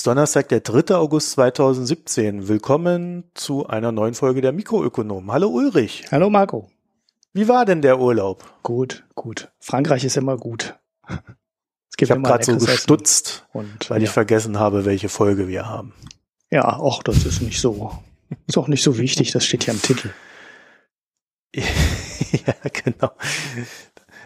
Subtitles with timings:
[0.00, 0.94] Ist Donnerstag, der 3.
[0.94, 2.48] August 2017.
[2.48, 5.30] Willkommen zu einer neuen Folge der Mikroökonomen.
[5.30, 6.06] Hallo Ulrich.
[6.10, 6.70] Hallo Marco.
[7.34, 8.50] Wie war denn der Urlaub?
[8.62, 9.52] Gut, gut.
[9.60, 10.74] Frankreich ist immer gut.
[11.06, 14.04] Es gibt ich habe gerade so gestutzt, und, weil ja.
[14.04, 15.92] ich vergessen habe, welche Folge wir haben.
[16.50, 17.92] Ja, auch das ist nicht so.
[18.46, 20.08] Ist auch nicht so wichtig, das steht ja im Titel.
[21.54, 23.10] ja, genau.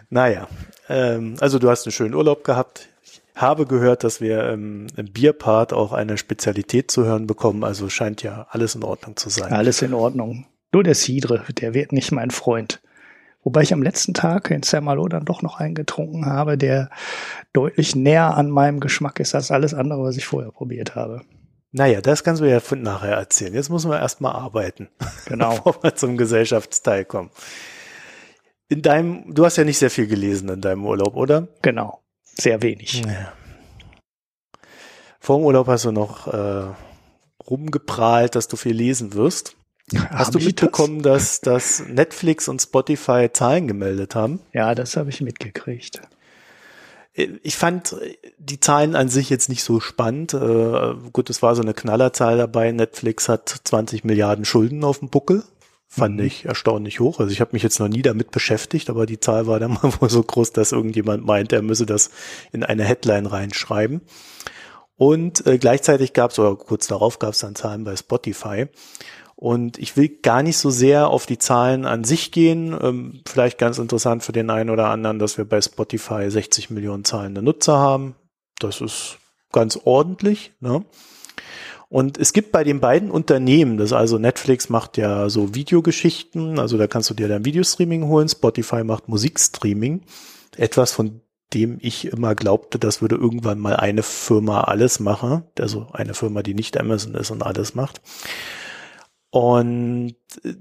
[0.09, 0.47] Naja,
[0.87, 2.87] ähm, also du hast einen schönen Urlaub gehabt
[3.35, 7.63] habe gehört, dass wir ähm, im Bierpart auch eine Spezialität zu hören bekommen.
[7.63, 9.51] Also scheint ja alles in Ordnung zu sein.
[9.51, 10.45] Alles in Ordnung.
[10.71, 12.81] Nur der Cidre, der wird nicht mein Freund.
[13.43, 16.89] Wobei ich am letzten Tag in Saint-Malo dann doch noch einen getrunken habe, der
[17.53, 21.21] deutlich näher an meinem Geschmack ist als alles andere, was ich vorher probiert habe.
[21.71, 23.53] Naja, das kannst du ja von nachher erzählen.
[23.53, 24.89] Jetzt müssen wir erstmal arbeiten.
[25.27, 25.55] Genau.
[25.55, 27.31] Bevor wir zum Gesellschaftsteil kommen.
[28.69, 31.47] In deinem, du hast ja nicht sehr viel gelesen in deinem Urlaub, oder?
[31.61, 32.04] Genau
[32.37, 33.01] sehr wenig.
[33.05, 33.33] Ja.
[35.19, 36.65] Vor dem Urlaub hast du noch äh,
[37.49, 39.55] rumgeprahlt, dass du viel lesen wirst.
[40.09, 41.41] Hast du mitbekommen, das?
[41.41, 44.39] dass, dass Netflix und Spotify Zahlen gemeldet haben?
[44.51, 46.01] Ja, das habe ich mitgekriegt.
[47.13, 47.95] Ich fand
[48.39, 50.33] die Zahlen an sich jetzt nicht so spannend.
[50.33, 52.71] Äh, gut, es war so eine Knallerzahl dabei.
[52.71, 55.43] Netflix hat 20 Milliarden Schulden auf dem Buckel
[55.87, 56.25] fand mhm.
[56.25, 57.19] ich erstaunlich hoch.
[57.19, 59.93] Also ich habe mich jetzt noch nie damit beschäftigt, aber die Zahl war dann mal
[59.99, 62.09] wohl so groß, dass irgendjemand meint, er müsse das
[62.51, 64.01] in eine Headline reinschreiben.
[64.97, 68.67] Und äh, gleichzeitig gab es, oder kurz darauf gab es dann Zahlen bei Spotify.
[69.35, 72.77] Und ich will gar nicht so sehr auf die Zahlen an sich gehen.
[72.81, 77.03] Ähm, vielleicht ganz interessant für den einen oder anderen, dass wir bei Spotify 60 Millionen
[77.03, 78.15] zahlende Nutzer haben.
[78.59, 79.17] Das ist
[79.51, 80.53] ganz ordentlich.
[80.61, 80.85] Ne?
[81.95, 86.77] Und es gibt bei den beiden Unternehmen, das also Netflix macht ja so Videogeschichten, also
[86.77, 90.01] da kannst du dir dann Videostreaming holen, Spotify macht Musikstreaming,
[90.57, 91.21] etwas von
[91.53, 96.43] dem ich immer glaubte, das würde irgendwann mal eine Firma alles machen, also eine Firma,
[96.43, 98.01] die nicht Amazon ist und alles macht.
[99.35, 100.15] Und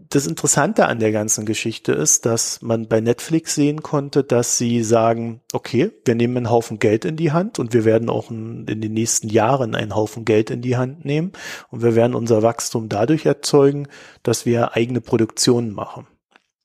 [0.09, 4.83] das Interessante an der ganzen Geschichte ist, dass man bei Netflix sehen konnte, dass sie
[4.83, 8.67] sagen, okay, wir nehmen einen Haufen Geld in die Hand und wir werden auch in
[8.67, 11.31] den nächsten Jahren einen Haufen Geld in die Hand nehmen
[11.71, 13.87] und wir werden unser Wachstum dadurch erzeugen,
[14.25, 16.09] dass wir eigene Produktionen machen.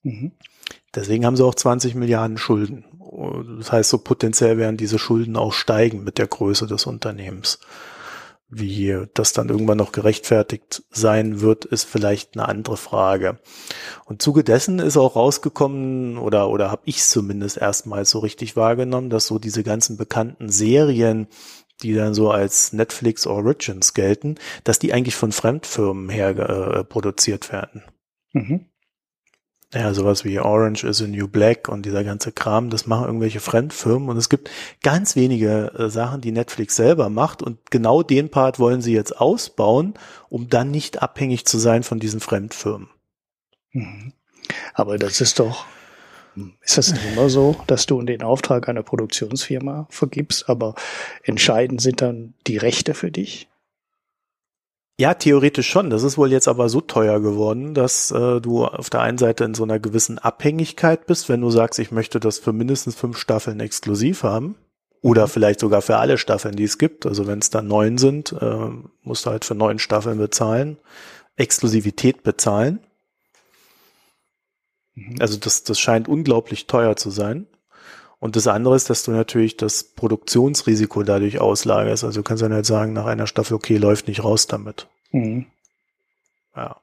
[0.01, 0.31] Mhm.
[0.95, 2.85] Deswegen haben sie auch 20 Milliarden Schulden.
[3.59, 7.59] Das heißt, so potenziell werden diese Schulden auch steigen mit der Größe des Unternehmens.
[8.51, 13.37] Wie das dann irgendwann noch gerechtfertigt sein wird, ist vielleicht eine andere Frage.
[14.05, 19.11] Und zuge dessen ist auch rausgekommen, oder, oder habe ich zumindest erstmals so richtig wahrgenommen,
[19.11, 21.27] dass so diese ganzen bekannten Serien,
[21.83, 27.51] die dann so als Netflix Origins gelten, dass die eigentlich von Fremdfirmen her äh, produziert
[27.51, 27.83] werden.
[28.33, 28.68] Mhm.
[29.71, 33.39] Ja, sowas wie Orange is a New Black und dieser ganze Kram, das machen irgendwelche
[33.39, 34.49] Fremdfirmen und es gibt
[34.81, 39.15] ganz wenige äh, Sachen, die Netflix selber macht und genau den Part wollen sie jetzt
[39.19, 39.93] ausbauen,
[40.27, 42.89] um dann nicht abhängig zu sein von diesen Fremdfirmen.
[43.71, 44.13] Mhm.
[44.73, 45.65] Aber das ist doch,
[46.61, 50.73] ist das nicht immer so, dass du den Auftrag einer Produktionsfirma vergibst, aber
[51.21, 53.48] entscheidend sind dann die Rechte für dich?
[54.99, 55.89] Ja, theoretisch schon.
[55.89, 59.45] Das ist wohl jetzt aber so teuer geworden, dass äh, du auf der einen Seite
[59.45, 63.17] in so einer gewissen Abhängigkeit bist, wenn du sagst, ich möchte das für mindestens fünf
[63.17, 64.55] Staffeln exklusiv haben.
[65.01, 65.29] Oder mhm.
[65.29, 67.05] vielleicht sogar für alle Staffeln, die es gibt.
[67.05, 68.67] Also wenn es dann neun sind, äh,
[69.01, 70.75] musst du halt für neun Staffeln bezahlen,
[71.37, 72.79] Exklusivität bezahlen.
[74.95, 75.15] Mhm.
[75.21, 77.47] Also das, das scheint unglaublich teuer zu sein.
[78.19, 82.03] Und das andere ist, dass du natürlich das Produktionsrisiko dadurch auslagerst.
[82.03, 84.89] Also du kannst dann halt sagen, nach einer Staffel, okay, läuft nicht raus damit.
[85.11, 85.45] Mhm.
[86.55, 86.77] Ja.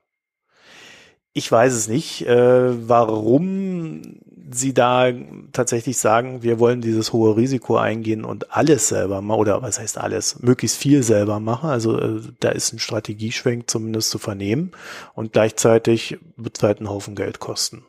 [1.33, 4.21] Ich weiß es nicht, äh, warum
[4.51, 5.13] sie da
[5.53, 9.99] tatsächlich sagen, wir wollen dieses hohe Risiko eingehen und alles selber machen, oder was heißt
[9.99, 11.69] alles, möglichst viel selber machen.
[11.69, 14.73] Also äh, da ist ein Strategieschwenk zumindest zu vernehmen
[15.15, 17.85] und gleichzeitig wird es halt einen Haufen Geld kosten.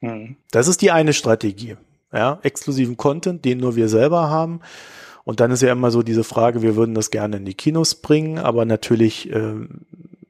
[0.00, 0.36] Mhm.
[0.50, 1.76] Das ist die eine Strategie
[2.12, 4.60] ja, exklusiven Content, den nur wir selber haben.
[5.28, 7.96] Und dann ist ja immer so diese Frage, wir würden das gerne in die Kinos
[7.96, 9.56] bringen, aber natürlich äh,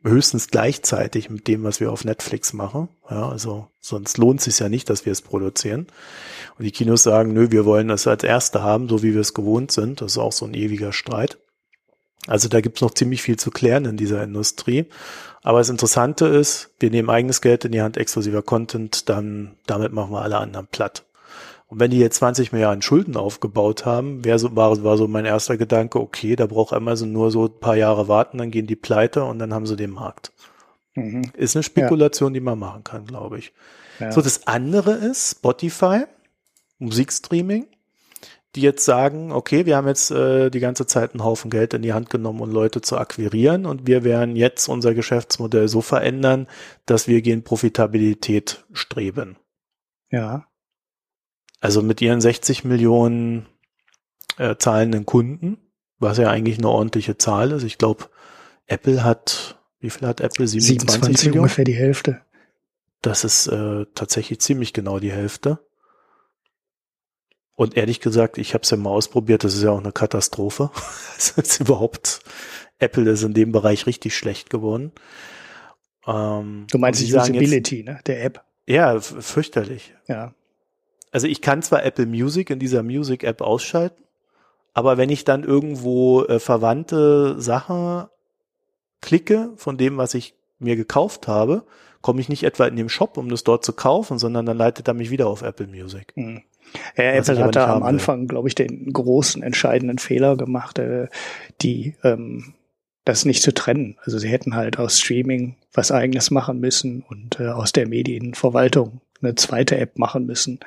[0.02, 2.88] höchstens gleichzeitig mit dem, was wir auf Netflix machen.
[3.08, 5.86] Ja, also sonst lohnt es sich ja nicht, dass wir es produzieren.
[6.58, 9.34] Und die Kinos sagen, nö, wir wollen das als Erste haben, so wie wir es
[9.34, 10.00] gewohnt sind.
[10.00, 11.38] Das ist auch so ein ewiger Streit.
[12.26, 14.86] Also da gibt's noch ziemlich viel zu klären in dieser Industrie.
[15.44, 19.92] Aber das Interessante ist, wir nehmen eigenes Geld in die Hand, exklusiver Content, dann damit
[19.92, 21.04] machen wir alle anderen platt.
[21.68, 25.26] Und wenn die jetzt 20 Milliarden Schulden aufgebaut haben, wär so, war, war so mein
[25.26, 28.76] erster Gedanke, okay, da braucht Amazon nur so ein paar Jahre warten, dann gehen die
[28.76, 30.32] pleite und dann haben sie den Markt.
[30.94, 31.30] Mhm.
[31.34, 32.40] Ist eine Spekulation, ja.
[32.40, 33.52] die man machen kann, glaube ich.
[34.00, 34.12] Ja.
[34.12, 36.04] So, das andere ist Spotify,
[36.78, 37.66] Musikstreaming.
[38.54, 41.82] die jetzt sagen, okay, wir haben jetzt äh, die ganze Zeit einen Haufen Geld in
[41.82, 46.46] die Hand genommen, um Leute zu akquirieren und wir werden jetzt unser Geschäftsmodell so verändern,
[46.86, 49.36] dass wir gegen Profitabilität streben.
[50.10, 50.46] Ja.
[51.60, 53.46] Also mit ihren 60 Millionen
[54.36, 55.58] äh, zahlenden Kunden,
[55.98, 57.64] was ja eigentlich eine ordentliche Zahl ist.
[57.64, 58.08] Ich glaube,
[58.66, 60.46] Apple hat, wie viel hat Apple?
[60.46, 61.40] 27, 27 Millionen?
[61.40, 62.20] ungefähr die Hälfte.
[63.02, 65.60] Das ist äh, tatsächlich ziemlich genau die Hälfte.
[67.54, 70.70] Und ehrlich gesagt, ich habe es ja mal ausprobiert, das ist ja auch eine Katastrophe.
[71.18, 72.20] es ist überhaupt,
[72.78, 74.92] Apple ist in dem Bereich richtig schlecht geworden.
[76.06, 78.44] Ähm, du meinst die Usability, jetzt, ne, der App?
[78.66, 79.94] Ja, fürchterlich.
[80.06, 80.34] Ja.
[81.10, 84.02] Also ich kann zwar Apple Music in dieser Music App ausschalten,
[84.74, 88.06] aber wenn ich dann irgendwo äh, verwandte Sachen
[89.00, 91.64] klicke von dem, was ich mir gekauft habe,
[92.00, 94.88] komme ich nicht etwa in den Shop, um das dort zu kaufen, sondern dann leitet
[94.88, 96.12] er mich wieder auf Apple Music.
[96.16, 96.42] Mhm.
[96.96, 101.08] Ja, Apple hat da am Anfang, glaube ich, den großen entscheidenden Fehler gemacht, äh,
[101.62, 102.54] die ähm,
[103.04, 103.96] das nicht zu trennen.
[104.04, 109.00] Also sie hätten halt aus Streaming was eigenes machen müssen und äh, aus der Medienverwaltung
[109.22, 110.60] eine zweite App machen müssen.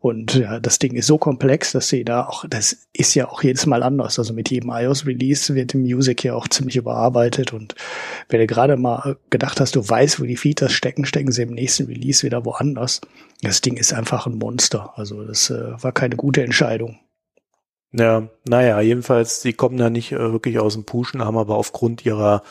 [0.00, 3.42] Und ja, das Ding ist so komplex, dass sie da auch, das ist ja auch
[3.42, 4.18] jedes Mal anders.
[4.18, 7.52] Also mit jedem iOS-Release wird die Music ja auch ziemlich überarbeitet.
[7.52, 7.74] Und
[8.28, 11.54] wenn du gerade mal gedacht hast, du weißt, wo die Features stecken, stecken sie im
[11.54, 13.00] nächsten Release wieder woanders.
[13.42, 14.92] Das Ding ist einfach ein Monster.
[14.96, 16.98] Also das äh, war keine gute Entscheidung.
[17.92, 22.04] Ja, naja, jedenfalls, die kommen da nicht äh, wirklich aus dem Puschen, haben aber aufgrund
[22.04, 22.42] ihrer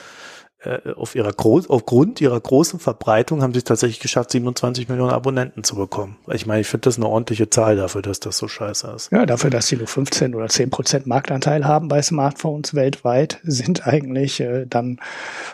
[0.65, 5.11] äh, auf ihrer Groß aufgrund ihrer großen Verbreitung haben sie es tatsächlich geschafft, 27 Millionen
[5.11, 6.17] Abonnenten zu bekommen.
[6.31, 9.11] Ich meine, ich finde das eine ordentliche Zahl dafür, dass das so scheiße ist.
[9.11, 13.85] Ja, dafür, dass sie nur 15 oder 10 Prozent Marktanteil haben bei Smartphones weltweit, sind
[13.85, 14.99] eigentlich äh, dann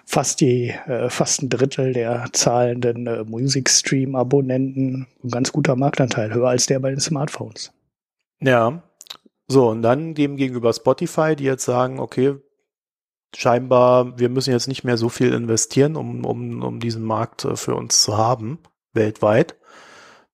[0.06, 5.76] fast die äh, fast ein Drittel der zahlenden äh, Music Stream Abonnenten ein ganz guter
[5.76, 7.74] Marktanteil, höher als der bei den Smartphones.
[8.40, 8.82] Ja.
[9.48, 12.36] So, und dann dem gegenüber Spotify, die jetzt sagen, okay,
[13.36, 17.56] scheinbar, wir müssen jetzt nicht mehr so viel investieren, um, um, um diesen Markt äh,
[17.56, 18.60] für uns zu haben,
[18.94, 19.56] weltweit.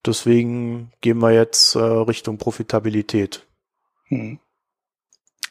[0.06, 3.46] Deswegen gehen wir jetzt äh, Richtung Profitabilität.
[4.08, 4.40] Hm.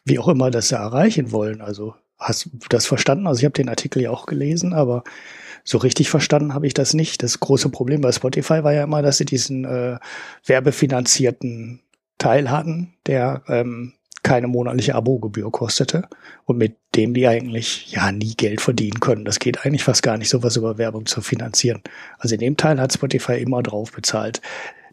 [0.05, 1.61] Wie auch immer das ja erreichen wollen.
[1.61, 3.27] Also hast du das verstanden?
[3.27, 5.05] Also ich habe den Artikel ja auch gelesen, aber
[5.65, 7.23] so richtig verstanden habe ich das nicht.
[7.23, 9.99] Das große Problem bei Spotify war ja immer, dass sie diesen äh,
[10.45, 11.83] werbefinanzierten
[12.19, 13.93] Teil hatten, der ähm,
[14.27, 16.09] keine monatliche Abogebühr kostete
[16.47, 19.25] und mit dem die eigentlich ja nie Geld verdienen können.
[19.25, 21.81] Das geht eigentlich fast gar nicht, sowas über Werbung zu finanzieren.
[22.19, 24.43] Also in dem Teil hat Spotify immer drauf bezahlt.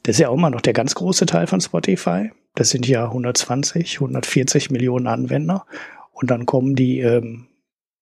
[0.03, 2.30] Das ist ja auch immer noch der ganz große Teil von Spotify.
[2.53, 5.65] Das sind ja 120, 140 Millionen Anwender.
[6.12, 7.47] Und dann kommen die ähm,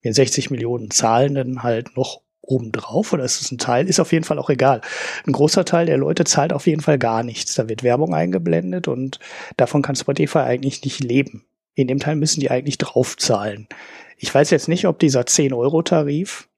[0.04, 3.88] 60 Millionen Zahlenden halt noch obendrauf oder ist es ein Teil?
[3.88, 4.82] Ist auf jeden Fall auch egal.
[5.26, 7.56] Ein großer Teil der Leute zahlt auf jeden Fall gar nichts.
[7.56, 9.20] Da wird Werbung eingeblendet und
[9.58, 11.46] davon kann Spotify eigentlich nicht leben.
[11.74, 13.68] In dem Teil müssen die eigentlich draufzahlen.
[14.18, 16.50] Ich weiß jetzt nicht, ob dieser 10-Euro-Tarif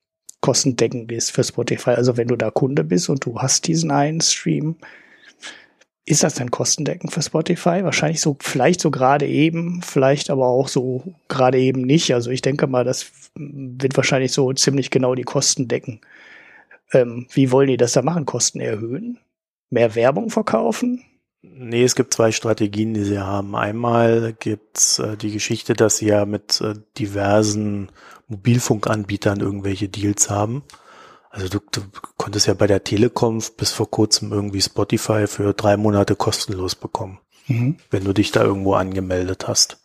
[0.42, 1.92] kostendeckend ist für Spotify.
[1.92, 4.76] Also wenn du da Kunde bist und du hast diesen einen Stream,
[6.06, 7.84] ist das denn kostendeckend für Spotify?
[7.84, 12.14] Wahrscheinlich so, vielleicht so gerade eben, vielleicht aber auch so gerade eben nicht.
[12.14, 16.02] Also ich denke mal, das wird wahrscheinlich so ziemlich genau die Kosten decken.
[16.92, 18.26] Ähm, wie wollen die das da machen?
[18.26, 19.20] Kosten erhöhen?
[19.70, 21.04] Mehr Werbung verkaufen?
[21.42, 23.56] Nee, es gibt zwei Strategien, die sie haben.
[23.56, 27.92] Einmal gibt's äh, die Geschichte, dass sie ja mit äh, diversen
[28.28, 30.64] Mobilfunkanbietern irgendwelche Deals haben.
[31.34, 31.82] Also du, du
[32.16, 37.18] konntest ja bei der Telekom bis vor kurzem irgendwie Spotify für drei Monate kostenlos bekommen,
[37.48, 37.78] mhm.
[37.90, 39.82] wenn du dich da irgendwo angemeldet hast.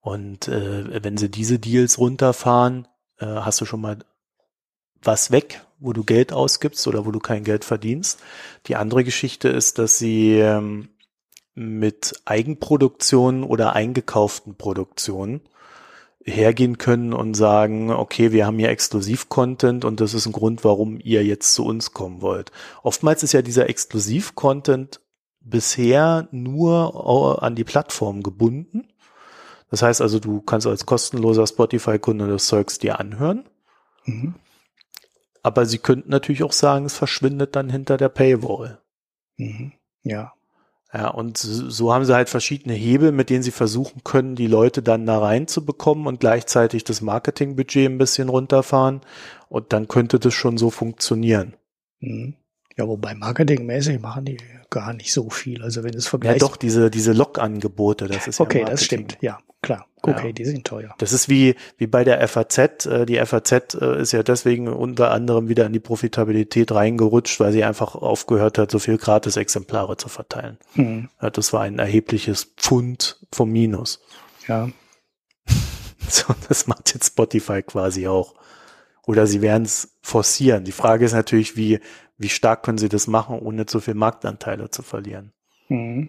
[0.00, 2.88] Und äh, wenn sie diese Deals runterfahren,
[3.20, 3.98] äh, hast du schon mal
[5.00, 8.18] was weg, wo du Geld ausgibst oder wo du kein Geld verdienst.
[8.66, 10.88] Die andere Geschichte ist, dass sie ähm,
[11.54, 15.40] mit Eigenproduktionen oder eingekauften Produktionen
[16.28, 20.98] hergehen können und sagen, okay, wir haben hier Exklusiv-Content und das ist ein Grund, warum
[21.02, 22.52] ihr jetzt zu uns kommen wollt.
[22.82, 25.00] Oftmals ist ja dieser Exklusiv-Content
[25.40, 28.88] bisher nur an die Plattform gebunden.
[29.70, 33.48] Das heißt also, du kannst als kostenloser Spotify-Kunde das Zeugs dir anhören.
[34.04, 34.34] Mhm.
[35.42, 38.80] Aber sie könnten natürlich auch sagen, es verschwindet dann hinter der Paywall.
[39.36, 39.72] Mhm.
[40.02, 40.32] Ja.
[40.92, 44.82] Ja, und so haben sie halt verschiedene Hebel, mit denen sie versuchen können, die Leute
[44.82, 49.02] dann da reinzubekommen und gleichzeitig das Marketingbudget ein bisschen runterfahren.
[49.50, 51.54] Und dann könnte das schon so funktionieren.
[52.00, 52.36] Mhm.
[52.78, 54.38] Ja, wobei marketingmäßig machen die
[54.70, 55.62] gar nicht so viel.
[55.62, 56.40] Also wenn es vergleicht.
[56.40, 59.86] Ja, doch, diese, diese Log-Angebote, das ist ja Okay, das stimmt, ja, klar.
[60.02, 60.32] Okay, ja.
[60.32, 60.94] die sind teuer.
[60.98, 62.86] Das ist wie, wie bei der FAZ.
[62.86, 67.52] Äh, die FAZ äh, ist ja deswegen unter anderem wieder in die Profitabilität reingerutscht, weil
[67.52, 70.58] sie einfach aufgehört hat, so viel Gratis-Exemplare zu verteilen.
[70.74, 71.08] Mhm.
[71.32, 74.00] Das war ein erhebliches Pfund vom Minus.
[74.46, 74.68] Ja.
[76.10, 78.34] So, das macht jetzt Spotify quasi auch.
[79.06, 80.64] Oder sie werden es forcieren.
[80.64, 81.80] Die Frage ist natürlich, wie,
[82.16, 85.32] wie stark können sie das machen, ohne zu viel Marktanteile zu verlieren.
[85.68, 86.08] Mhm.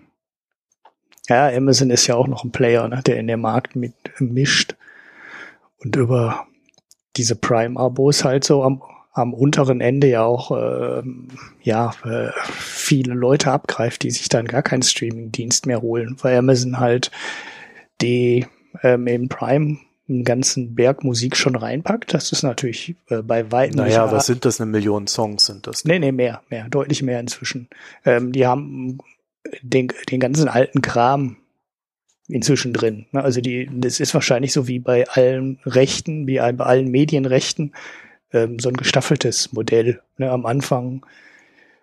[1.30, 4.76] Ja, Amazon ist ja auch noch ein Player, ne, der in den Markt mit mischt
[5.78, 6.48] und über
[7.16, 8.82] diese Prime-Abos halt so am,
[9.14, 11.04] am unteren Ende ja auch äh,
[11.62, 16.80] ja äh, viele Leute abgreift, die sich dann gar keinen Streaming-Dienst mehr holen, weil Amazon
[16.80, 17.12] halt
[18.02, 18.48] die
[18.82, 22.14] ähm, in Prime einen ganzen Berg Musik schon reinpackt.
[22.14, 23.78] Das ist natürlich äh, bei weitem.
[23.78, 24.60] Naja, was sind das?
[24.60, 25.86] Eine Million Songs sind das?
[25.86, 27.68] Nee, nee, mehr, mehr, deutlich mehr inzwischen.
[28.06, 28.98] Ähm, die haben
[29.62, 31.38] den, den ganzen alten Kram
[32.28, 33.08] inzwischen drin.
[33.12, 33.24] Ne?
[33.24, 37.74] Also die, das ist wahrscheinlich so wie bei allen Rechten, wie bei allen Medienrechten,
[38.32, 40.02] ähm, so ein gestaffeltes Modell.
[40.18, 40.30] Ne?
[40.30, 41.06] Am Anfang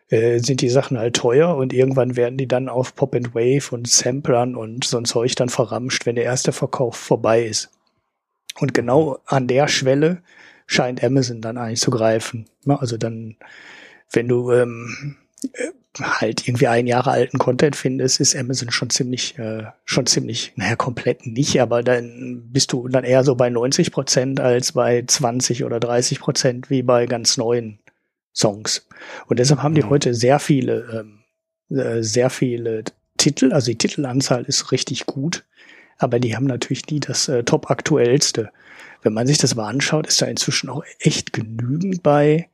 [0.09, 3.75] äh, sind die Sachen halt teuer und irgendwann werden die dann auf Pop and Wave
[3.75, 7.71] und Samplern und so ein Zeug dann verramscht, wenn der erste Verkauf vorbei ist.
[8.59, 10.23] Und genau an der Schwelle
[10.67, 12.47] scheint Amazon dann eigentlich zu greifen.
[12.65, 12.81] Ne?
[12.81, 13.37] Also dann,
[14.13, 15.17] wenn du ähm,
[15.53, 20.53] äh, halt irgendwie ein Jahre alten Content findest, ist Amazon schon ziemlich, äh, schon ziemlich,
[20.57, 25.05] naja, komplett nicht, aber dann bist du dann eher so bei 90 Prozent als bei
[25.07, 27.79] 20 oder 30 Prozent wie bei ganz neuen
[28.35, 28.87] Songs.
[29.27, 29.91] Und deshalb haben die mhm.
[29.91, 31.05] heute sehr viele,
[31.71, 32.85] ähm, äh, sehr viele
[33.17, 35.45] Titel, also die Titelanzahl ist richtig gut,
[35.99, 38.51] aber die haben natürlich nie das äh, top aktuellste.
[39.03, 42.49] Wenn man sich das mal anschaut, ist da inzwischen auch echt genügend bei,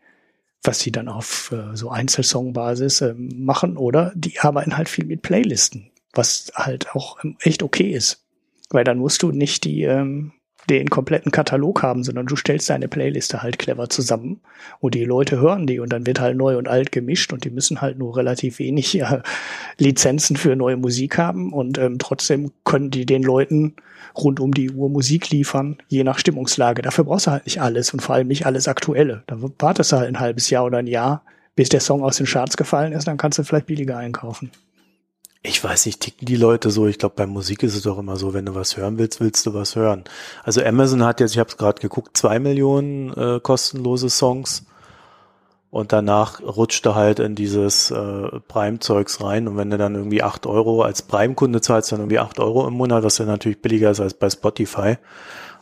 [0.63, 5.23] was sie dann auf äh, so Einzelsongbasis äh, machen, oder die arbeiten halt viel mit
[5.23, 8.25] Playlisten, was halt auch ähm, echt okay ist.
[8.71, 10.33] Weil dann musst du nicht die ähm,
[10.71, 14.41] den kompletten Katalog haben, sondern du stellst deine Playliste halt clever zusammen
[14.81, 17.51] und die Leute hören die und dann wird halt neu und alt gemischt und die
[17.51, 19.23] müssen halt nur relativ wenig äh,
[19.79, 23.75] Lizenzen für neue Musik haben und ähm, trotzdem können die den Leuten
[24.17, 26.83] rund um die Uhr Musik liefern, je nach Stimmungslage.
[26.83, 29.25] Dafür brauchst du halt nicht alles und vor allem nicht alles Aktuelle.
[29.27, 31.25] Da wartest du halt ein halbes Jahr oder ein Jahr,
[31.57, 34.51] bis der Song aus den Charts gefallen ist, dann kannst du vielleicht billiger einkaufen.
[35.45, 36.87] Ich weiß nicht, ticken die Leute so?
[36.87, 39.45] Ich glaube, bei Musik ist es doch immer so, wenn du was hören willst, willst
[39.45, 40.05] du was hören.
[40.45, 44.65] Also Amazon hat jetzt, ich habe es gerade geguckt, zwei Millionen äh, kostenlose Songs
[45.71, 50.23] und danach rutscht er halt in dieses äh, Prime-Zeugs rein und wenn du dann irgendwie
[50.23, 53.91] acht Euro als Prime-Kunde zahlst, dann irgendwie acht Euro im Monat, was ja natürlich billiger
[53.91, 54.97] ist als bei Spotify.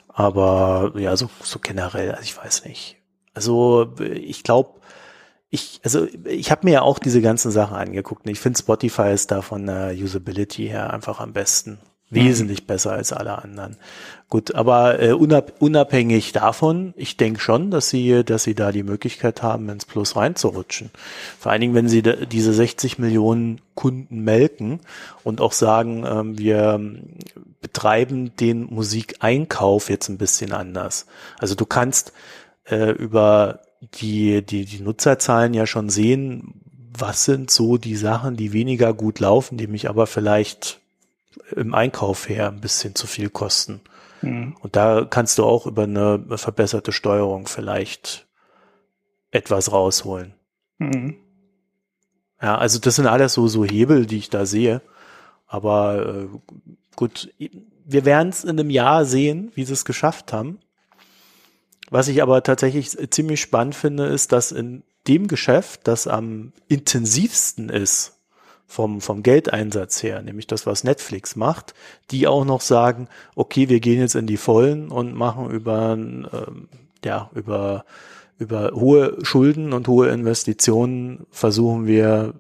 [0.08, 2.96] Aber ja, so, so generell, also ich weiß nicht.
[3.32, 4.79] Also ich glaube,
[5.50, 9.12] ich, also ich habe mir ja auch diese ganzen Sachen angeguckt und ich finde Spotify
[9.12, 11.78] ist da von der Usability her einfach am besten.
[12.12, 12.66] Wesentlich mhm.
[12.66, 13.76] besser als alle anderen.
[14.28, 18.82] Gut, aber äh, unab unabhängig davon, ich denke schon, dass sie, dass sie da die
[18.82, 20.90] Möglichkeit haben, ins Plus reinzurutschen.
[21.38, 24.80] Vor allen Dingen, wenn sie diese 60 Millionen Kunden melken
[25.22, 27.10] und auch sagen, ähm, wir ähm,
[27.60, 31.06] betreiben den Musikeinkauf jetzt ein bisschen anders.
[31.38, 32.12] Also du kannst
[32.64, 36.60] äh, über die, die, die Nutzerzahlen ja schon sehen,
[36.96, 40.80] was sind so die Sachen, die weniger gut laufen, die mich aber vielleicht
[41.54, 43.80] im Einkauf her ein bisschen zu viel kosten.
[44.22, 44.56] Mhm.
[44.60, 48.26] Und da kannst du auch über eine verbesserte Steuerung vielleicht
[49.30, 50.34] etwas rausholen.
[50.78, 51.16] Mhm.
[52.42, 54.80] Ja, also das sind alles so, so Hebel, die ich da sehe.
[55.46, 56.26] Aber äh,
[56.96, 57.32] gut,
[57.84, 60.58] wir werden es in einem Jahr sehen, wie sie es geschafft haben.
[61.90, 67.68] Was ich aber tatsächlich ziemlich spannend finde, ist, dass in dem Geschäft, das am intensivsten
[67.68, 68.16] ist,
[68.66, 71.74] vom, vom Geldeinsatz her, nämlich das, was Netflix macht,
[72.12, 76.28] die auch noch sagen, okay, wir gehen jetzt in die Vollen und machen über, ähm,
[77.04, 77.84] ja, über,
[78.38, 82.34] über hohe Schulden und hohe Investitionen versuchen wir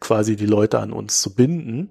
[0.00, 1.90] quasi die Leute an uns zu binden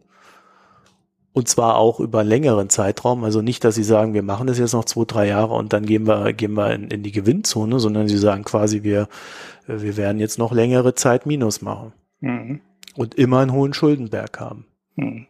[1.33, 3.23] und zwar auch über einen längeren Zeitraum.
[3.23, 5.85] Also nicht, dass sie sagen, wir machen das jetzt noch zwei, drei Jahre und dann
[5.85, 9.07] gehen wir, gehen wir in, in die Gewinnzone, sondern sie sagen quasi, wir,
[9.67, 11.93] wir werden jetzt noch längere Zeit Minus machen.
[12.19, 12.61] Mhm.
[12.95, 14.65] Und immer einen hohen Schuldenberg haben.
[14.95, 15.27] Mhm.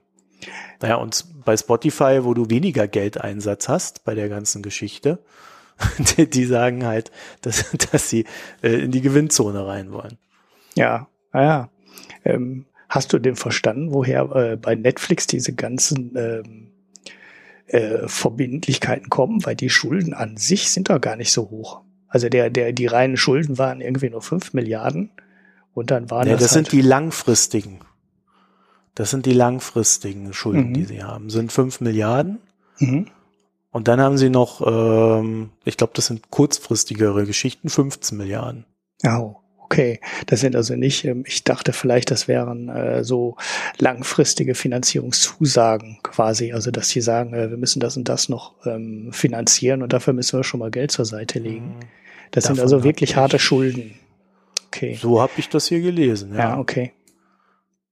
[0.82, 5.20] Naja, und bei Spotify, wo du weniger Geldeinsatz hast bei der ganzen Geschichte,
[6.18, 8.26] die, die sagen halt, dass, dass sie
[8.64, 10.18] äh, in die Gewinnzone rein wollen.
[10.76, 11.70] Ja, naja.
[12.26, 16.72] Ähm, Hast du denn verstanden, woher äh, bei Netflix diese ganzen ähm,
[17.68, 19.46] äh, Verbindlichkeiten kommen?
[19.46, 21.80] Weil die Schulden an sich sind doch gar nicht so hoch.
[22.10, 25.10] Also der, der, die reinen Schulden waren irgendwie nur fünf Milliarden
[25.74, 26.44] und dann waren ja, das.
[26.44, 27.80] Das halt sind die langfristigen.
[28.94, 30.74] Das sind die langfristigen Schulden, mhm.
[30.74, 31.30] die sie haben.
[31.30, 32.40] Sind fünf Milliarden.
[32.80, 33.08] Mhm.
[33.72, 38.66] Und dann haben sie noch, ähm, ich glaube, das sind kurzfristigere Geschichten, 15 Milliarden.
[39.06, 39.38] Oh,
[39.72, 40.00] okay.
[40.26, 43.38] Das sind also nicht, ähm, ich dachte vielleicht, das wären äh, so
[43.80, 46.52] langfristige Finanzierungszusagen quasi.
[46.52, 50.14] Also, dass sie sagen, äh, wir müssen das und das noch ähm, finanzieren und dafür
[50.14, 51.78] müssen wir schon mal Geld zur Seite legen.
[51.78, 51.86] Mhm.
[52.32, 53.96] Das Davon sind also wirklich harte Schulden.
[54.68, 54.98] Okay.
[55.02, 56.34] So habe ich das hier gelesen.
[56.34, 56.94] Ja, ja okay.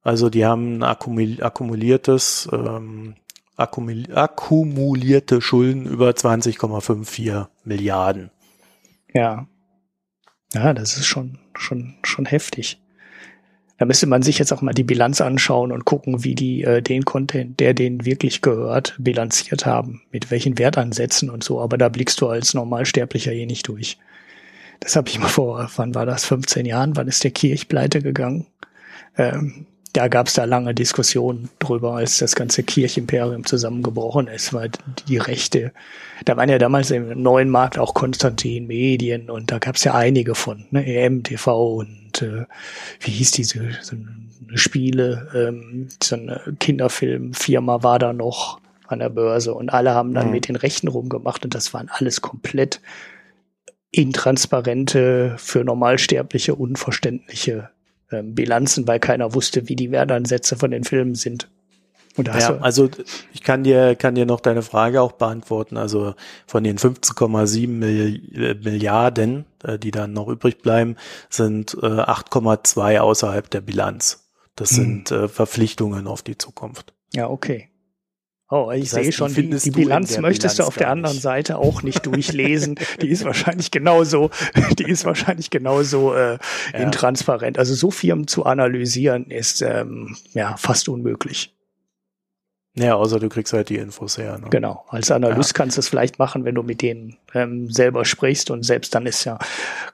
[0.01, 3.15] Also die haben ein akkumuliertes, ähm,
[3.57, 8.31] akkumulierte Schulden über 20,54 Milliarden.
[9.13, 9.47] Ja.
[10.53, 12.79] Ja, das ist schon, schon, schon heftig.
[13.77, 16.81] Da müsste man sich jetzt auch mal die Bilanz anschauen und gucken, wie die äh,
[16.81, 21.61] den Content, der denen wirklich gehört, bilanziert haben, mit welchen Wertansätzen und so.
[21.61, 23.97] Aber da blickst du als Normalsterblicher eh nicht durch.
[24.81, 28.01] Das habe ich mal vor, wann war das, 15 Jahren, wann ist der Kirch pleite
[28.01, 28.47] gegangen?
[29.17, 34.69] Ähm, da gab es da lange Diskussionen drüber, als das ganze Kirchimperium zusammengebrochen ist, weil
[35.07, 35.73] die Rechte,
[36.25, 39.95] da waren ja damals im neuen Markt auch Konstantin Medien und da gab es ja
[39.95, 42.45] einige von, ne, EMTV und äh,
[42.99, 49.09] wie hieß diese so eine Spiele, ähm, so eine Kinderfilmfirma war da noch an der
[49.09, 50.33] Börse und alle haben dann mhm.
[50.33, 52.81] mit den Rechten rumgemacht und das waren alles komplett
[53.91, 57.69] intransparente, für Normalsterbliche unverständliche
[58.11, 61.47] ähm, Bilanzen, weil keiner wusste, wie die Wertansätze von den Filmen sind.
[62.17, 62.89] ja, also
[63.33, 65.77] ich kann dir, kann dir noch deine Frage auch beantworten.
[65.77, 66.15] Also
[66.47, 67.67] von den 15,7
[68.63, 70.95] Milliarden, äh, die dann noch übrig bleiben,
[71.29, 74.29] sind äh, 8,2 außerhalb der Bilanz.
[74.55, 74.75] Das hm.
[74.75, 76.93] sind äh, Verpflichtungen auf die Zukunft.
[77.13, 77.69] Ja, okay.
[78.51, 81.23] Oh, ich sehe schon, die, die Bilanz möchtest Bilanz du auf der anderen nicht.
[81.23, 82.79] Seite auch nicht durchlesen.
[82.99, 84.31] die ist wahrscheinlich genauso,
[84.79, 86.39] die ist wahrscheinlich genauso äh,
[86.73, 86.79] ja.
[86.79, 87.59] intransparent.
[87.59, 91.53] Also so Firmen zu analysieren ist ähm, ja fast unmöglich.
[92.75, 94.37] Ja, außer du kriegst halt die Infos her.
[94.37, 94.47] Ne?
[94.51, 94.85] Genau.
[94.89, 95.53] Als Analyst ja.
[95.57, 99.05] kannst du es vielleicht machen, wenn du mit denen ähm, selber sprichst und selbst dann
[99.05, 99.39] ist ja,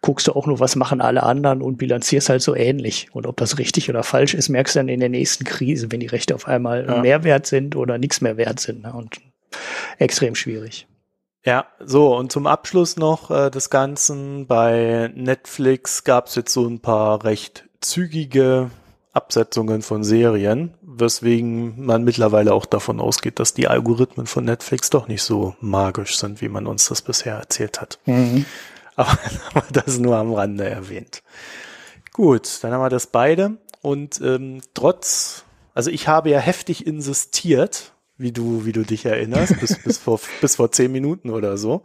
[0.02, 3.08] guckst du auch nur, was machen alle anderen und bilanzierst halt so ähnlich.
[3.14, 6.02] Und ob das richtig oder falsch ist, merkst du dann in der nächsten Krise, wenn
[6.02, 7.02] die Rechte auf einmal ja.
[7.02, 8.84] mehr wert sind oder nichts mehr wert sind.
[8.84, 8.94] Ne?
[8.94, 9.22] Und
[9.98, 10.88] extrem schwierig.
[11.46, 14.48] Ja, so und zum Abschluss noch äh, des Ganzen.
[14.48, 18.72] Bei Netflix gab es jetzt so ein paar recht zügige
[19.16, 25.08] Absetzungen von Serien, weswegen man mittlerweile auch davon ausgeht, dass die Algorithmen von Netflix doch
[25.08, 28.00] nicht so magisch sind, wie man uns das bisher erzählt hat.
[28.06, 28.46] Mhm.
[28.96, 29.18] Aber,
[29.54, 31.24] aber das nur am Rande erwähnt.
[32.12, 33.58] Gut, dann haben wir das beide.
[33.82, 39.60] Und ähm, trotz, also ich habe ja heftig insistiert, wie du, wie du dich erinnerst,
[39.60, 41.84] bis, bis, vor, bis vor zehn Minuten oder so.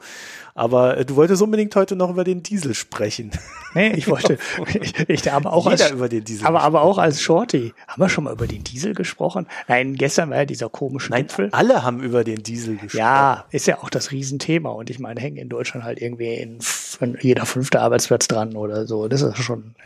[0.55, 3.31] Aber äh, du wolltest unbedingt heute noch über den Diesel sprechen.
[3.73, 4.37] Nee, ich wollte,
[4.81, 6.45] ich, ich aber auch Jeder als, über den Diesel.
[6.45, 7.73] Aber, aber auch als Shorty.
[7.87, 9.47] Haben wir schon mal über den Diesel gesprochen?
[9.69, 11.51] Nein, gestern war ja dieser komische Nein, Gipfel.
[11.53, 12.99] alle haben über den Diesel gesprochen.
[12.99, 14.71] Ja, ist ja auch das Riesenthema.
[14.71, 16.59] Und ich meine, hängen in Deutschland halt irgendwie in,
[17.01, 19.07] in jeder fünfte Arbeitsplatz dran oder so.
[19.07, 19.77] Das ist schon,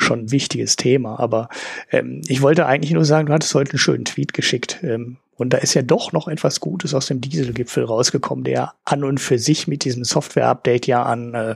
[0.00, 1.20] schon ein wichtiges Thema.
[1.20, 1.48] Aber
[1.92, 4.80] ähm, ich wollte eigentlich nur sagen, du hattest heute einen schönen Tweet geschickt.
[4.82, 9.04] Ähm, und da ist ja doch noch etwas Gutes aus dem Dieselgipfel rausgekommen, der an
[9.04, 11.54] und für sich mit diesem Software-Update ja an äh,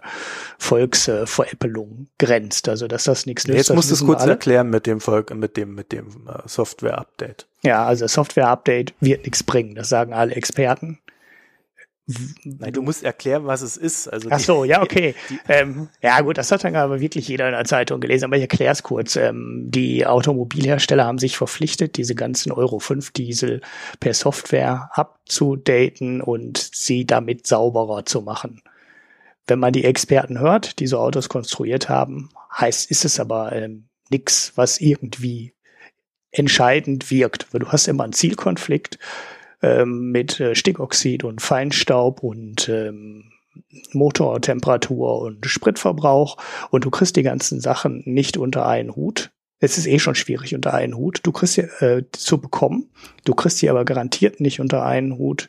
[0.58, 2.68] Volksveräppelung äh, grenzt.
[2.68, 3.56] Also dass das nichts nützt.
[3.56, 4.32] Jetzt musst du es kurz alle.
[4.32, 7.48] erklären mit dem Volk, mit dem, mit dem äh, Software-Update.
[7.64, 9.74] Ja, also Software-Update wird nichts bringen.
[9.74, 11.00] Das sagen alle Experten.
[12.44, 14.08] Nein, du musst erklären, was es ist.
[14.08, 15.14] Also Ach so, ja, okay.
[15.30, 18.36] Die, ähm, ja, gut, das hat dann aber wirklich jeder in der Zeitung gelesen, aber
[18.36, 19.16] ich erkläre es kurz.
[19.16, 23.60] Ähm, die Automobilhersteller haben sich verpflichtet, diese ganzen Euro 5 Diesel
[24.00, 28.62] per Software abzudaten und sie damit sauberer zu machen.
[29.46, 33.84] Wenn man die Experten hört, die so Autos konstruiert haben, heißt, ist es aber ähm,
[34.10, 35.54] nichts, was irgendwie
[36.32, 37.52] entscheidend wirkt.
[37.52, 38.98] Weil du hast immer einen Zielkonflikt
[39.62, 43.32] ähm, mit äh, Stickoxid und Feinstaub und ähm,
[43.92, 46.36] Motortemperatur und Spritverbrauch
[46.70, 49.30] und du kriegst die ganzen Sachen nicht unter einen Hut.
[49.60, 51.20] Es ist eh schon schwierig unter einen Hut.
[51.22, 52.90] Du kriegst sie äh, zu bekommen.
[53.24, 55.48] Du kriegst sie aber garantiert nicht unter einen Hut,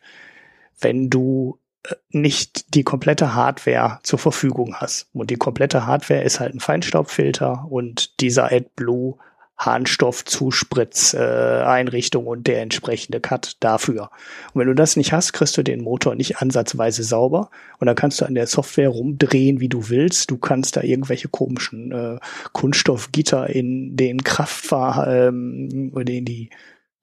[0.80, 5.08] wenn du äh, nicht die komplette Hardware zur Verfügung hast.
[5.14, 9.18] Und die komplette Hardware ist halt ein Feinstaubfilter und dieser AdBlue
[9.66, 14.12] Harnstoffzuspritzeinrichtung äh, und der entsprechende Cut dafür.
[14.54, 17.50] Und wenn du das nicht hast, kriegst du den Motor nicht ansatzweise sauber
[17.80, 20.32] und dann kannst du an der Software rumdrehen, wie du willst.
[20.32, 22.20] Du kannst da irgendwelche komischen äh,
[22.52, 26.50] Kunststoffgitter in den Kraftfahr ähm, oder in die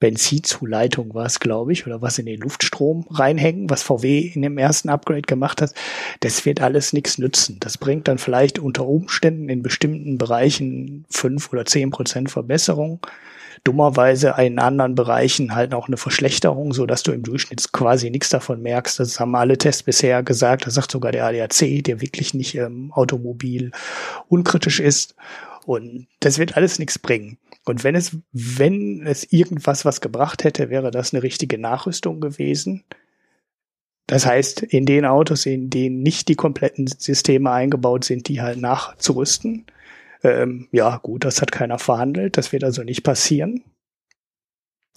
[0.01, 4.57] Benzinzuleitung war es, glaube ich, oder was in den Luftstrom reinhängen, was VW in dem
[4.57, 5.73] ersten Upgrade gemacht hat,
[6.19, 7.57] das wird alles nichts nützen.
[7.61, 12.99] Das bringt dann vielleicht unter Umständen in bestimmten Bereichen fünf oder zehn Prozent Verbesserung.
[13.63, 18.29] dummerweise in anderen Bereichen halt auch eine Verschlechterung, so dass du im Durchschnitt quasi nichts
[18.29, 18.99] davon merkst.
[18.99, 20.65] Das haben alle Tests bisher gesagt.
[20.65, 23.71] Das sagt sogar der ADAC, der wirklich nicht ähm, automobil
[24.29, 25.15] unkritisch ist.
[25.65, 27.37] Und das wird alles nichts bringen.
[27.65, 32.83] Und wenn es, wenn es irgendwas was gebracht hätte, wäre das eine richtige Nachrüstung gewesen.
[34.07, 38.59] Das heißt, in den Autos, in denen nicht die kompletten Systeme eingebaut sind, die halt
[38.59, 39.65] nachzurüsten.
[40.23, 42.37] Ähm, ja, gut, das hat keiner verhandelt.
[42.37, 43.63] Das wird also nicht passieren.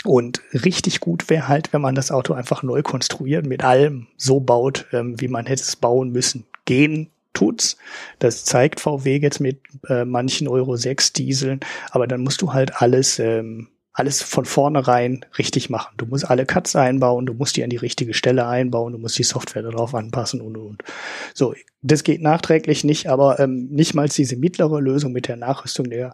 [0.05, 4.41] Und richtig gut wäre halt, wenn man das Auto einfach neu konstruiert, mit allem so
[4.41, 6.45] baut, ähm, wie man hätte es bauen müssen.
[6.67, 7.77] Gehen tut's.
[8.19, 12.81] Das zeigt VW jetzt mit äh, manchen Euro 6 Dieseln, aber dann musst du halt
[12.81, 15.95] alles ähm, alles von vornherein richtig machen.
[15.97, 19.17] Du musst alle Cuts einbauen, du musst die an die richtige Stelle einbauen, du musst
[19.17, 20.83] die Software darauf anpassen und und und.
[21.33, 25.91] So, das geht nachträglich nicht, aber ähm, nicht mal diese mittlere Lösung mit der Nachrüstung
[25.91, 26.13] der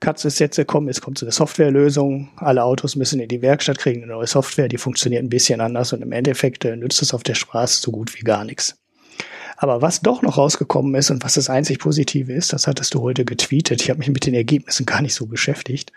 [0.00, 0.88] Cuts ist jetzt gekommen.
[0.88, 2.28] Jetzt kommt so eine Softwarelösung.
[2.36, 5.94] Alle Autos müssen in die Werkstatt kriegen eine neue Software, die funktioniert ein bisschen anders
[5.94, 8.81] und im Endeffekt äh, nützt es auf der Straße so gut wie gar nichts.
[9.62, 13.00] Aber was doch noch rausgekommen ist und was das einzig Positive ist, das hattest du
[13.00, 13.80] heute getweetet.
[13.80, 15.92] Ich habe mich mit den Ergebnissen gar nicht so beschäftigt,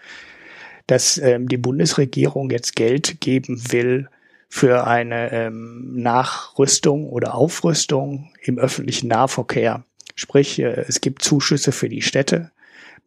[0.85, 4.07] dass ähm, die Bundesregierung jetzt Geld geben will
[4.49, 9.83] für eine ähm, Nachrüstung oder Aufrüstung im öffentlichen Nahverkehr.
[10.13, 12.51] Sprich, äh, es gibt Zuschüsse für die Städte,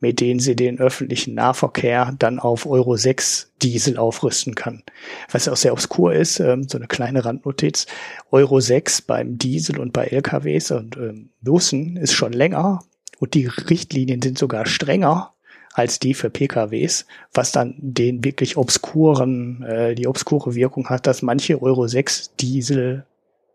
[0.00, 4.82] mit denen sie den öffentlichen Nahverkehr dann auf Euro 6 Diesel aufrüsten kann.
[5.30, 7.86] Was auch sehr obskur ist, ähm, so eine kleine Randnotiz,
[8.30, 12.80] Euro 6 beim Diesel und bei LKWs und ähm, Bussen ist schon länger
[13.18, 15.34] und die Richtlinien sind sogar strenger
[15.72, 21.22] als die für PKWs, was dann den wirklich obskuren, äh, die obskure Wirkung hat, dass
[21.22, 23.04] manche Euro 6 Diesel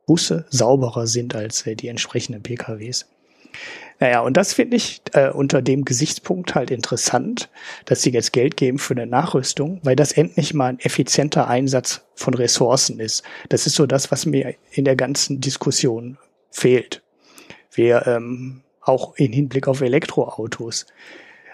[0.06, 3.08] Busse sauberer sind als äh, die entsprechenden PKWs.
[4.04, 7.50] Naja, und das finde ich äh, unter dem Gesichtspunkt halt interessant,
[7.86, 12.02] dass sie jetzt Geld geben für eine Nachrüstung, weil das endlich mal ein effizienter Einsatz
[12.14, 13.24] von Ressourcen ist.
[13.48, 16.18] Das ist so das, was mir in der ganzen Diskussion
[16.52, 17.02] fehlt.
[17.72, 20.86] Wir ähm, auch in Hinblick auf Elektroautos.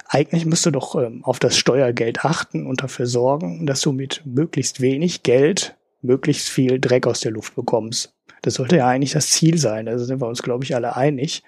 [0.07, 4.23] Eigentlich musst du doch ähm, auf das Steuergeld achten und dafür sorgen, dass du mit
[4.25, 8.11] möglichst wenig Geld möglichst viel Dreck aus der Luft bekommst.
[8.41, 9.85] Das sollte ja eigentlich das Ziel sein.
[9.85, 11.43] Da sind wir uns, glaube ich, alle einig.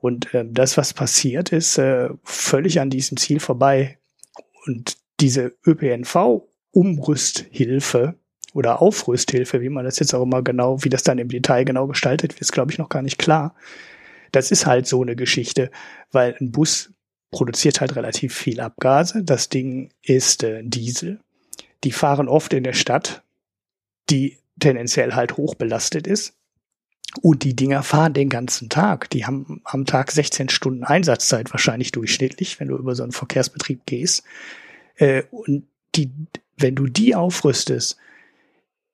[0.00, 3.98] Und äh, das, was passiert, ist äh, völlig an diesem Ziel vorbei.
[4.66, 8.14] Und diese ÖPNV-Umrüsthilfe
[8.54, 11.86] oder Aufrüsthilfe, wie man das jetzt auch immer genau, wie das dann im Detail genau
[11.86, 13.54] gestaltet wird, ist, glaube ich, noch gar nicht klar.
[14.32, 15.70] Das ist halt so eine Geschichte,
[16.12, 16.92] weil ein Bus
[17.30, 19.24] produziert halt relativ viel Abgase.
[19.24, 21.20] Das Ding ist äh, Diesel.
[21.84, 23.22] Die fahren oft in der Stadt,
[24.10, 26.37] die tendenziell halt hoch belastet ist.
[27.22, 29.08] Und die Dinger fahren den ganzen Tag.
[29.10, 33.86] Die haben am Tag 16 Stunden Einsatzzeit wahrscheinlich durchschnittlich, wenn du über so einen Verkehrsbetrieb
[33.86, 34.24] gehst.
[34.96, 36.12] Äh, und die,
[36.56, 37.96] wenn du die aufrüstest,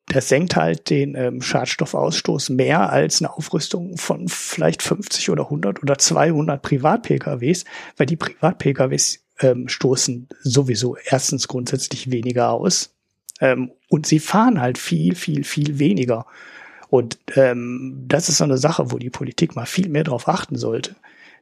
[0.07, 5.83] das senkt halt den ähm, Schadstoffausstoß mehr als eine Aufrüstung von vielleicht 50 oder 100
[5.83, 7.65] oder 200 Privat-PKWs,
[7.97, 12.95] weil die Privat-PKWs ähm, stoßen sowieso erstens grundsätzlich weniger aus
[13.41, 16.27] ähm, und sie fahren halt viel, viel, viel weniger.
[16.95, 20.55] Und ähm, das ist so eine Sache, wo die Politik mal viel mehr darauf achten
[20.55, 20.95] sollte,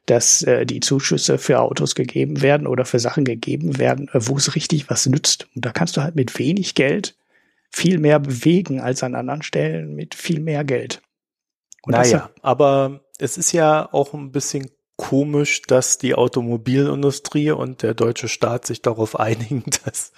[0.07, 4.35] dass äh, die Zuschüsse für Autos gegeben werden oder für Sachen gegeben werden, äh, wo
[4.35, 5.47] es richtig was nützt.
[5.53, 7.15] Und da kannst du halt mit wenig Geld
[7.69, 11.03] viel mehr bewegen als an anderen Stellen mit viel mehr Geld.
[11.83, 17.93] Und naja, aber es ist ja auch ein bisschen komisch, dass die Automobilindustrie und der
[17.93, 20.13] deutsche Staat sich darauf einigen, dass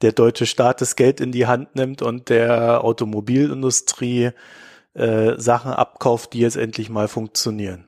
[0.00, 4.30] der deutsche Staat das Geld in die Hand nimmt und der Automobilindustrie
[4.94, 7.86] äh, Sachen abkauft, die jetzt endlich mal funktionieren.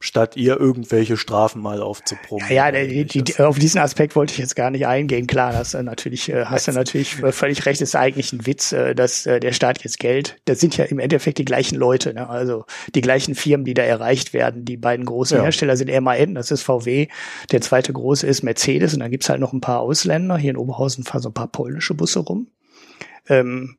[0.00, 2.46] Statt ihr irgendwelche Strafen mal aufzuproben.
[2.48, 5.26] Ja, ja die, die, auf diesen Aspekt wollte ich jetzt gar nicht eingehen.
[5.26, 8.94] Klar, das äh, natürlich, äh, hast du natürlich völlig recht, ist eigentlich ein Witz, äh,
[8.94, 12.28] dass äh, der Staat jetzt Geld, das sind ja im Endeffekt die gleichen Leute, ne?
[12.28, 14.64] also die gleichen Firmen, die da erreicht werden.
[14.64, 15.42] Die beiden großen ja.
[15.42, 17.08] Hersteller sind MAN, das ist VW,
[17.50, 20.38] der zweite große ist Mercedes und dann gibt's halt noch ein paar Ausländer.
[20.38, 22.46] Hier in Oberhausen fahren so ein paar polnische Busse rum.
[23.28, 23.78] Ähm,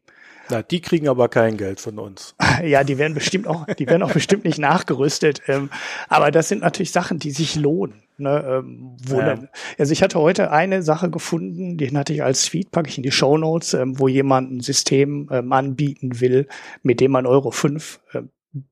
[0.50, 2.36] na, die kriegen aber kein Geld von uns.
[2.64, 5.42] Ja, die werden bestimmt auch, die werden auch bestimmt nicht nachgerüstet.
[5.48, 5.70] Ähm,
[6.10, 8.04] aber das sind natürlich Sachen, die sich lohnen.
[8.18, 9.28] Ne, ähm, wo ja.
[9.28, 12.98] dann, also ich hatte heute eine Sache gefunden, den hatte ich als Tweet, packe ich
[12.98, 16.50] in die Show Notes, ähm, wo jemand ein System ähm, anbieten will,
[16.84, 18.24] mit dem man Euro 5 äh,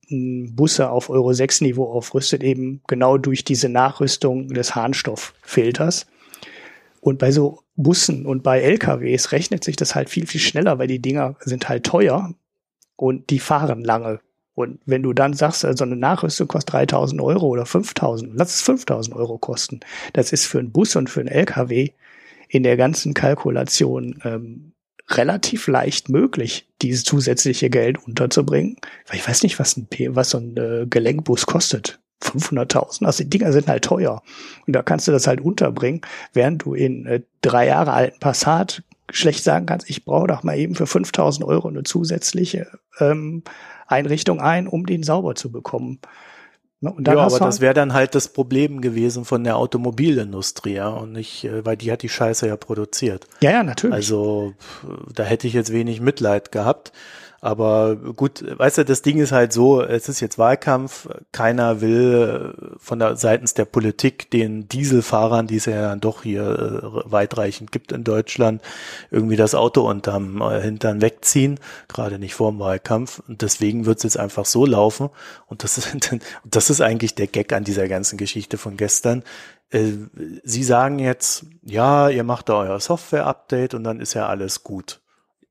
[0.10, 6.08] Busse auf Euro 6 Niveau aufrüstet, eben genau durch diese Nachrüstung des Harnstofffilters.
[7.08, 10.88] Und bei so Bussen und bei LKWs rechnet sich das halt viel, viel schneller, weil
[10.88, 12.34] die Dinger sind halt teuer
[12.98, 14.20] und die fahren lange.
[14.56, 18.56] Und wenn du dann sagst, so also eine Nachrüstung kostet 3000 Euro oder 5000, lass
[18.56, 19.80] es 5000 Euro kosten.
[20.12, 21.92] Das ist für einen Bus und für einen LKW
[22.50, 24.74] in der ganzen Kalkulation ähm,
[25.10, 28.76] relativ leicht möglich, dieses zusätzliche Geld unterzubringen.
[29.08, 32.02] Weil ich weiß nicht, was ein was so ein äh, Gelenkbus kostet.
[32.22, 33.06] 500.000.
[33.06, 34.22] Also die Dinger sind halt teuer.
[34.66, 36.02] Und da kannst du das halt unterbringen,
[36.34, 40.58] während du in äh, drei Jahre alten Passat schlecht sagen kannst, ich brauche doch mal
[40.58, 42.68] eben für 5000 Euro eine zusätzliche
[43.00, 43.44] ähm,
[43.88, 46.00] Einrichtung ein, um den sauber zu bekommen.
[46.80, 51.12] Ne, ja, aber das wäre dann halt das Problem gewesen von der Automobilindustrie, ja, und
[51.12, 53.26] nicht, äh, weil die hat die Scheiße ja produziert.
[53.42, 53.96] Ja, ja, natürlich.
[53.96, 54.54] Also
[55.12, 56.92] da hätte ich jetzt wenig Mitleid gehabt.
[57.48, 62.54] Aber gut, weißt du, das Ding ist halt so, es ist jetzt Wahlkampf, keiner will
[62.58, 67.10] äh, von der seitens der Politik den Dieselfahrern, die es ja dann doch hier äh,
[67.10, 68.62] weitreichend gibt in Deutschland,
[69.12, 71.58] irgendwie das Auto unterm äh, Hintern wegziehen,
[71.88, 73.22] gerade nicht vor dem Wahlkampf.
[73.30, 75.10] Und deswegen wird es jetzt einfach so laufen.
[75.46, 79.24] Und das ist, das ist eigentlich der Gag an dieser ganzen Geschichte von gestern.
[79.72, 85.00] Sie sagen jetzt, ja, ihr macht da euer Software-Update und dann ist ja alles gut.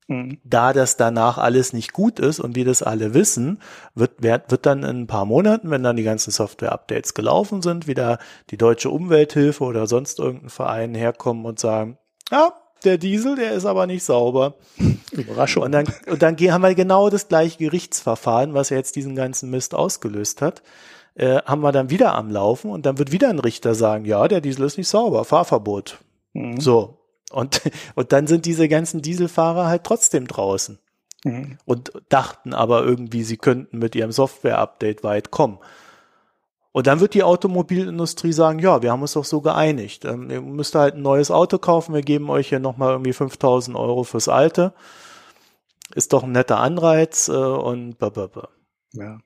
[0.09, 0.38] Mhm.
[0.45, 3.61] Da das danach alles nicht gut ist und wir das alle wissen,
[3.95, 7.87] wird, wird, wird dann in ein paar Monaten, wenn dann die ganzen Software-Updates gelaufen sind,
[7.87, 8.19] wieder
[8.51, 11.99] die deutsche Umwelthilfe oder sonst irgendein Verein herkommen und sagen,
[12.31, 12.53] ja,
[12.85, 14.55] der Diesel, der ist aber nicht sauber.
[15.11, 15.64] Überraschung.
[15.64, 19.75] Und dann, und dann haben wir genau das gleiche Gerichtsverfahren, was jetzt diesen ganzen Mist
[19.75, 20.62] ausgelöst hat.
[21.14, 24.29] Äh, haben wir dann wieder am Laufen und dann wird wieder ein Richter sagen, ja,
[24.29, 25.99] der Diesel ist nicht sauber, Fahrverbot.
[26.35, 26.61] Mhm.
[26.61, 26.99] So,
[27.31, 27.62] und,
[27.95, 30.79] und dann sind diese ganzen Dieselfahrer halt trotzdem draußen.
[31.25, 31.59] Mhm.
[31.65, 35.59] Und dachten aber irgendwie, sie könnten mit ihrem Software-Update weit kommen.
[36.73, 40.05] Und dann wird die Automobilindustrie sagen, ja, wir haben uns doch so geeinigt.
[40.05, 43.75] Ähm, ihr müsst halt ein neues Auto kaufen, wir geben euch hier nochmal irgendwie 5000
[43.77, 44.75] Euro fürs alte.
[45.95, 48.49] Ist doch ein netter Anreiz äh, und blablabla.
[48.93, 49.19] Ja.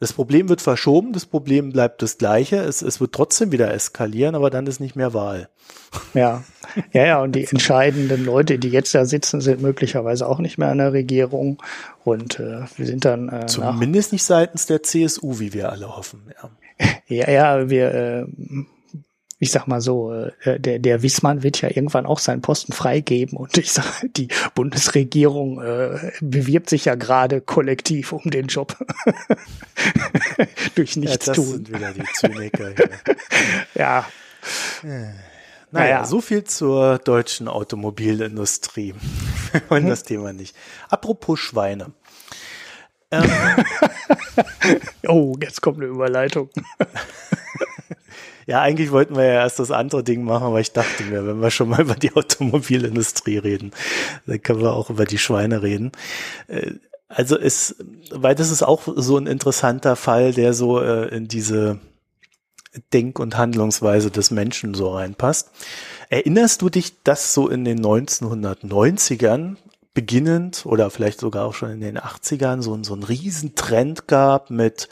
[0.00, 4.36] Das Problem wird verschoben, das Problem bleibt das gleiche, es, es wird trotzdem wieder eskalieren,
[4.36, 5.48] aber dann ist nicht mehr Wahl.
[6.14, 6.44] Ja,
[6.92, 10.68] ja, ja, und die entscheidenden Leute, die jetzt da sitzen, sind möglicherweise auch nicht mehr
[10.68, 11.60] an der Regierung
[12.04, 16.22] und äh, wir sind dann äh, zumindest nicht seitens der CSU, wie wir alle hoffen.
[16.40, 18.26] Ja, ja, ja wir äh,
[19.38, 23.38] ich sag mal so, äh, der, der Wissmann wird ja irgendwann auch seinen Posten freigeben
[23.38, 28.76] und ich sag, die Bundesregierung äh, bewirbt sich ja gerade kollektiv um den Job.
[30.74, 31.46] Durch nichts ja, das tun.
[31.46, 32.90] sind wieder die Zyniker hier.
[33.74, 34.06] ja.
[34.82, 35.14] Naja,
[35.70, 38.94] naja, so viel zur deutschen Automobilindustrie.
[39.52, 39.90] Wir wollen hm?
[39.90, 40.56] das Thema nicht.
[40.88, 41.92] Apropos Schweine.
[43.10, 43.30] Ähm,
[45.06, 46.50] oh, jetzt kommt eine Überleitung.
[48.46, 51.42] Ja, eigentlich wollten wir ja erst das andere Ding machen, aber ich dachte mir, wenn
[51.42, 53.72] wir schon mal über die Automobilindustrie reden,
[54.26, 55.92] dann können wir auch über die Schweine reden.
[56.46, 56.72] Äh,
[57.08, 57.76] also es,
[58.10, 61.78] weil das ist auch so ein interessanter Fall, der so äh, in diese
[62.92, 65.50] Denk- und Handlungsweise des Menschen so reinpasst.
[66.10, 69.56] Erinnerst du dich, dass so in den 1990ern
[69.94, 74.88] beginnend oder vielleicht sogar auch schon in den 80ern so, so ein Riesentrend gab mit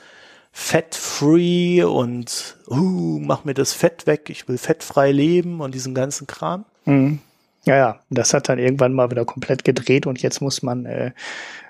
[0.59, 6.27] fett-free und uh, mach mir das Fett weg, ich will fettfrei leben und diesen ganzen
[6.27, 6.65] Kram.
[6.87, 7.21] Mhm.
[7.67, 11.13] Ja, ja, das hat dann irgendwann mal wieder komplett gedreht und jetzt muss man äh,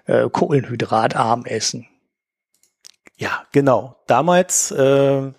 [0.06, 1.88] äh, Kohlenhydratarm essen.
[3.16, 3.96] Ja, genau.
[4.06, 5.32] Damals, äh,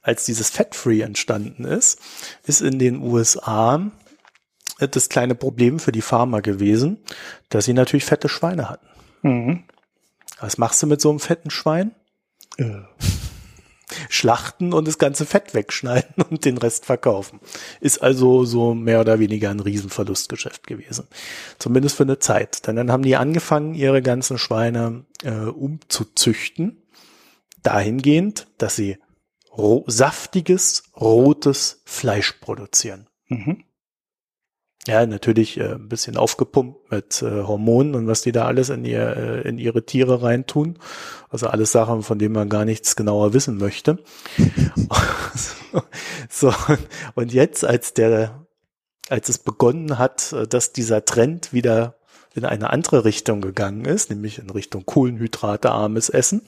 [0.00, 2.00] als dieses Fat-Free entstanden ist,
[2.44, 3.90] ist in den USA
[4.78, 7.04] das kleine Problem für die Farmer gewesen,
[7.50, 8.86] dass sie natürlich fette Schweine hatten.
[9.20, 9.64] Mhm.
[10.40, 11.94] Was machst du mit so einem fetten Schwein?
[12.56, 12.82] Äh,
[14.08, 17.40] schlachten und das ganze Fett wegschneiden und den Rest verkaufen.
[17.80, 21.06] Ist also so mehr oder weniger ein Riesenverlustgeschäft gewesen.
[21.58, 22.66] Zumindest für eine Zeit.
[22.66, 26.82] Denn dann haben die angefangen, ihre ganzen Schweine äh, umzuzüchten.
[27.62, 28.98] Dahingehend, dass sie
[29.56, 33.08] ro saftiges, rotes Fleisch produzieren.
[33.28, 33.64] Mhm.
[34.86, 38.84] Ja, natürlich äh, ein bisschen aufgepumpt mit äh, Hormonen und was die da alles in,
[38.84, 40.78] ihr, äh, in ihre Tiere reintun.
[41.28, 43.98] Also alles Sachen, von denen man gar nichts genauer wissen möchte.
[46.30, 46.54] so,
[47.16, 48.46] und jetzt, als der,
[49.08, 51.96] als es begonnen hat, äh, dass dieser Trend wieder
[52.36, 56.42] in eine andere Richtung gegangen ist, nämlich in Richtung kohlenhydratearmes Essen.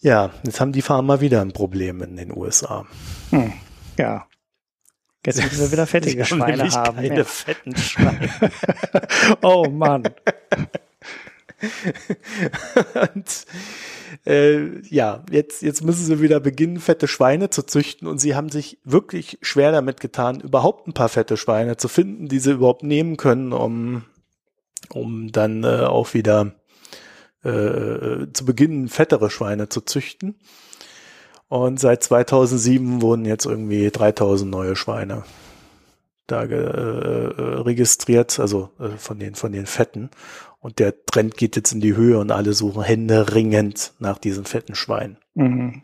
[0.00, 2.86] Ja, jetzt haben die Farmer wieder ein Problem in den USA.
[3.28, 3.52] Hm,
[3.98, 4.26] ja,
[5.24, 6.96] Jetzt müssen wir wieder fettige Schweine haben.
[6.96, 7.24] Keine ja.
[7.24, 8.30] fetten Schweine.
[9.42, 10.04] oh Mann.
[13.14, 13.46] und
[14.26, 18.48] äh, ja, jetzt, jetzt müssen sie wieder beginnen, fette Schweine zu züchten und sie haben
[18.48, 22.82] sich wirklich schwer damit getan, überhaupt ein paar fette Schweine zu finden, die sie überhaupt
[22.82, 24.04] nehmen können, um,
[24.88, 26.54] um dann äh, auch wieder
[27.42, 30.36] äh, zu beginnen, fettere Schweine zu züchten.
[31.50, 35.24] Und seit 2007 wurden jetzt irgendwie 3000 neue Schweine
[36.28, 40.10] da äh, äh, registriert, also äh, von den von den Fetten.
[40.60, 44.44] Und der Trend geht jetzt in die Höhe und alle suchen Hände ringend nach diesem
[44.44, 45.16] fetten Schwein.
[45.34, 45.82] Mhm.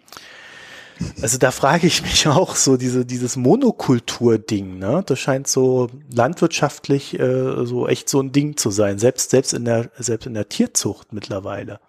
[1.20, 5.02] Also da frage ich mich auch so diese dieses Monokultur-Ding, ne?
[5.04, 9.64] Das scheint so landwirtschaftlich äh, so echt so ein Ding zu sein, selbst selbst in
[9.64, 11.80] der selbst in der Tierzucht mittlerweile.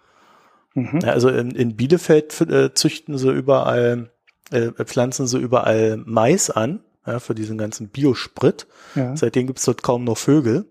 [0.74, 1.00] Mhm.
[1.04, 4.10] Also in, in Bielefeld äh, züchten sie überall
[4.50, 8.66] äh, pflanzen sie überall Mais an ja, für diesen ganzen Biosprit.
[8.94, 9.16] Ja.
[9.16, 10.66] Seitdem gibt's dort kaum noch Vögel.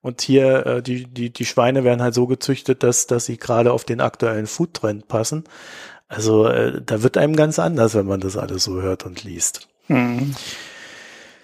[0.00, 3.72] Und hier äh, die die die Schweine werden halt so gezüchtet, dass dass sie gerade
[3.72, 5.44] auf den aktuellen Foodtrend passen.
[6.08, 9.68] Also äh, da wird einem ganz anders, wenn man das alles so hört und liest.
[9.88, 10.34] Mhm.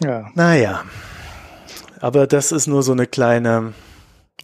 [0.03, 0.31] Ja.
[0.35, 0.85] Naja.
[2.01, 3.73] Aber das ist nur so eine kleine,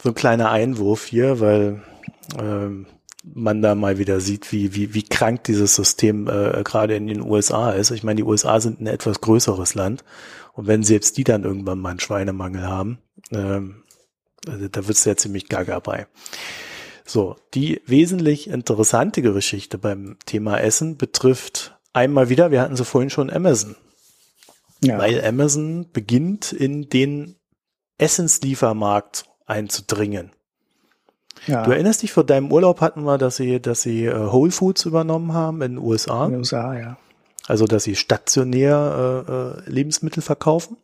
[0.03, 1.83] so ein kleiner Einwurf hier, weil
[2.39, 2.87] ähm,
[3.23, 7.23] man da mal wieder sieht, wie, wie, wie krank dieses System äh, gerade in den
[7.23, 7.91] USA ist.
[7.91, 10.05] Ich meine, die USA sind ein etwas größeres Land.
[10.53, 12.99] Und wenn selbst die dann irgendwann mal einen Schweinemangel haben,
[13.31, 13.83] ähm,
[14.47, 16.07] also da wird es ja ziemlich gaga bei.
[17.07, 23.11] So, die wesentlich interessantere Geschichte beim Thema Essen betrifft einmal wieder, wir hatten sie vorhin
[23.11, 23.77] schon, Amazon.
[24.83, 24.99] Ja.
[24.99, 27.37] Weil Amazon beginnt in den
[27.99, 30.34] Essensliefermarkt einzudringen.
[31.47, 31.63] Ja.
[31.63, 34.85] Du erinnerst dich, vor deinem Urlaub hatten wir, dass sie, dass sie äh, Whole Foods
[34.85, 36.27] übernommen haben in den USA.
[36.27, 36.97] In den USA, ja.
[37.47, 40.79] Also, dass sie stationär äh, äh, Lebensmittel verkaufen.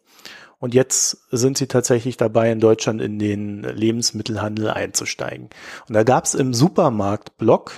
[0.58, 5.48] Und jetzt sind sie tatsächlich dabei, in Deutschland in den Lebensmittelhandel einzusteigen.
[5.88, 7.72] Und da gab es im Supermarktblock,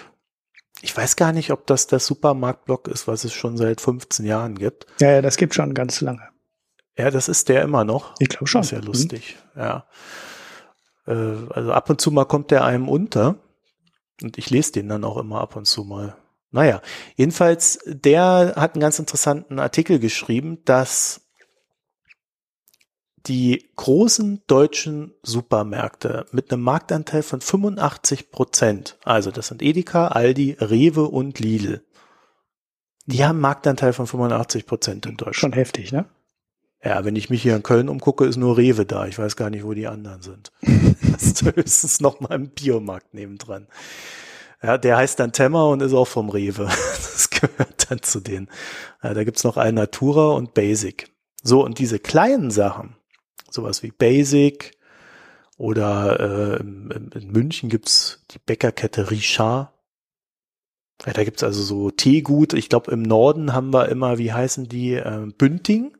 [0.80, 4.56] ich weiß gar nicht, ob das der Supermarktblock ist, was es schon seit 15 Jahren
[4.56, 4.86] gibt.
[5.00, 6.22] Ja, ja, das gibt schon ganz lange.
[6.98, 8.14] Ja, das ist der immer noch.
[8.18, 8.62] Ich glaube schon.
[8.62, 9.60] Das ist ja lustig, mhm.
[9.60, 9.86] ja.
[11.06, 13.36] Äh, also ab und zu mal kommt der einem unter.
[14.22, 16.16] Und ich lese den dann auch immer ab und zu mal.
[16.50, 16.82] Naja,
[17.16, 21.22] jedenfalls, der hat einen ganz interessanten Artikel geschrieben, dass
[23.26, 30.56] die großen deutschen Supermärkte mit einem Marktanteil von 85 Prozent, also das sind Edeka, Aldi,
[30.60, 31.84] Rewe und Lidl,
[33.06, 35.36] die haben einen Marktanteil von 85 Prozent in Deutschland.
[35.36, 36.06] Schon heftig, ne?
[36.84, 39.06] Ja, wenn ich mich hier in Köln umgucke, ist nur Rewe da.
[39.06, 40.50] Ich weiß gar nicht, wo die anderen sind.
[41.12, 43.66] das ist höchstens noch mal ein Biomarkt nebendran.
[44.62, 46.68] Ja, der heißt dann Temmer und ist auch vom Rewe.
[47.12, 48.48] Das gehört dann zu denen.
[49.02, 51.12] Ja, da gibt's noch Alnatura und Basic.
[51.42, 52.96] So, und diese kleinen Sachen,
[53.50, 54.72] sowas wie Basic
[55.56, 59.72] oder äh, in, in München gibt's die Bäckerkette Richard.
[61.06, 62.54] Ja, da gibt's also so Teegut.
[62.54, 65.96] Ich glaube, im Norden haben wir immer, wie heißen die, äh, Bünding.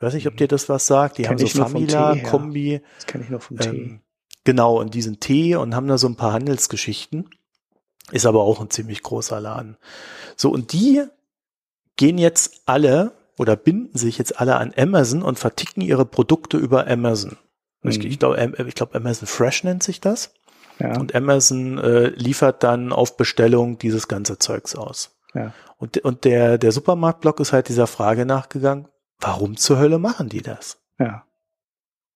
[0.00, 1.18] Ich weiß nicht, ob dir das was sagt.
[1.18, 2.72] Die haben so Famila, Tee, Kombi.
[2.72, 2.80] Ja.
[2.96, 4.00] Das kenne ich nur vom ähm, Tee.
[4.44, 7.28] Genau, und diesen Tee und haben da so ein paar Handelsgeschichten.
[8.10, 9.76] Ist aber auch ein ziemlich großer Laden.
[10.36, 11.02] So, und die
[11.96, 16.86] gehen jetzt alle oder binden sich jetzt alle an Amazon und verticken ihre Produkte über
[16.86, 17.36] Amazon.
[17.82, 17.90] Mhm.
[17.90, 20.32] Ich, ich glaube, ich glaub, Amazon Fresh nennt sich das.
[20.78, 20.98] Ja.
[20.98, 25.14] Und Amazon äh, liefert dann auf Bestellung dieses ganze Zeugs aus.
[25.34, 25.52] Ja.
[25.76, 28.88] Und, und der, der Supermarktblock ist halt dieser Frage nachgegangen,
[29.20, 30.78] warum zur Hölle machen die das?
[30.98, 31.24] Ja.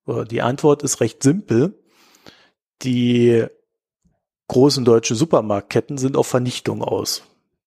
[0.06, 1.78] Die Antwort ist recht simpel.
[2.82, 3.46] Die
[4.48, 7.22] großen deutschen Supermarktketten sind auf Vernichtung aus.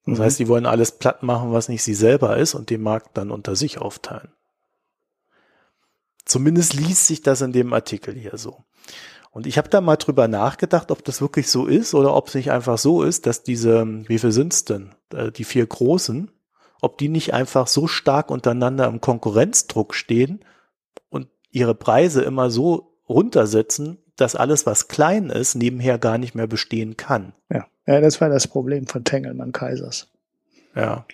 [0.06, 0.24] Das mhm.
[0.24, 3.32] heißt, die wollen alles platt machen, was nicht sie selber ist und den Markt dann
[3.32, 4.32] unter sich aufteilen.
[6.26, 8.64] Zumindest liest sich das in dem Artikel hier so.
[9.32, 12.36] Und ich habe da mal drüber nachgedacht, ob das wirklich so ist oder ob es
[12.36, 16.32] nicht einfach so ist, dass diese, wie viel sind's denn, äh, die vier großen,
[16.82, 20.40] ob die nicht einfach so stark untereinander im Konkurrenzdruck stehen
[21.10, 26.48] und ihre Preise immer so runtersetzen, dass alles, was klein ist, nebenher gar nicht mehr
[26.48, 27.34] bestehen kann.
[27.52, 27.68] Ja.
[27.86, 30.12] Ja, das war das Problem von Tengelmann Kaisers.
[30.76, 31.06] Ja.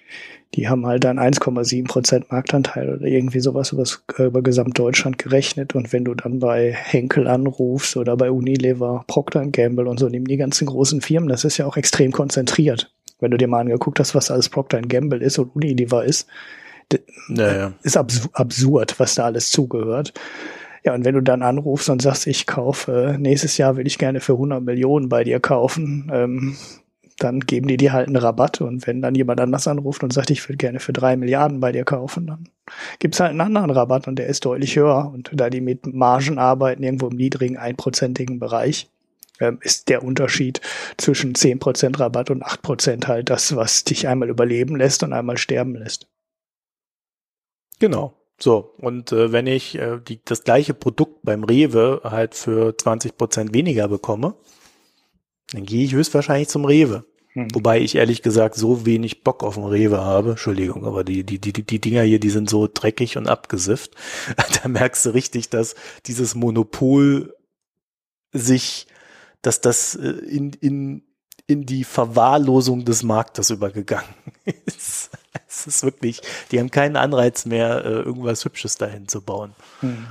[0.56, 3.86] Die haben halt dann 1,7 Prozent Marktanteil oder irgendwie sowas über,
[4.24, 5.74] über Gesamtdeutschland gerechnet.
[5.74, 10.26] Und wenn du dann bei Henkel anrufst oder bei Unilever, Procter Gamble und so, nehmen
[10.26, 12.94] die ganzen großen Firmen, das ist ja auch extrem konzentriert.
[13.24, 16.28] Wenn du dir mal angeguckt hast, was alles Procter Gamble ist und Unilever ist,
[17.30, 20.14] ja, ist absurd, was da alles zugehört.
[20.84, 24.20] Ja, und wenn du dann anrufst und sagst, ich kaufe, nächstes Jahr will ich gerne
[24.20, 26.58] für 100 Millionen bei dir kaufen, ähm,
[27.20, 28.60] dann geben die dir halt einen Rabatt.
[28.60, 31.72] Und wenn dann jemand anders anruft und sagt, ich will gerne für drei Milliarden bei
[31.72, 32.50] dir kaufen, dann
[33.00, 35.10] gibt's halt einen anderen Rabatt und der ist deutlich höher.
[35.14, 38.90] Und da die mit Margen arbeiten, irgendwo im niedrigen einprozentigen Bereich,
[39.40, 40.62] ähm, ist der Unterschied
[40.98, 45.14] zwischen zehn Prozent Rabatt und acht Prozent halt das, was dich einmal überleben lässt und
[45.14, 46.08] einmal sterben lässt.
[47.80, 48.20] Genau.
[48.40, 53.18] So, und äh, wenn ich äh, die, das gleiche Produkt beim Rewe halt für 20
[53.18, 54.36] Prozent weniger bekomme,
[55.52, 57.06] dann gehe ich höchstwahrscheinlich zum Rewe.
[57.34, 57.48] Hm.
[57.54, 60.32] Wobei ich ehrlich gesagt so wenig Bock auf den Rewe habe.
[60.32, 63.96] Entschuldigung, aber die, die, die, die Dinger hier, die sind so dreckig und abgesifft.
[64.62, 65.76] da merkst du richtig, dass
[66.06, 67.34] dieses Monopol
[68.32, 68.88] sich,
[69.44, 71.04] dass das äh, in, in,
[71.46, 74.16] in die Verwahrlosung des Marktes übergegangen
[74.66, 75.12] ist.
[75.48, 76.22] es ist wirklich,
[76.52, 79.54] die haben keinen Anreiz mehr, äh, irgendwas Hübsches dahin zu bauen.
[79.82, 80.08] Hm.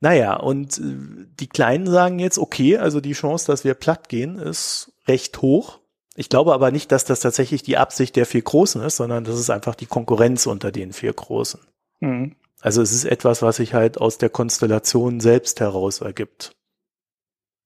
[0.00, 4.38] Naja, und äh, die Kleinen sagen jetzt, okay, also die Chance, dass wir platt gehen,
[4.38, 5.78] ist recht hoch.
[6.16, 9.38] Ich glaube aber nicht, dass das tatsächlich die Absicht der vier Großen ist, sondern das
[9.38, 11.60] ist einfach die Konkurrenz unter den vier Großen.
[12.00, 12.34] Mhm.
[12.60, 16.52] Also es ist etwas, was sich halt aus der Konstellation selbst heraus ergibt.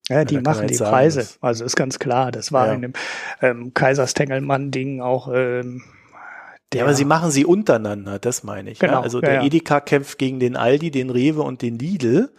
[0.09, 1.27] Ja, die machen die sagen, Preise.
[1.41, 2.31] Also ist ganz klar.
[2.31, 2.73] Das war ja.
[2.75, 2.93] in dem
[3.41, 5.29] ähm, Kaiserstengelmann-Ding auch.
[5.33, 5.83] Ähm,
[6.73, 8.79] der, ja, aber sie machen sie untereinander, das meine ich.
[8.79, 9.01] Genau, ja?
[9.01, 12.31] Also der ja, Edeka kämpft gegen den Aldi, den Rewe und den Lidl,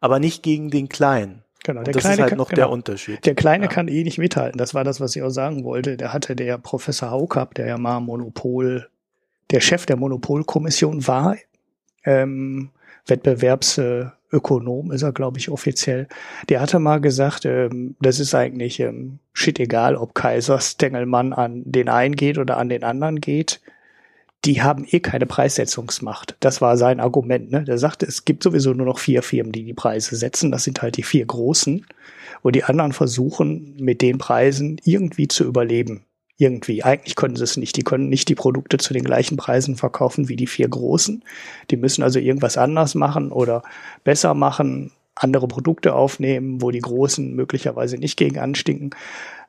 [0.00, 1.42] aber nicht gegen den Kleinen.
[1.64, 3.24] Genau, der das Kleine ist halt kann, noch genau, der Unterschied.
[3.24, 3.70] Der Kleine ja.
[3.70, 4.58] kann eh nicht mithalten.
[4.58, 5.96] Das war das, was ich auch sagen wollte.
[5.96, 8.88] Der hatte der Professor Haukap, der ja mal Monopol,
[9.50, 11.36] der Chef der Monopolkommission war,
[12.04, 12.70] ähm,
[13.06, 16.08] Wettbewerbsökonom ist er, glaube ich, offiziell.
[16.48, 21.62] Der hatte mal gesagt, ähm, das ist eigentlich ähm, shit egal, ob Kaiser Stengelmann an
[21.64, 23.60] den einen geht oder an den anderen geht
[24.44, 26.36] die haben eh keine Preissetzungsmacht.
[26.40, 27.50] Das war sein Argument.
[27.50, 27.62] Ne?
[27.64, 30.50] Der sagte, es gibt sowieso nur noch vier Firmen, die die Preise setzen.
[30.50, 31.86] Das sind halt die vier großen.
[32.42, 36.04] Und die anderen versuchen mit den Preisen irgendwie zu überleben.
[36.38, 36.82] Irgendwie.
[36.82, 37.76] Eigentlich können sie es nicht.
[37.76, 41.22] Die können nicht die Produkte zu den gleichen Preisen verkaufen wie die vier großen.
[41.70, 43.62] Die müssen also irgendwas anders machen oder
[44.02, 48.94] besser machen, andere Produkte aufnehmen, wo die Großen möglicherweise nicht gegen anstinken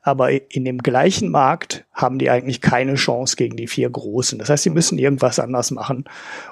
[0.04, 4.38] aber in dem gleichen Markt haben die eigentlich keine Chance gegen die vier Großen.
[4.38, 6.04] Das heißt, sie müssen irgendwas anders machen.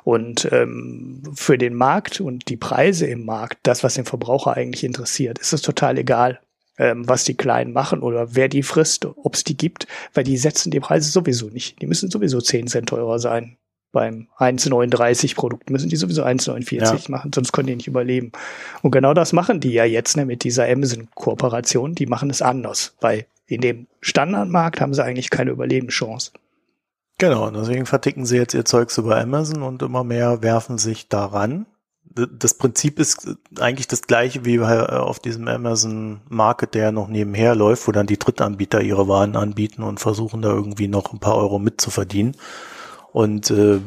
[0.05, 4.85] Und ähm, für den Markt und die Preise im Markt, das, was den Verbraucher eigentlich
[4.85, 6.41] interessiert, ist es total egal,
[6.79, 10.37] ähm, was die Kleinen machen oder wer die frisst, ob es die gibt, weil die
[10.37, 11.81] setzen die Preise sowieso nicht.
[11.83, 13.57] Die müssen sowieso 10 Cent teurer sein.
[13.93, 16.99] Beim 1,39 Produkt müssen die sowieso 1,49 ja.
[17.09, 18.33] machen, sonst können die nicht überleben.
[18.81, 21.95] Und genau das machen die ja jetzt ne, mit dieser Amazon-Kooperation.
[21.95, 22.95] Die machen es anders.
[23.01, 26.33] Bei in dem Standardmarkt haben sie eigentlich keine Überlebenschance.
[27.19, 31.67] Genau, deswegen verticken sie jetzt ihr Zeugs über Amazon und immer mehr werfen sich daran.
[32.15, 37.89] Das Prinzip ist eigentlich das gleiche wie auf diesem Amazon Market, der noch nebenher läuft,
[37.89, 41.59] wo dann die Drittanbieter ihre Waren anbieten und versuchen da irgendwie noch ein paar Euro
[41.59, 42.37] mitzuverdienen.
[43.13, 43.79] Und äh,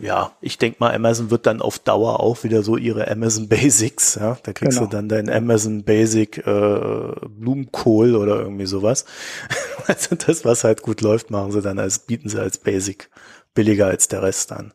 [0.00, 4.14] ja, ich denke mal, Amazon wird dann auf Dauer auch wieder so ihre Amazon Basics,
[4.14, 4.88] ja, da kriegst genau.
[4.88, 9.04] du dann dein Amazon Basic äh, Blumenkohl oder irgendwie sowas.
[9.88, 13.10] also das, was halt gut läuft, machen sie dann als, bieten sie als Basic
[13.52, 14.72] billiger als der Rest an.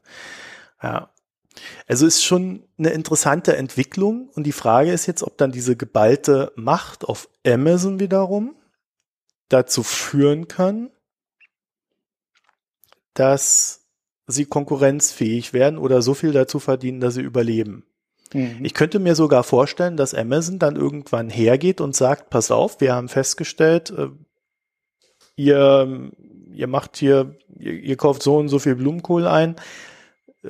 [0.83, 1.09] Ja.
[1.87, 6.51] Also ist schon eine interessante Entwicklung und die Frage ist jetzt, ob dann diese geballte
[6.55, 8.55] Macht auf Amazon wiederum
[9.49, 10.89] dazu führen kann,
[13.13, 13.85] dass
[14.27, 17.85] sie konkurrenzfähig werden oder so viel dazu verdienen, dass sie überleben.
[18.33, 18.59] Mhm.
[18.63, 22.93] Ich könnte mir sogar vorstellen, dass Amazon dann irgendwann hergeht und sagt, pass auf, wir
[22.93, 24.09] haben festgestellt, äh,
[25.35, 26.11] ihr,
[26.51, 29.55] ihr macht hier, ihr, ihr kauft so und so viel Blumenkohl ein,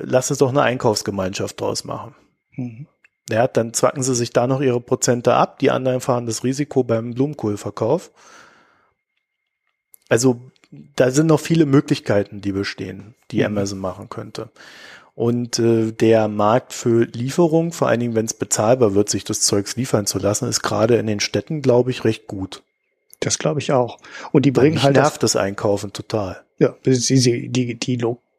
[0.02, 2.14] lasst uns doch eine Einkaufsgemeinschaft draus machen.
[2.56, 2.86] Mhm.
[3.30, 6.82] Ja, dann zwacken sie sich da noch ihre Prozente ab, die anderen fahren das Risiko
[6.82, 8.10] beim Blumenkohlverkauf.
[10.08, 10.40] Also
[10.96, 13.46] da sind noch viele Möglichkeiten, die bestehen, die mhm.
[13.46, 14.50] Amazon machen könnte.
[15.14, 19.40] Und äh, der Markt für Lieferung, vor allen Dingen, wenn es bezahlbar wird, sich das
[19.40, 22.62] Zeugs liefern zu lassen, ist gerade in den Städten, glaube ich, recht gut.
[23.20, 23.98] Das glaube ich auch.
[24.30, 26.44] Und die bringen halt nervt das, das Einkaufen total.
[26.58, 27.96] Ja, die, die, die,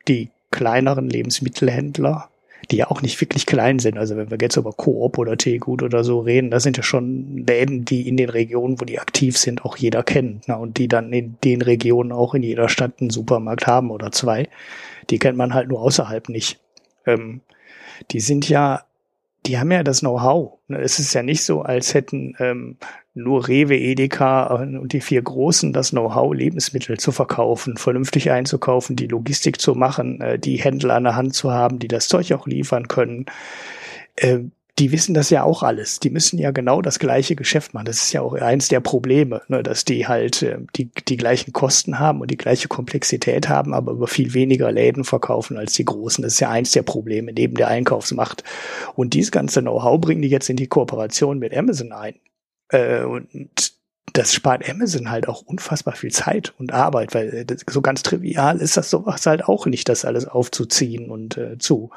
[0.07, 2.29] die kleineren Lebensmittelhändler
[2.71, 3.97] die ja auch nicht wirklich klein sind.
[3.97, 7.45] Also wenn wir jetzt über Coop oder Teegut oder so reden, das sind ja schon
[7.47, 10.47] Läden, die in den Regionen, wo die aktiv sind, auch jeder kennt.
[10.47, 10.57] Ne?
[10.57, 14.49] Und die dann in den Regionen auch in jeder Stadt einen Supermarkt haben oder zwei.
[15.09, 16.59] Die kennt man halt nur außerhalb nicht.
[17.05, 17.41] Ähm,
[18.11, 18.83] die sind ja
[19.49, 20.59] die haben ja das Know-how.
[20.67, 22.77] Ne, es ist ja nicht so, als hätten ähm,
[23.15, 29.07] nur Rewe, Edeka und die vier Großen das Know-how, Lebensmittel zu verkaufen, vernünftig einzukaufen, die
[29.07, 32.45] Logistik zu machen, äh, die Händler an der Hand zu haben, die das Zeug auch
[32.45, 33.25] liefern können.
[34.15, 34.41] Äh,
[34.79, 35.99] die wissen das ja auch alles.
[35.99, 37.85] Die müssen ja genau das gleiche Geschäft machen.
[37.85, 41.51] Das ist ja auch eins der Probleme, ne, dass die halt äh, die, die gleichen
[41.51, 45.85] Kosten haben und die gleiche Komplexität haben, aber über viel weniger Läden verkaufen als die
[45.85, 46.21] Großen.
[46.21, 48.43] Das ist ja eins der Probleme neben der Einkaufsmacht.
[48.95, 52.15] Und dieses ganze Know-how bringen die jetzt in die Kooperation mit Amazon ein.
[52.69, 53.73] Äh, und
[54.13, 58.59] das spart Amazon halt auch unfassbar viel Zeit und Arbeit, weil äh, so ganz trivial
[58.59, 61.91] ist das sowas halt auch nicht, das alles aufzuziehen und äh, zu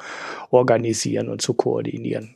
[0.51, 2.35] organisieren und zu koordinieren.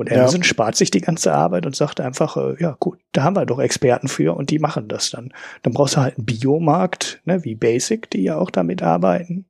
[0.00, 0.44] Und Amazon ja.
[0.44, 3.58] spart sich die ganze Arbeit und sagt einfach, äh, ja gut, da haben wir doch
[3.58, 5.32] Experten für und die machen das dann.
[5.62, 9.44] Dann brauchst du halt einen Biomarkt, ne, wie Basic, die ja auch damit arbeiten.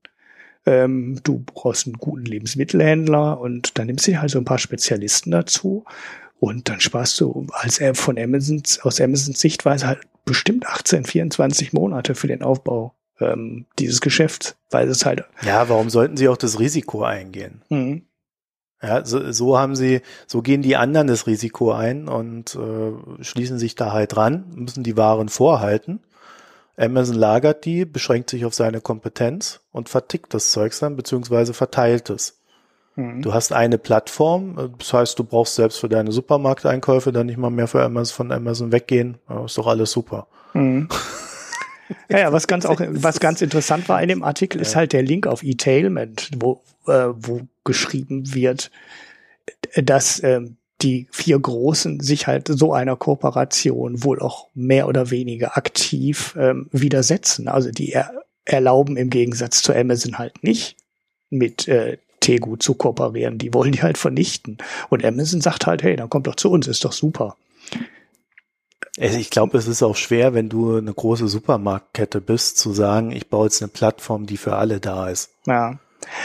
[0.67, 5.31] Ähm, du brauchst einen guten Lebensmittelhändler und dann nimmst du halt so ein paar Spezialisten
[5.31, 5.85] dazu
[6.41, 12.15] und dann sparst du als von Amazons, aus Amazons Sichtweise halt bestimmt 18, 24 Monate
[12.15, 15.25] für den Aufbau ähm, dieses Geschäfts, weil es halt.
[15.43, 17.63] Ja, warum sollten sie auch das Risiko eingehen?
[17.69, 18.03] Mhm.
[18.83, 23.59] Ja, so, so haben sie, so gehen die anderen das Risiko ein und äh, schließen
[23.59, 26.01] sich da halt dran, müssen die Waren vorhalten.
[26.79, 32.09] Amazon lagert die, beschränkt sich auf seine Kompetenz und vertickt das Zeugs dann, beziehungsweise verteilt
[32.09, 32.39] es.
[32.97, 33.21] Mhm.
[33.21, 37.51] Du hast eine Plattform, das heißt, du brauchst selbst für deine Supermarkteinkäufe dann nicht mal
[37.51, 39.19] mehr für Amazon, von Amazon weggehen.
[39.29, 40.27] Ja, ist doch alles super.
[40.55, 40.89] Mhm.
[42.09, 45.03] Ja, ja, was ganz auch, was ganz interessant war in dem Artikel, ist halt der
[45.03, 47.41] Link auf E-Tailment, wo, äh, wo
[47.71, 48.73] geschrieben wird,
[49.77, 55.57] dass ähm, die vier Großen sich halt so einer Kooperation wohl auch mehr oder weniger
[55.57, 57.47] aktiv ähm, widersetzen.
[57.47, 58.11] Also die er
[58.45, 60.77] erlauben im Gegensatz zu Amazon halt nicht
[61.29, 63.39] mit äh, Tegu zu kooperieren.
[63.39, 64.59] Die wollen die halt vernichten.
[64.89, 67.37] Und Amazon sagt halt, hey, dann kommt doch zu uns, ist doch super.
[68.99, 73.13] Also ich glaube, es ist auch schwer, wenn du eine große Supermarktkette bist, zu sagen,
[73.13, 75.31] ich baue jetzt eine Plattform, die für alle da ist.
[75.47, 75.79] Ja.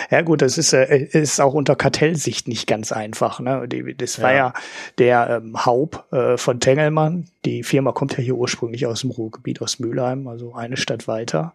[0.10, 3.40] Ja gut, das ist, äh, ist auch unter Kartellsicht nicht ganz einfach.
[3.40, 3.68] Ne?
[3.98, 4.54] Das war ja, ja
[4.98, 7.26] der ähm, Haupt äh, von Tengelmann.
[7.44, 11.54] Die Firma kommt ja hier ursprünglich aus dem Ruhrgebiet, aus Mülheim, also eine Stadt weiter.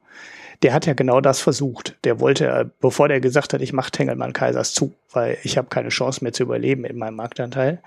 [0.63, 1.97] Der hat ja genau das versucht.
[2.05, 5.69] Der wollte, äh, bevor der gesagt hat, ich mache Tengelmann Kaisers zu, weil ich habe
[5.69, 7.81] keine Chance mehr zu überleben in meinem Marktanteil,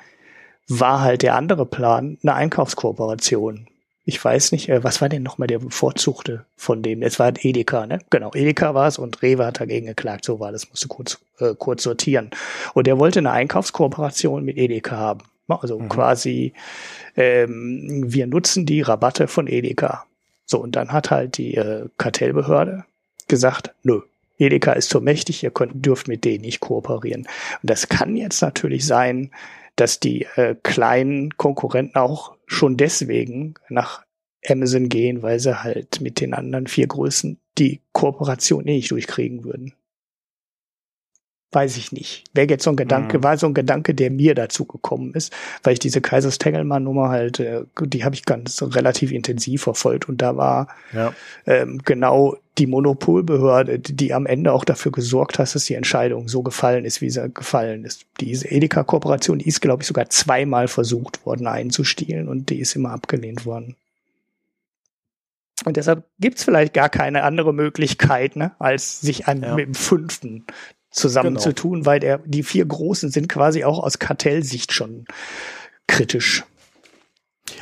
[0.67, 3.67] war halt der andere Plan eine Einkaufskooperation.
[4.05, 7.01] Ich weiß nicht, äh, was war denn nochmal der bevorzugte von dem?
[7.01, 7.99] Es war Edeka, ne?
[8.09, 10.25] Genau, Edeka war es und Rewe hat dagegen geklagt.
[10.25, 12.31] So war das, musste kurz, äh, kurz sortieren.
[12.73, 15.21] Und er wollte eine Einkaufskooperation mit Edeka haben.
[15.47, 15.89] Also mhm.
[15.89, 16.53] quasi,
[17.15, 20.05] ähm, wir nutzen die Rabatte von Edeka.
[20.45, 22.85] So, und dann hat halt die äh, Kartellbehörde
[23.27, 24.01] gesagt, nö,
[24.37, 27.21] Edeka ist zu mächtig, ihr könnt, dürft mit denen nicht kooperieren.
[27.61, 29.31] Und das kann jetzt natürlich sein,
[29.75, 34.03] dass die äh, kleinen Konkurrenten auch schon deswegen nach
[34.47, 39.43] Amazon gehen, weil sie halt mit den anderen vier Größen die Kooperation eh nicht durchkriegen
[39.43, 39.73] würden.
[41.53, 42.23] Weiß ich nicht.
[42.33, 43.23] Wäre jetzt so ein Gedanke, mhm.
[43.23, 45.31] war so ein Gedanke, der mir dazu gekommen ist,
[45.61, 50.09] weil ich diese Kaisers Tengelmann Nummer halt, äh, die habe ich ganz relativ intensiv verfolgt
[50.09, 51.13] und da war ja.
[51.45, 56.41] ähm, genau die Monopolbehörde, die, am Ende auch dafür gesorgt hat, dass die Entscheidung so
[56.43, 58.05] gefallen ist, wie sie gefallen ist.
[58.19, 62.91] Diese Edeka-Kooperation, die ist, glaube ich, sogar zweimal versucht worden einzustielen und die ist immer
[62.91, 63.75] abgelehnt worden.
[65.65, 69.55] Und deshalb gibt's vielleicht gar keine andere Möglichkeit, ne, als sich an, ja.
[69.55, 70.45] mit dem fünften
[70.93, 71.85] zusammenzutun, genau.
[71.85, 75.05] weil der, die vier Großen sind quasi auch aus Kartellsicht schon
[75.87, 76.45] kritisch.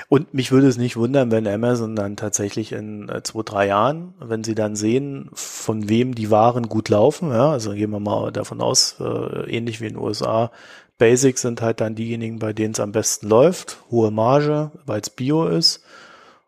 [0.09, 4.13] Und mich würde es nicht wundern, wenn Amazon dann tatsächlich in äh, zwei, drei Jahren,
[4.19, 8.31] wenn sie dann sehen, von wem die Waren gut laufen, ja, also gehen wir mal
[8.31, 10.51] davon aus, äh, ähnlich wie in den USA,
[10.99, 15.09] Basics sind halt dann diejenigen, bei denen es am besten läuft, hohe Marge, weil es
[15.09, 15.83] Bio ist,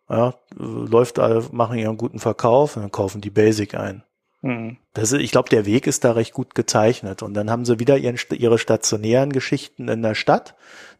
[0.08, 1.18] ja, läuft,
[1.52, 4.04] machen ihren guten Verkauf und dann kaufen die Basic ein.
[4.44, 4.78] Mhm.
[4.94, 7.24] Das ist, ich glaube, der Weg ist da recht gut gezeichnet.
[7.24, 10.54] Und dann haben sie wieder ihren, ihre stationären Geschichten in der Stadt,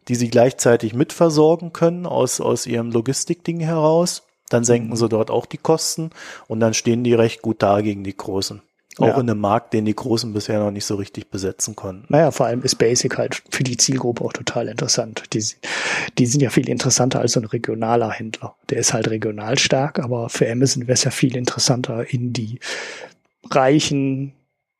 [0.08, 4.22] die sie gleichzeitig mitversorgen können aus, aus ihrem Logistikding heraus.
[4.48, 4.96] Dann senken mhm.
[4.96, 6.10] sie dort auch die Kosten
[6.48, 8.60] und dann stehen die recht gut da gegen die Großen.
[8.98, 9.14] Auch ja.
[9.14, 12.06] in einem Markt, den die Großen bisher noch nicht so richtig besetzen konnten.
[12.10, 15.24] Naja, vor allem ist Basic halt für die Zielgruppe auch total interessant.
[15.32, 15.44] Die,
[16.16, 18.54] die sind ja viel interessanter als so ein regionaler Händler.
[18.70, 22.60] Der ist halt regional stark, aber für Amazon wäre es ja viel interessanter, in die
[23.50, 24.32] reichen,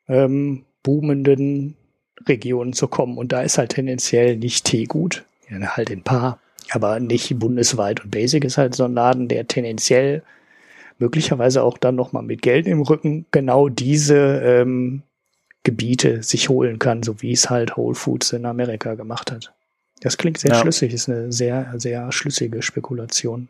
[0.09, 1.77] ähm, boomenden
[2.27, 3.19] Regionen zu kommen.
[3.19, 6.39] Und da ist halt tendenziell nicht Teegut, ja, halt ein paar,
[6.71, 8.03] aber nicht bundesweit.
[8.05, 10.23] Und Basic ist halt so ein Laden, der tendenziell
[10.99, 15.03] möglicherweise auch dann nochmal mit Geld im Rücken genau diese ähm,
[15.65, 19.53] Gebiete sich holen kann, so wie es halt Whole Foods in Amerika gemacht hat.
[20.01, 20.61] Das klingt sehr ja.
[20.61, 23.49] schlüssig, ist eine sehr, sehr schlüssige Spekulation.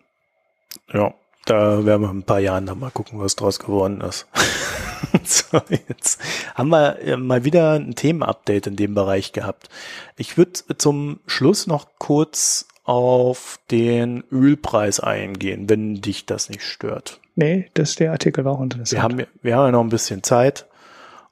[0.92, 1.12] Ja,
[1.46, 4.26] da werden wir in ein paar Jahren dann mal gucken, was draus geworden ist.
[5.24, 6.20] so, jetzt
[6.54, 9.68] haben wir äh, mal wieder ein Themenupdate in dem Bereich gehabt.
[10.16, 17.20] Ich würde zum Schluss noch kurz auf den Ölpreis eingehen, wenn dich das nicht stört.
[17.34, 18.92] Nee, das der Artikel war auch interessant.
[18.92, 20.66] Wir haben, wir haben ja noch ein bisschen Zeit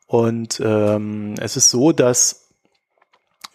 [0.07, 2.49] und ähm, es ist so, dass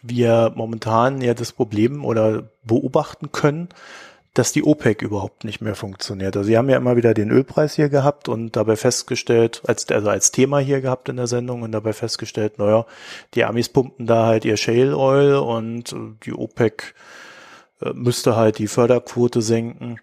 [0.02, 3.70] wir momentan ja das Problem oder beobachten können,
[4.38, 6.38] dass die OPEC überhaupt nicht mehr funktioniert.
[6.38, 10.10] Also sie haben ja immer wieder den Ölpreis hier gehabt und dabei festgestellt, als, also
[10.10, 12.86] als Thema hier gehabt in der Sendung und dabei festgestellt, naja,
[13.34, 16.94] die Amis pumpen da halt ihr Shale Oil und die OPEC
[17.82, 20.00] äh, müsste halt die Förderquote senken.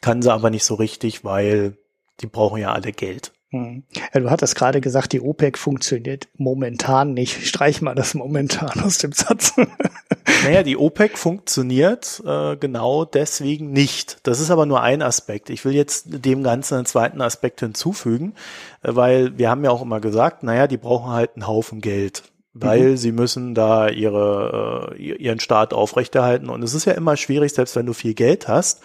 [0.00, 1.76] Kann sie aber nicht so richtig, weil
[2.20, 3.32] die brauchen ja alle Geld.
[3.50, 3.82] Hm.
[4.14, 7.44] Ja, du hattest gerade gesagt, die OPEC funktioniert momentan nicht.
[7.44, 9.54] Streich mal das momentan aus dem Satz.
[10.44, 14.18] naja, die OPEC funktioniert äh, genau deswegen nicht.
[14.22, 15.50] Das ist aber nur ein Aspekt.
[15.50, 18.34] Ich will jetzt dem Ganzen einen zweiten Aspekt hinzufügen,
[18.82, 22.22] äh, weil wir haben ja auch immer gesagt, naja, die brauchen halt einen Haufen Geld
[22.54, 22.96] weil mhm.
[22.96, 26.48] sie müssen da ihre, äh, ihren Staat aufrechterhalten.
[26.48, 28.82] Und es ist ja immer schwierig, selbst wenn du viel Geld hast,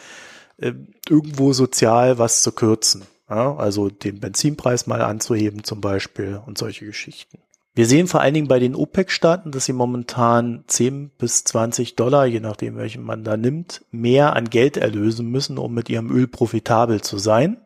[0.57, 0.73] äh,
[1.09, 3.03] irgendwo sozial was zu kürzen.
[3.29, 7.39] Ja, also den Benzinpreis mal anzuheben zum Beispiel und solche Geschichten.
[7.77, 12.25] Wir sehen vor allen Dingen bei den OPEC-Staaten, dass sie momentan 10 bis 20 Dollar,
[12.25, 16.25] je nachdem welchen man da nimmt, mehr an Geld erlösen müssen, um mit ihrem Öl
[16.25, 17.57] profitabel zu sein.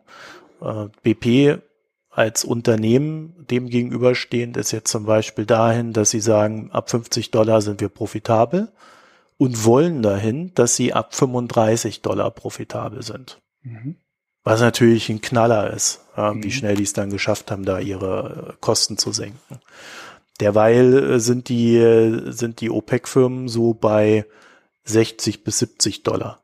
[0.62, 1.62] Äh, BP
[2.10, 7.62] als Unternehmen dem gegenüberstehend ist jetzt zum Beispiel dahin, dass sie sagen, ab 50 Dollar
[7.62, 8.70] sind wir profitabel
[9.38, 13.40] und wollen dahin, dass sie ab 35 Dollar profitabel sind.
[13.64, 13.96] Mhm.
[14.44, 16.44] Was natürlich ein Knaller ist, ja, mhm.
[16.44, 19.62] wie schnell die es dann geschafft haben, da ihre Kosten zu senken.
[20.42, 24.26] Derweil äh, sind die, äh, sind die OPEC-Firmen so bei
[24.84, 26.44] 60 bis 70 Dollar.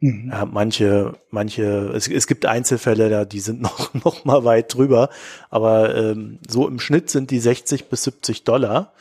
[0.00, 0.28] Mhm.
[0.30, 5.08] Ja, manche, manche, es, es gibt Einzelfälle da, die sind noch, noch mal weit drüber,
[5.50, 8.92] aber ähm, so im Schnitt sind die 60 bis 70 Dollar,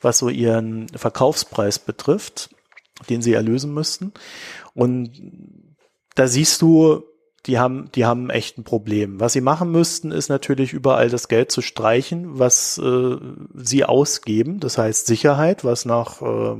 [0.00, 2.50] was so ihren Verkaufspreis betrifft,
[3.10, 4.12] den sie erlösen müssten.
[4.74, 5.10] Und
[6.14, 7.02] da siehst du,
[7.46, 9.20] die haben, die haben echt ein Problem.
[9.20, 13.16] Was sie machen müssten, ist natürlich überall das Geld zu streichen, was äh,
[13.54, 14.60] sie ausgeben.
[14.60, 16.56] Das heißt Sicherheit, was nach äh,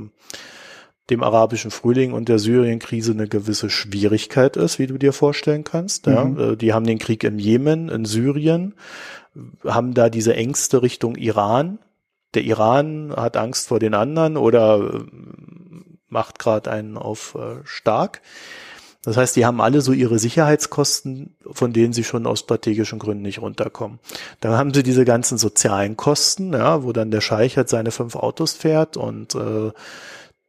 [1.09, 6.05] dem arabischen Frühling und der Syrien-Krise eine gewisse Schwierigkeit ist, wie du dir vorstellen kannst.
[6.07, 6.25] Ja.
[6.25, 6.39] Mhm.
[6.39, 8.75] Äh, die haben den Krieg im Jemen, in Syrien,
[9.65, 11.79] haben da diese Ängste Richtung Iran.
[12.35, 15.03] Der Iran hat Angst vor den anderen oder äh,
[16.09, 18.21] macht gerade einen auf äh, stark.
[19.05, 23.21] Das heißt, die haben alle so ihre Sicherheitskosten, von denen sie schon aus strategischen Gründen
[23.21, 23.99] nicht runterkommen.
[24.41, 28.15] Dann haben sie diese ganzen sozialen Kosten, ja, wo dann der Scheich halt seine fünf
[28.15, 29.71] Autos fährt und äh,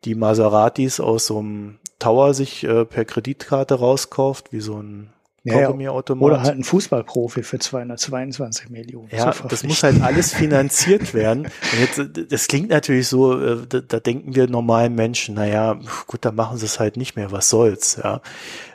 [0.05, 5.13] die Maseratis aus so einem Tower sich äh, per Kreditkarte rauskauft, wie so ein
[5.55, 9.09] ja, Oder halt ein Fußballprofi für 222 Millionen.
[9.11, 11.47] Ja, das muss halt alles finanziert werden.
[11.47, 16.25] Und jetzt, das klingt natürlich so, äh, da, da denken wir normalen Menschen, naja, gut,
[16.25, 18.21] dann machen sie es halt nicht mehr, was soll's, ja.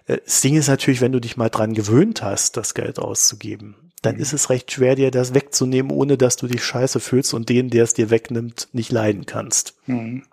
[0.08, 3.76] Äh, das Ding ist natürlich, wenn du dich mal dran gewöhnt hast, das Geld auszugeben,
[4.02, 4.22] dann mhm.
[4.22, 7.70] ist es recht schwer, dir das wegzunehmen, ohne dass du dich scheiße fühlst und den,
[7.70, 9.76] der es dir wegnimmt, nicht leiden kannst.
[9.86, 10.24] Mhm.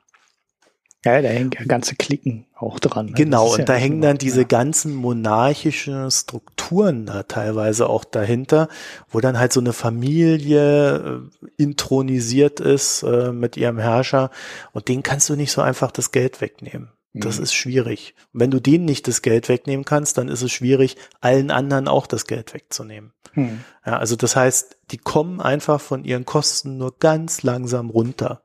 [1.04, 3.06] Ja, da hängen ganze Klicken auch dran.
[3.06, 3.12] Ne?
[3.12, 4.46] Genau, und ja da hängen dann diese ja.
[4.46, 8.68] ganzen monarchischen Strukturen da teilweise auch dahinter,
[9.08, 14.30] wo dann halt so eine Familie äh, intronisiert ist äh, mit ihrem Herrscher
[14.72, 16.90] und den kannst du nicht so einfach das Geld wegnehmen.
[17.14, 17.44] Das mhm.
[17.44, 18.14] ist schwierig.
[18.32, 21.86] Und wenn du denen nicht das Geld wegnehmen kannst, dann ist es schwierig, allen anderen
[21.86, 23.12] auch das Geld wegzunehmen.
[23.34, 23.60] Mhm.
[23.86, 28.42] Ja, also das heißt, die kommen einfach von ihren Kosten nur ganz langsam runter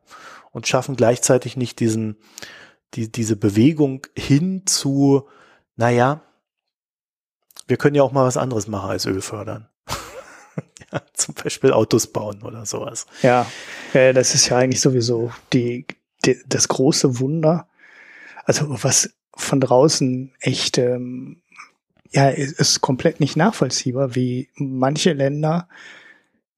[0.54, 2.16] und schaffen gleichzeitig nicht diesen,
[2.94, 5.28] die, diese Bewegung hin zu,
[5.76, 6.22] naja,
[7.68, 9.68] wir können ja auch mal was anderes machen als Öl fördern.
[10.92, 13.08] ja, zum Beispiel Autos bauen oder sowas.
[13.22, 13.48] Ja,
[13.94, 15.86] äh, das ist ja eigentlich sowieso die,
[16.24, 17.68] die, das große Wunder.
[18.46, 21.42] Also was von draußen echt, ähm,
[22.12, 25.68] ja, ist komplett nicht nachvollziehbar, wie manche Länder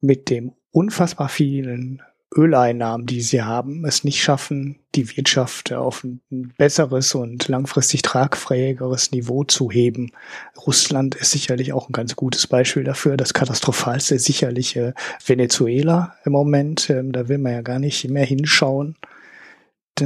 [0.02, 2.02] mit dem unfassbar vielen
[2.38, 9.12] Öleinnahmen, die sie haben, es nicht schaffen, die Wirtschaft auf ein besseres und langfristig tragfähigeres
[9.12, 10.12] Niveau zu heben.
[10.66, 13.16] Russland ist sicherlich auch ein ganz gutes Beispiel dafür.
[13.16, 14.94] Das katastrophalste sicherlich äh,
[15.26, 16.90] Venezuela im Moment.
[16.90, 18.96] Ähm, da will man ja gar nicht mehr hinschauen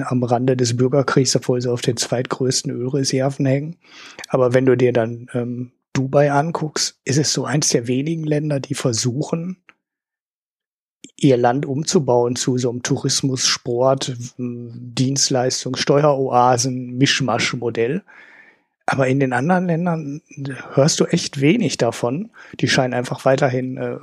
[0.05, 3.77] am Rande des Bürgerkriegs, obwohl sie auf den zweitgrößten Ölreserven hängen.
[4.27, 8.59] Aber wenn du dir dann ähm, Dubai anguckst, ist es so eins der wenigen Länder,
[8.59, 9.57] die versuchen,
[11.17, 18.03] ihr Land umzubauen zu so einem Tourismus, Sport, Dienstleistung, Steueroasen, Mischmasch-Modell.
[18.85, 20.21] Aber in den anderen Ländern
[20.73, 22.31] hörst du echt wenig davon.
[22.59, 23.97] Die scheinen einfach weiterhin äh,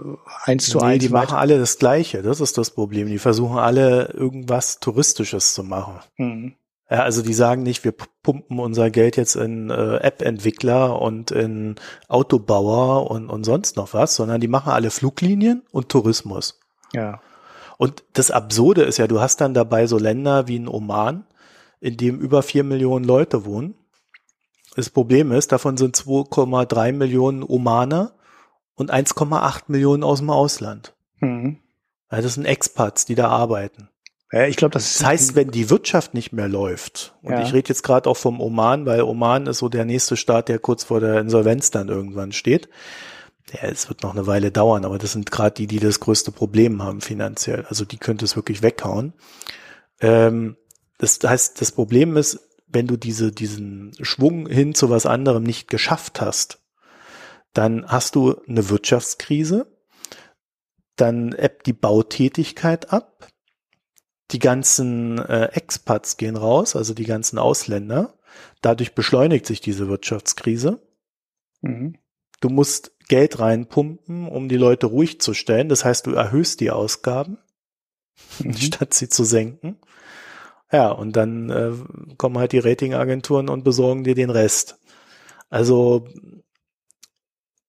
[0.44, 1.02] eins zu nee, eins.
[1.02, 2.22] Die machen alle das Gleiche.
[2.22, 3.08] Das ist das Problem.
[3.08, 5.98] Die versuchen alle irgendwas Touristisches zu machen.
[6.18, 6.54] Mhm.
[6.88, 7.92] Ja, also die sagen nicht, wir
[8.22, 11.74] pumpen unser Geld jetzt in äh, App-Entwickler und in
[12.06, 16.60] Autobauer und, und sonst noch was, sondern die machen alle Fluglinien und Tourismus.
[16.92, 17.20] Ja.
[17.78, 21.26] Und das Absurde ist ja, du hast dann dabei so Länder wie in Oman,
[21.80, 23.74] in dem über vier Millionen Leute wohnen.
[24.74, 28.12] Das Problem ist, davon sind 2,3 Millionen Omaner
[28.74, 30.94] und 1,8 Millionen aus dem Ausland.
[31.20, 31.58] Mhm.
[32.08, 33.88] Also das sind Expats, die da arbeiten.
[34.32, 37.42] Ja, ich glaube, das, das heißt, wenn die Wirtschaft nicht mehr läuft, und ja.
[37.42, 40.58] ich rede jetzt gerade auch vom Oman, weil Oman ist so der nächste Staat, der
[40.58, 42.68] kurz vor der Insolvenz dann irgendwann steht.
[43.52, 46.32] Ja, es wird noch eine Weile dauern, aber das sind gerade die, die das größte
[46.32, 47.64] Problem haben finanziell.
[47.66, 49.14] Also die könnte es wirklich weghauen.
[50.00, 50.56] Ähm,
[50.98, 55.68] das heißt, das Problem ist, wenn du diese, diesen Schwung hin zu was anderem nicht
[55.68, 56.60] geschafft hast,
[57.52, 59.66] dann hast du eine Wirtschaftskrise,
[60.96, 63.28] dann ebbt die Bautätigkeit ab,
[64.32, 68.18] die ganzen äh, Expats gehen raus, also die ganzen Ausländer.
[68.60, 70.82] Dadurch beschleunigt sich diese Wirtschaftskrise.
[71.60, 71.96] Mhm.
[72.40, 75.68] Du musst Geld reinpumpen, um die Leute ruhig zu stellen.
[75.68, 77.38] Das heißt, du erhöhst die Ausgaben,
[78.38, 78.54] mhm.
[78.54, 79.78] statt sie zu senken.
[80.72, 81.72] Ja, und dann äh,
[82.16, 84.78] kommen halt die Ratingagenturen und besorgen dir den Rest.
[85.48, 86.08] Also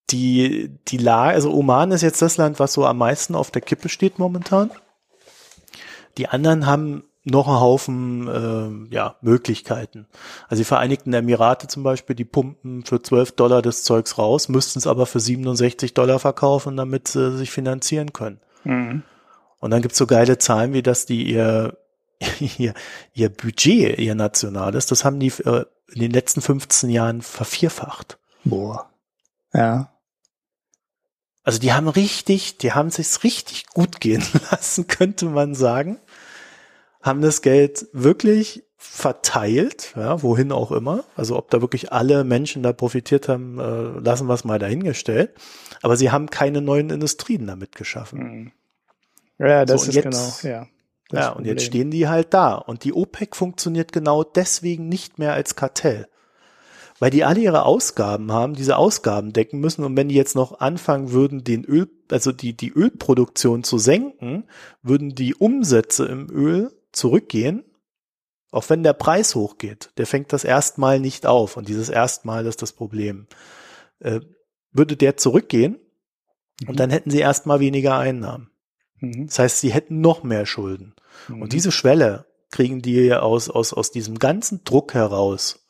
[0.09, 3.61] die, die Lage, also Oman ist jetzt das Land, was so am meisten auf der
[3.61, 4.71] Kippe steht momentan.
[6.17, 10.07] Die anderen haben noch einen Haufen äh, ja, Möglichkeiten.
[10.47, 14.80] Also die Vereinigten Emirate zum Beispiel, die pumpen für 12 Dollar das Zeugs raus, müssten
[14.80, 18.39] es aber für 67 Dollar verkaufen, damit sie sich finanzieren können.
[18.63, 19.03] Mhm.
[19.59, 21.78] Und dann gibt's so geile Zahlen, wie dass die ihr,
[22.57, 22.73] ihr,
[23.13, 28.17] ihr Budget, ihr nationales, das haben die äh, in den letzten 15 Jahren vervierfacht.
[28.43, 28.89] Boah.
[29.53, 29.91] Ja.
[31.43, 35.99] Also die haben richtig, die haben sich's richtig gut gehen lassen, könnte man sagen
[37.08, 41.03] haben das Geld wirklich verteilt, ja, wohin auch immer.
[41.16, 45.32] Also ob da wirklich alle Menschen da profitiert haben, äh, lassen wir es mal dahingestellt.
[45.82, 48.20] Aber sie haben keine neuen Industrien damit geschaffen.
[48.20, 48.51] Mhm.
[49.39, 50.68] Ja, das so, ist jetzt, genau, ja.
[51.12, 52.55] Ja, und jetzt stehen die halt da.
[52.55, 56.08] Und die OPEC funktioniert genau deswegen nicht mehr als Kartell.
[56.99, 59.84] Weil die alle ihre Ausgaben haben, diese Ausgaben decken müssen.
[59.84, 64.45] Und wenn die jetzt noch anfangen würden, den Öl, also die, die Ölproduktion zu senken,
[64.82, 67.63] würden die Umsätze im Öl zurückgehen,
[68.51, 72.61] auch wenn der Preis hochgeht, der fängt das erstmal nicht auf und dieses erstmal ist
[72.61, 73.27] das Problem.
[73.99, 74.21] Äh,
[74.71, 75.79] würde der zurückgehen
[76.61, 76.69] mhm.
[76.69, 78.51] und dann hätten sie erstmal weniger Einnahmen.
[78.99, 79.27] Mhm.
[79.27, 80.95] Das heißt, sie hätten noch mehr Schulden.
[81.27, 81.41] Mhm.
[81.41, 85.67] Und diese Schwelle kriegen die aus, aus, aus diesem ganzen Druck heraus,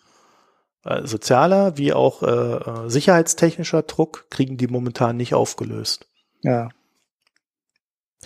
[0.84, 6.08] äh, sozialer wie auch äh, äh sicherheitstechnischer Druck, kriegen die momentan nicht aufgelöst.
[6.44, 6.70] Ja.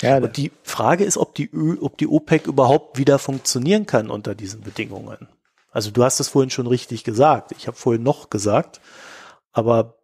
[0.02, 4.10] Ja, und die Frage ist, ob die, Ö, ob die OPEC überhaupt wieder funktionieren kann
[4.10, 5.28] unter diesen Bedingungen.
[5.72, 7.54] Also du hast es vorhin schon richtig gesagt.
[7.58, 8.82] Ich habe vorhin noch gesagt,
[9.52, 9.96] aber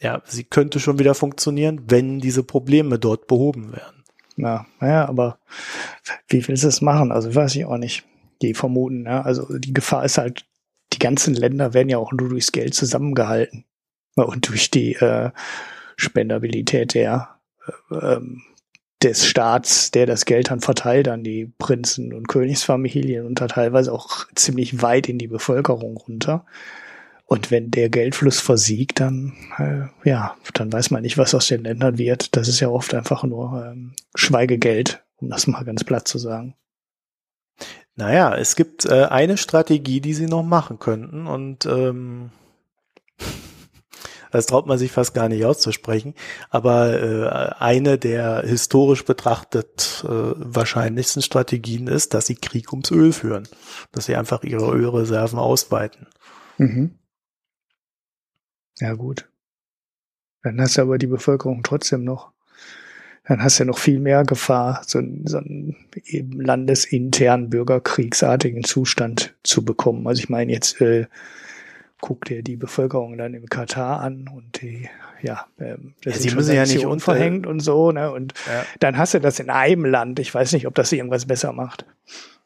[0.00, 4.04] ja, sie könnte schon wieder funktionieren, wenn diese Probleme dort behoben werden.
[4.36, 5.38] Ja, naja, aber
[6.28, 7.10] wie willst du das machen?
[7.10, 8.04] Also weiß ich auch nicht.
[8.40, 9.22] Die vermuten, ja.
[9.22, 10.46] Also die Gefahr ist halt,
[10.92, 13.64] die ganzen Länder werden ja auch nur durchs Geld zusammengehalten.
[14.14, 15.30] Und durch die äh,
[15.96, 17.40] Spendabilität der
[17.90, 18.42] ähm,
[19.02, 23.92] des Staats, der das Geld dann verteilt an die Prinzen und Königsfamilien und da teilweise
[23.92, 26.44] auch ziemlich weit in die Bevölkerung runter.
[27.24, 31.62] Und wenn der Geldfluss versiegt, dann äh, ja, dann weiß man nicht, was aus den
[31.62, 32.36] Ländern wird.
[32.36, 36.54] Das ist ja oft einfach nur ähm, Schweigegeld, um das mal ganz platt zu sagen.
[37.96, 42.30] Naja, es gibt äh, eine Strategie, die sie noch machen könnten und ähm,
[44.30, 46.14] das traut man sich fast gar nicht auszusprechen.
[46.50, 53.12] Aber äh, eine der historisch betrachtet äh, wahrscheinlichsten Strategien ist, dass sie Krieg ums Öl
[53.12, 53.48] führen.
[53.92, 56.06] Dass sie einfach ihre Ölreserven ausweiten.
[56.58, 56.98] Mhm.
[58.78, 59.28] Ja, gut.
[60.42, 62.32] Dann hast du aber die Bevölkerung trotzdem noch.
[63.24, 69.36] Dann hast du ja noch viel mehr Gefahr, so, so einen eben landesinternen bürgerkriegsartigen Zustand
[69.42, 70.06] zu bekommen.
[70.06, 71.06] Also ich meine jetzt äh,
[72.00, 74.88] guck dir die Bevölkerung dann im Katar an und die,
[75.22, 78.10] ja, ähm, das ja, sie müssen ja nicht unverhängt und so, ne?
[78.12, 78.64] Und ja.
[78.80, 80.18] dann hast du das in einem Land.
[80.18, 81.84] Ich weiß nicht, ob das irgendwas besser macht.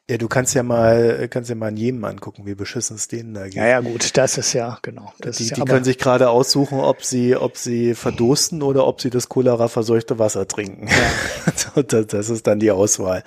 [0.09, 3.33] Ja, du kannst ja mal, kannst ja mal in jedem angucken, wie beschissen es denen
[3.33, 3.53] da geht.
[3.53, 5.13] Ja, ja, gut, das ist ja, genau.
[5.19, 9.09] Das die, die können sich gerade aussuchen, ob sie, ob sie verdursten oder ob sie
[9.09, 10.89] das Cholera verseuchte Wasser trinken.
[10.89, 11.83] Ja.
[11.83, 13.23] das, das ist dann die Auswahl.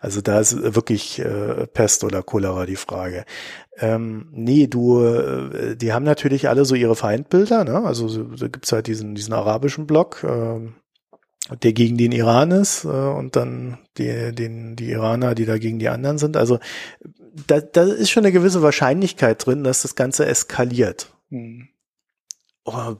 [0.00, 3.24] Also da ist wirklich äh, Pest oder Cholera die Frage.
[3.78, 7.84] Ähm, nee, du, äh, die haben natürlich alle so ihre Feindbilder, ne?
[7.84, 10.68] Also so, da gibt's halt diesen, diesen arabischen Block, äh,
[11.56, 15.78] der gegen den Iran ist äh, und dann die, den, die Iraner, die da gegen
[15.78, 16.36] die anderen sind.
[16.36, 16.58] Also
[17.46, 21.12] da, da ist schon eine gewisse Wahrscheinlichkeit drin, dass das Ganze eskaliert.
[21.30, 21.68] Hm.
[22.64, 22.96] Oh,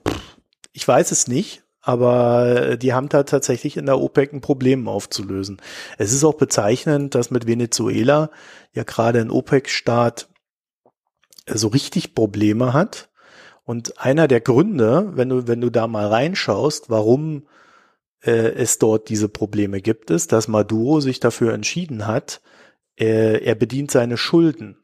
[0.73, 5.61] ich weiß es nicht, aber die haben da tatsächlich in der OPEC ein Problem aufzulösen.
[5.99, 8.31] Es ist auch bezeichnend, dass mit Venezuela
[8.73, 10.29] ja gerade ein OPEC-Staat
[11.47, 13.09] so richtig Probleme hat.
[13.65, 17.47] Und einer der Gründe, wenn du, wenn du da mal reinschaust, warum
[18.23, 22.41] äh, es dort diese Probleme gibt, ist, dass Maduro sich dafür entschieden hat,
[22.99, 24.77] äh, er bedient seine Schulden.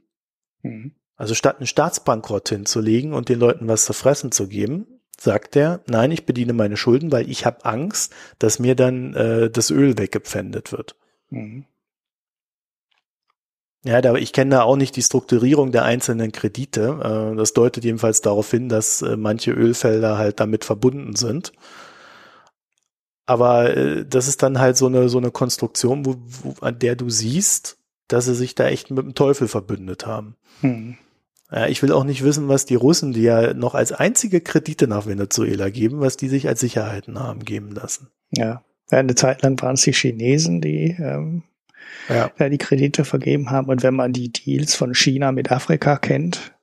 [0.62, 0.92] Mhm.
[1.16, 4.86] Also statt einen Staatsbankrott hinzulegen und den Leuten was zu fressen zu geben,
[5.18, 9.50] sagt er, nein, ich bediene meine Schulden, weil ich habe Angst, dass mir dann äh,
[9.50, 10.96] das Öl weggepfändet wird.
[11.30, 11.66] Mhm.
[13.84, 17.32] Ja, da, ich kenne da auch nicht die Strukturierung der einzelnen Kredite.
[17.32, 21.52] Äh, das deutet jedenfalls darauf hin, dass äh, manche Ölfelder halt damit verbunden sind.
[23.26, 26.96] Aber äh, das ist dann halt so eine, so eine Konstruktion, wo, wo, an der
[26.96, 30.36] du siehst, dass sie sich da echt mit dem Teufel verbündet haben.
[30.60, 30.96] Hm.
[31.50, 34.88] Ja, ich will auch nicht wissen, was die Russen, die ja noch als einzige Kredite
[34.88, 38.08] nach Venezuela geben, was die sich als Sicherheiten haben geben lassen.
[38.32, 41.44] Ja, eine Zeit lang waren es die Chinesen, die ähm,
[42.08, 42.30] ja.
[42.38, 42.48] ja.
[42.48, 43.68] die Kredite vergeben haben.
[43.68, 46.54] Und wenn man die Deals von China mit Afrika kennt,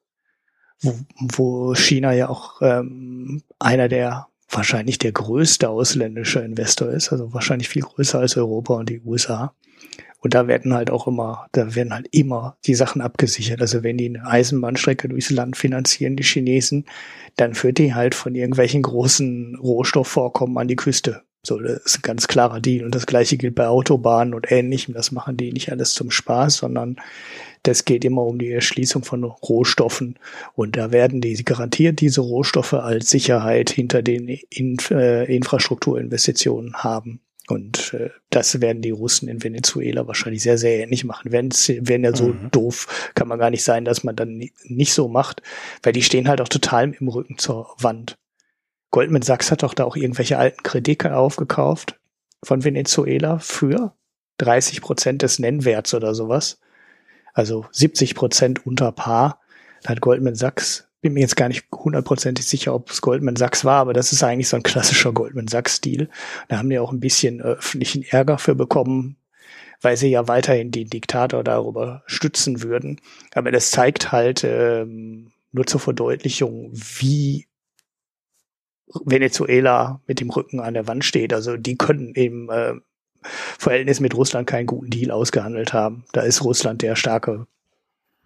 [0.81, 7.33] wo, wo China ja auch ähm, einer der wahrscheinlich der größte ausländische Investor ist, also
[7.33, 9.53] wahrscheinlich viel größer als Europa und die USA.
[10.19, 13.59] Und da werden halt auch immer, da werden halt immer die Sachen abgesichert.
[13.59, 16.85] Also wenn die eine Eisenbahnstrecke durchs Land finanzieren, die Chinesen,
[17.37, 21.23] dann führt die halt von irgendwelchen großen Rohstoffvorkommen an die Küste.
[21.43, 22.85] So, das ist ein ganz klarer Deal.
[22.85, 24.93] Und das gleiche gilt bei Autobahnen und ähnlichem.
[24.93, 26.97] Das machen die nicht alles zum Spaß, sondern
[27.63, 30.17] das geht immer um die Erschließung von Rohstoffen.
[30.53, 37.21] Und da werden die garantiert diese Rohstoffe als Sicherheit hinter den Inf äh, Infrastrukturinvestitionen haben.
[37.47, 41.31] Und äh, das werden die Russen in Venezuela wahrscheinlich sehr, sehr ähnlich machen.
[41.31, 42.49] Wenn wenn ja so mhm.
[42.51, 45.41] doof, kann man gar nicht sein, dass man dann nicht so macht,
[45.83, 48.15] weil die stehen halt auch total im Rücken zur Wand.
[48.89, 51.99] Goldman Sachs hat doch da auch irgendwelche alten Kredite aufgekauft
[52.43, 53.95] von Venezuela für
[54.37, 56.59] 30 Prozent des Nennwerts oder sowas.
[57.33, 59.39] Also 70 Prozent unter Paar.
[59.83, 63.65] Da hat Goldman Sachs bin mir jetzt gar nicht hundertprozentig sicher, ob es Goldman Sachs
[63.65, 66.09] war, aber das ist eigentlich so ein klassischer Goldman Sachs-Stil.
[66.47, 69.17] Da haben die auch ein bisschen äh, öffentlichen Ärger für bekommen,
[69.81, 73.01] weil sie ja weiterhin den Diktator darüber stützen würden.
[73.33, 77.47] Aber das zeigt halt ähm, nur zur Verdeutlichung, wie
[79.03, 81.33] Venezuela mit dem Rücken an der Wand steht.
[81.33, 82.73] Also die können im äh,
[83.23, 86.03] Verhältnis mit Russland keinen guten Deal ausgehandelt haben.
[86.13, 87.47] Da ist Russland der starke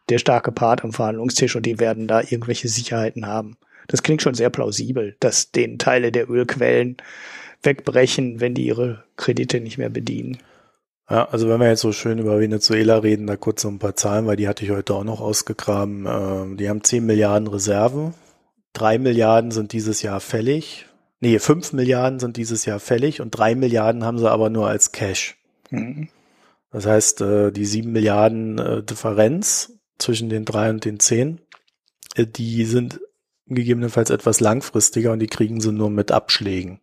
[0.09, 3.57] der starke Part am Verhandlungstisch und die werden da irgendwelche Sicherheiten haben.
[3.87, 6.97] Das klingt schon sehr plausibel, dass den Teile der Ölquellen
[7.63, 10.37] wegbrechen, wenn die ihre Kredite nicht mehr bedienen.
[11.09, 13.95] Ja, also wenn wir jetzt so schön über Venezuela reden, da kurz noch ein paar
[13.95, 16.07] Zahlen, weil die hatte ich heute auch noch ausgegraben.
[16.07, 18.13] Ähm, die haben 10 Milliarden Reserve,
[18.73, 20.87] 3 Milliarden sind dieses Jahr fällig.
[21.25, 24.91] Nee, 5 Milliarden sind dieses Jahr fällig und 3 Milliarden haben sie aber nur als
[24.91, 25.37] Cash.
[25.71, 26.09] Mhm.
[26.69, 31.41] Das heißt, äh, die 7 Milliarden äh, Differenz zwischen den drei und den zehn.
[32.13, 33.01] Äh, die sind
[33.47, 36.79] gegebenenfalls etwas langfristiger und die kriegen sie nur mit Abschlägen.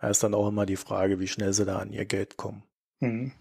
[0.00, 2.62] Da ist dann auch immer die Frage, wie schnell sie da an ihr Geld kommen.
[3.00, 3.32] Mhm.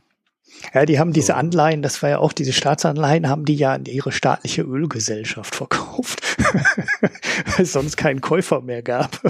[0.73, 3.85] Ja, die haben diese Anleihen, das war ja auch diese Staatsanleihen, haben die ja an
[3.85, 6.21] ihre staatliche Ölgesellschaft verkauft,
[7.01, 9.21] weil es sonst keinen Käufer mehr gab.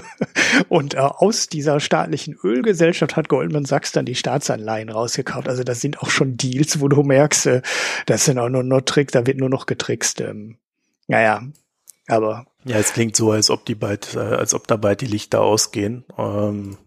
[0.69, 5.47] Und äh, aus dieser staatlichen Ölgesellschaft hat Goldman Sachs dann die Staatsanleihen rausgekauft.
[5.47, 7.61] Also das sind auch schon Deals, wo du merkst, äh,
[8.05, 10.21] das sind auch nur noch Tricks, da wird nur noch getrickst.
[10.21, 10.57] Ähm,
[11.07, 11.43] naja,
[12.07, 12.45] aber.
[12.63, 15.41] Ja, es klingt so, als ob die bald, äh, als ob da bald die Lichter
[15.41, 16.05] ausgehen.
[16.17, 16.77] Ähm,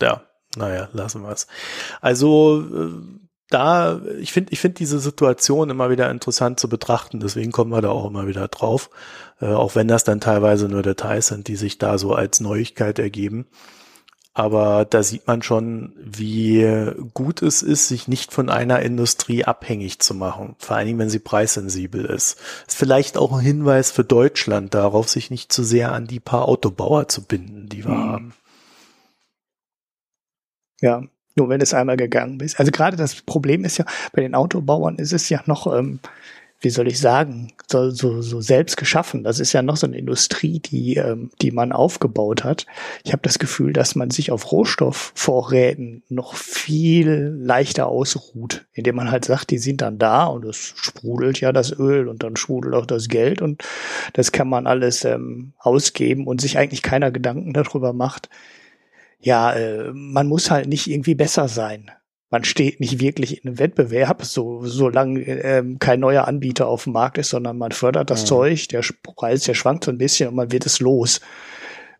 [0.00, 0.22] ja,
[0.56, 1.46] naja, lassen wir es.
[2.00, 3.20] Also äh,
[3.50, 7.82] da, ich finde, ich finde diese Situation immer wieder interessant zu betrachten, deswegen kommen wir
[7.82, 8.90] da auch immer wieder drauf,
[9.40, 12.98] äh, auch wenn das dann teilweise nur Details sind, die sich da so als Neuigkeit
[12.98, 13.46] ergeben.
[14.32, 16.64] Aber da sieht man schon, wie
[17.14, 20.54] gut es ist, sich nicht von einer Industrie abhängig zu machen.
[20.58, 22.38] Vor allen Dingen, wenn sie preissensibel ist.
[22.68, 26.46] Ist vielleicht auch ein Hinweis für Deutschland darauf, sich nicht zu sehr an die paar
[26.46, 28.12] Autobauer zu binden, die wir hm.
[28.12, 28.34] haben.
[30.80, 31.02] Ja,
[31.40, 32.60] nur wenn es einmal gegangen bist.
[32.60, 35.98] Also gerade das Problem ist ja, bei den Autobauern ist es ja noch, ähm,
[36.60, 39.24] wie soll ich sagen, so, so, so selbst geschaffen.
[39.24, 42.66] Das ist ja noch so eine Industrie, die, ähm, die man aufgebaut hat.
[43.04, 49.10] Ich habe das Gefühl, dass man sich auf Rohstoffvorräten noch viel leichter ausruht, indem man
[49.10, 52.74] halt sagt, die sind dann da und es sprudelt ja das Öl und dann sprudelt
[52.74, 53.62] auch das Geld und
[54.12, 58.28] das kann man alles ähm, ausgeben und sich eigentlich keiner Gedanken darüber macht,
[59.20, 61.90] ja, äh, man muss halt nicht irgendwie besser sein.
[62.30, 66.92] Man steht nicht wirklich in einem Wettbewerb, so solange ähm, kein neuer Anbieter auf dem
[66.92, 68.26] Markt ist, sondern man fördert das ja.
[68.26, 71.20] Zeug, der Preis, der schwankt so ein bisschen und man wird es los.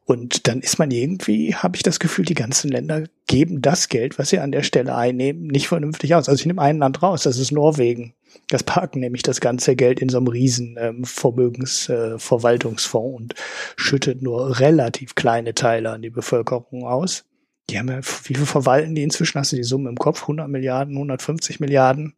[0.04, 4.18] Und dann ist man irgendwie, habe ich das Gefühl, die ganzen Länder geben das Geld,
[4.18, 6.28] was sie an der Stelle einnehmen, nicht vernünftig aus.
[6.28, 8.14] Also ich nehme ein Land raus, das ist Norwegen.
[8.48, 13.34] Das parken nämlich das ganze Geld in so einem riesen ähm, Vermögensverwaltungsfonds äh, und
[13.76, 17.24] schüttet nur relativ kleine Teile an die Bevölkerung aus.
[17.70, 19.38] Die haben ja, wie viel verwalten die inzwischen?
[19.38, 20.22] Hast du die Summe im Kopf?
[20.22, 22.14] 100 Milliarden, 150 Milliarden?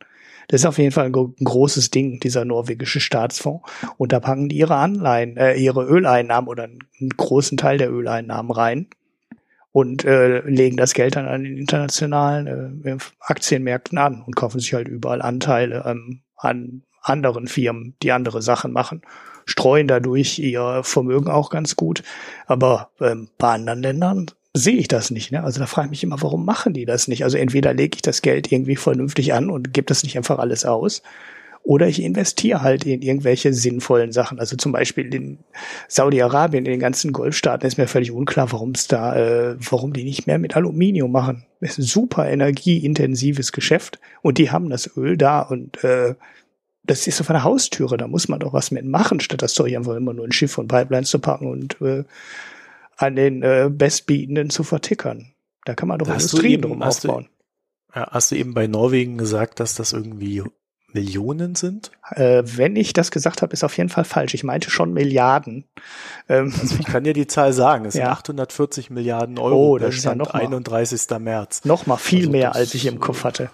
[0.49, 3.69] Das ist auf jeden Fall ein, ein großes Ding, dieser norwegische Staatsfonds.
[3.99, 8.51] Und da packen die ihre Anleihen, äh, ihre Öleinnahmen oder einen großen Teil der Öleinnahmen
[8.51, 8.89] rein
[9.73, 14.75] und äh, legen das Geld dann an den internationalen äh, Aktienmärkten an und kaufen sich
[14.75, 19.03] halt überall Anteile ähm, an anderen Firmen, die andere Sachen machen,
[19.45, 22.03] streuen dadurch ihr Vermögen auch ganz gut.
[22.47, 25.33] Aber ähm, bei anderen Ländern sehe ich das nicht.
[25.33, 25.43] Ne?
[25.43, 27.25] Also da frage ich mich immer, warum machen die das nicht?
[27.25, 30.65] Also entweder lege ich das Geld irgendwie vernünftig an und gebe das nicht einfach alles
[30.65, 31.03] aus,
[31.65, 34.41] oder ich investiere halt in irgendwelche sinnvollen Sachen.
[34.41, 35.39] Also zum Beispiel in
[35.89, 40.05] Saudi-Arabien, in den ganzen Golfstaaten ist mir völlig unklar, warum es da, äh, warum die
[40.05, 41.45] nicht mehr mit Aluminium machen.
[41.61, 46.17] Das ist ein super energieintensives Geschäft und die haben das Öl da und äh,
[46.85, 49.77] das ist auf einer Haustüre, da muss man doch was mit machen, statt das Zeug
[49.77, 52.03] einfach immer nur in Schiff und Pipelines zu packen und äh,
[52.97, 55.33] an den äh, Bestbietenden zu vertickern.
[55.65, 57.29] Da kann man doch hast Industrien drum aufbauen.
[57.93, 60.43] Du, ja, hast du eben bei Norwegen gesagt, dass das irgendwie
[60.95, 61.91] Millionen sind?
[62.11, 64.35] Äh, wenn ich das gesagt habe, ist auf jeden Fall falsch.
[64.35, 65.65] Ich meinte schon Milliarden.
[66.29, 67.85] Ähm, also ich kann dir die Zahl sagen.
[67.85, 68.07] Es ja.
[68.07, 69.73] sind 840 Milliarden Euro.
[69.73, 71.01] Oh, das ist ja noch mal, 31.
[71.19, 71.65] März.
[71.65, 73.51] Noch mal viel also mehr, als ich im Kopf hatte.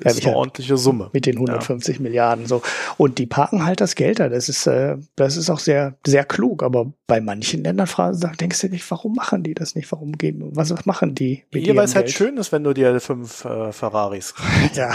[0.00, 1.10] Das ist eine ordentliche Summe.
[1.12, 2.02] Mit den 150 ja.
[2.02, 2.62] Milliarden so.
[2.96, 4.28] Und die parken halt das Geld da.
[4.28, 6.62] Das ist, äh, das ist auch sehr, sehr klug.
[6.62, 9.90] Aber bei manchen Ländern fragen, denkst du nicht, warum machen die das nicht?
[9.92, 12.98] Warum geben, was machen die mit Hier, weil es halt schön ist, wenn du dir
[13.00, 14.34] fünf äh, Ferraris
[14.74, 14.92] Ja.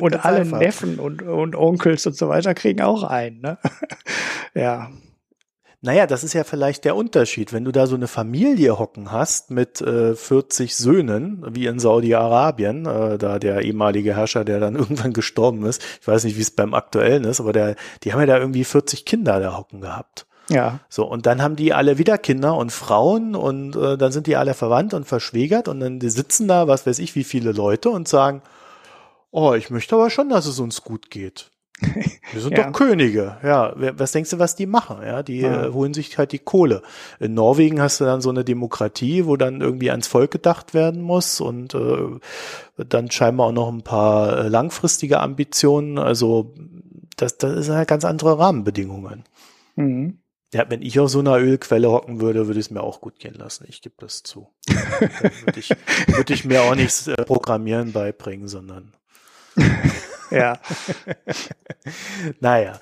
[0.00, 0.58] und alle einfach.
[0.58, 3.58] Neffen und, und Onkels und so weiter kriegen auch einen, ne?
[4.54, 4.90] ja.
[5.84, 7.52] Naja, das ist ja vielleicht der Unterschied.
[7.52, 12.86] Wenn du da so eine Familie hocken hast mit äh, 40 Söhnen, wie in Saudi-Arabien,
[12.86, 16.52] äh, da der ehemalige Herrscher, der dann irgendwann gestorben ist, ich weiß nicht, wie es
[16.52, 17.74] beim aktuellen ist, aber der,
[18.04, 20.26] die haben ja da irgendwie 40 Kinder da hocken gehabt.
[20.48, 20.78] Ja.
[20.88, 24.36] So, und dann haben die alle wieder Kinder und Frauen und äh, dann sind die
[24.36, 27.90] alle verwandt und verschwägert und dann die sitzen da, was weiß ich, wie viele Leute
[27.90, 28.42] und sagen,
[29.32, 31.51] oh, ich möchte aber schon, dass es uns gut geht.
[32.32, 32.64] Wir sind ja.
[32.64, 33.36] doch Könige.
[33.42, 34.98] Ja, was denkst du, was die machen?
[35.02, 35.66] Ja, die ja.
[35.66, 36.82] Äh, holen sich halt die Kohle.
[37.20, 41.02] In Norwegen hast du dann so eine Demokratie, wo dann irgendwie ans Volk gedacht werden
[41.02, 42.18] muss und äh,
[42.76, 45.98] dann scheinbar auch noch ein paar äh, langfristige Ambitionen.
[45.98, 46.54] Also
[47.16, 49.24] das, das ist halt ganz andere Rahmenbedingungen.
[49.76, 50.18] Mhm.
[50.54, 53.34] Ja, wenn ich auf so einer Ölquelle hocken würde, würde es mir auch gut gehen
[53.34, 53.64] lassen.
[53.68, 54.48] Ich gebe das zu.
[54.68, 55.70] würde ich,
[56.08, 58.92] würd ich mir auch nichts äh, Programmieren beibringen, sondern
[60.32, 60.58] ja.
[62.40, 62.80] naja,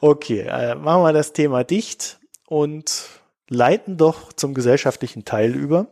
[0.00, 3.08] okay, äh, machen wir das Thema dicht und
[3.48, 5.88] leiten doch zum gesellschaftlichen Teil über.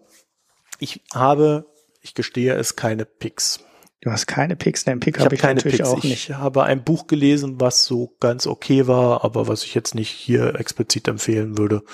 [0.79, 1.67] Ich habe,
[2.01, 3.61] ich gestehe es, keine Picks.
[4.01, 5.89] Du hast keine Picks, nein, Pick habe hab ich keine natürlich Picks.
[5.89, 6.31] auch nicht.
[6.31, 10.11] Ich habe ein Buch gelesen, was so ganz okay war, aber was ich jetzt nicht
[10.11, 11.85] hier explizit empfehlen würde.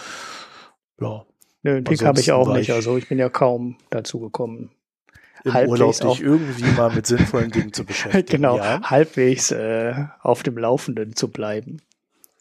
[0.98, 1.26] Ja.
[1.62, 2.72] Nö, einen Pick habe ich auch nicht.
[2.72, 4.70] Also ich bin ja kaum dazu gekommen,
[5.44, 8.26] im halbwegs Urlaub dich irgendwie mal mit sinnvollen Dingen zu beschäftigen.
[8.26, 8.80] Genau, ja.
[8.82, 11.78] halbwegs äh, auf dem Laufenden zu bleiben.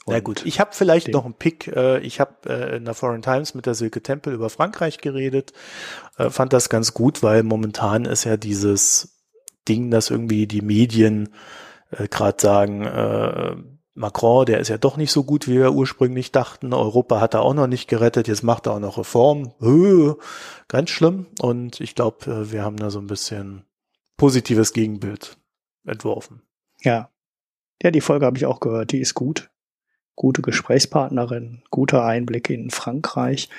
[0.09, 1.67] Na gut, ich habe vielleicht noch einen Pick.
[1.67, 5.51] Äh, ich habe äh, in der Foreign Times mit der Silke Tempel über Frankreich geredet,
[6.17, 9.17] äh, fand das ganz gut, weil momentan ist ja dieses
[9.67, 11.29] Ding, dass irgendwie die Medien
[12.09, 16.71] gerade sagen, Macron, der ist ja doch nicht so gut, wie wir ursprünglich dachten.
[16.71, 19.53] Europa hat er auch noch nicht gerettet, jetzt macht er auch noch Reform.
[20.67, 21.25] Ganz schlimm.
[21.41, 23.63] Und ich glaube, äh, wir haben da so ein bisschen
[24.15, 25.37] positives Gegenbild
[25.85, 26.43] entworfen.
[26.81, 27.09] Ja.
[27.81, 29.49] Ja, die Folge habe ich auch gehört, die ist gut.
[30.15, 33.49] Gute Gesprächspartnerin, guter Einblick in Frankreich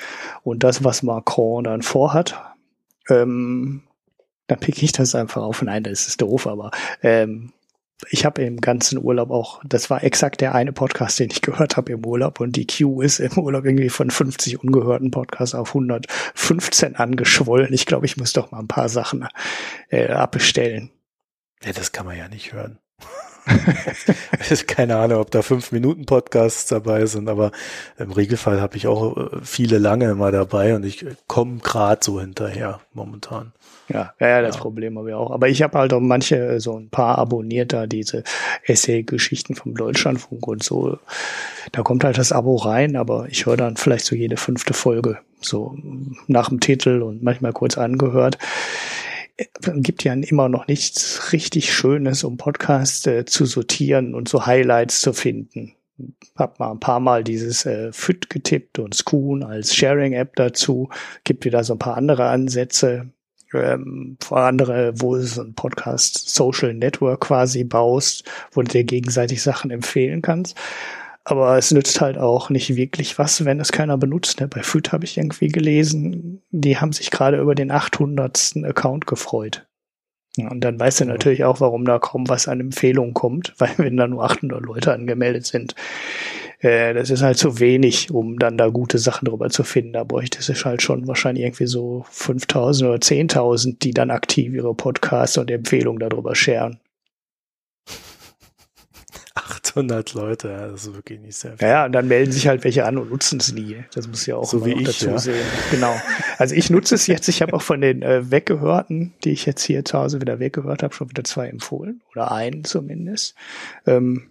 [0.42, 2.40] und das, was Macron dann vorhat.
[3.08, 3.82] Ähm,
[4.46, 5.62] dann pick ich das einfach auf.
[5.62, 6.70] Nein, das ist doof, aber
[7.02, 7.52] ähm,
[8.10, 11.76] ich habe im ganzen Urlaub auch, das war exakt der eine Podcast, den ich gehört
[11.76, 15.70] habe im Urlaub und die Queue ist im Urlaub irgendwie von 50 ungehörten Podcasts auf
[15.70, 17.72] 115 angeschwollen.
[17.72, 19.26] Ich glaube, ich muss doch mal ein paar Sachen
[19.88, 20.90] äh, abbestellen.
[21.64, 22.78] Ja, das kann man ja nicht hören.
[24.66, 27.50] Keine Ahnung, ob da fünf Minuten Podcasts dabei sind, aber
[27.98, 32.20] im Regelfall habe ich auch äh, viele lange immer dabei und ich komme gerade so
[32.20, 33.52] hinterher momentan.
[33.88, 34.60] Ja, ja, das ja.
[34.60, 35.30] Problem habe ich auch.
[35.30, 38.22] Aber ich habe halt auch manche, so ein paar abonniert da, diese
[38.64, 40.98] Essay-Geschichten vom Deutschlandfunk und so.
[41.72, 45.18] Da kommt halt das Abo rein, aber ich höre dann vielleicht so jede fünfte Folge,
[45.40, 45.76] so
[46.26, 48.38] nach dem Titel und manchmal kurz angehört
[49.76, 55.00] gibt ja immer noch nichts richtig Schönes, um Podcasts äh, zu sortieren und so Highlights
[55.00, 55.74] zu finden.
[56.36, 60.88] hab mal ein paar Mal dieses äh, FIT getippt und Schoon als Sharing-App dazu.
[61.24, 63.10] Gibt wieder so ein paar andere Ansätze,
[63.54, 69.42] ähm, andere, wo du so ein Podcast Social Network quasi baust, wo du dir gegenseitig
[69.42, 70.56] Sachen empfehlen kannst.
[71.24, 74.40] Aber es nützt halt auch nicht wirklich was, wenn es keiner benutzt.
[74.40, 74.48] Ne?
[74.48, 78.54] Bei FIT habe ich irgendwie gelesen, die haben sich gerade über den 800.
[78.64, 79.66] Account gefreut.
[80.38, 83.96] Und dann weißt du natürlich auch, warum da kaum was an Empfehlungen kommt, weil wenn
[83.96, 85.74] da nur 800 Leute angemeldet sind,
[86.60, 89.92] äh, das ist halt zu wenig, um dann da gute Sachen drüber zu finden.
[89.92, 94.74] Da bräuchte es halt schon wahrscheinlich irgendwie so 5000 oder 10.000, die dann aktiv ihre
[94.74, 96.80] Podcasts und Empfehlungen darüber scheren.
[99.34, 101.68] 800 Leute, ja, das ist wirklich nicht sehr viel.
[101.68, 103.84] Ja, und dann melden sich halt welche an und nutzen es nie.
[103.94, 105.18] Das muss ja auch so wie ich, dazu ja.
[105.18, 105.46] sehen.
[105.70, 105.94] Genau.
[106.38, 107.28] Also ich nutze es jetzt.
[107.28, 110.82] Ich habe auch von den äh, Weggehörten, die ich jetzt hier zu Hause wieder weggehört
[110.82, 112.02] habe, schon wieder zwei empfohlen.
[112.12, 113.36] Oder einen zumindest.
[113.86, 114.30] Ähm,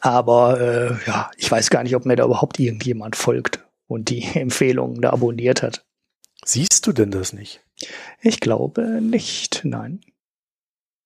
[0.00, 4.24] aber äh, ja, ich weiß gar nicht, ob mir da überhaupt irgendjemand folgt und die
[4.34, 5.84] Empfehlungen da abonniert hat.
[6.44, 7.60] Siehst du denn das nicht?
[8.20, 10.00] Ich glaube nicht, nein.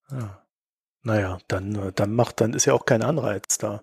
[0.09, 0.43] Ah.
[1.03, 3.83] Naja, dann, äh, dann macht, dann ist ja auch kein Anreiz da.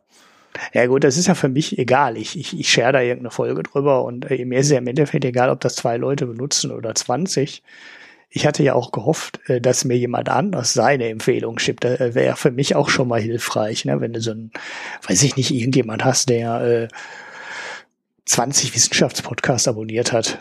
[0.73, 2.17] Ja gut, das ist ja für mich egal.
[2.17, 5.25] Ich, ich, ich share da irgendeine Folge drüber und äh, mir ist ja im Endeffekt
[5.25, 7.61] egal, ob das zwei Leute benutzen oder 20.
[8.29, 11.83] Ich hatte ja auch gehofft, äh, dass mir jemand anders seine Empfehlung schickt.
[11.83, 13.99] Das äh, wäre für mich auch schon mal hilfreich, ne?
[14.01, 14.51] wenn du so ein,
[15.07, 16.87] weiß ich nicht, irgendjemand hast, der äh,
[18.25, 20.39] 20 Wissenschaftspodcasts abonniert hat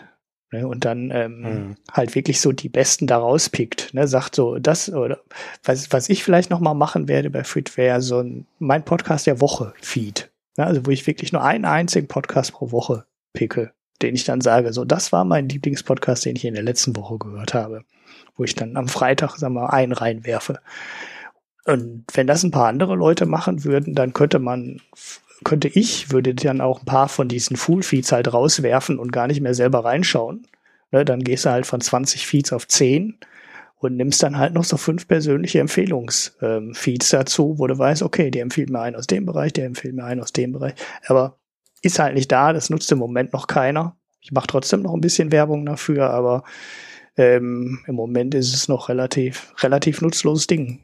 [0.51, 1.75] Ne, und dann ähm, mhm.
[1.91, 3.93] halt wirklich so die Besten da rauspickt.
[3.93, 5.19] Ne, sagt so, das oder
[5.63, 9.27] was, was ich vielleicht noch mal machen werde bei Feed wäre so ein mein Podcast
[9.27, 10.31] der Woche Feed.
[10.57, 14.41] Ne, also wo ich wirklich nur einen einzigen Podcast pro Woche picke, den ich dann
[14.41, 17.83] sage, so das war mein Lieblingspodcast, den ich in der letzten Woche gehört habe,
[18.37, 20.59] wo ich dann am Freitag sagen wir einen reinwerfe.
[21.65, 24.81] Und wenn das ein paar andere Leute machen würden, dann könnte man
[25.43, 29.41] könnte ich, würde dann auch ein paar von diesen Full-Feeds halt rauswerfen und gar nicht
[29.41, 30.45] mehr selber reinschauen.
[30.91, 33.17] Ne, dann gehst du halt von 20 Feeds auf 10
[33.77, 38.31] und nimmst dann halt noch so fünf persönliche Empfehlungsfeeds ähm, dazu, wo du weißt, okay,
[38.31, 40.73] der empfiehlt mir einen aus dem Bereich, der empfiehlt mir einen aus dem Bereich.
[41.07, 41.38] Aber
[41.81, 43.97] ist halt nicht da, das nutzt im Moment noch keiner.
[44.21, 46.43] Ich mache trotzdem noch ein bisschen Werbung dafür, aber
[47.15, 50.83] ähm, im Moment ist es noch relativ, relativ nutzloses Ding.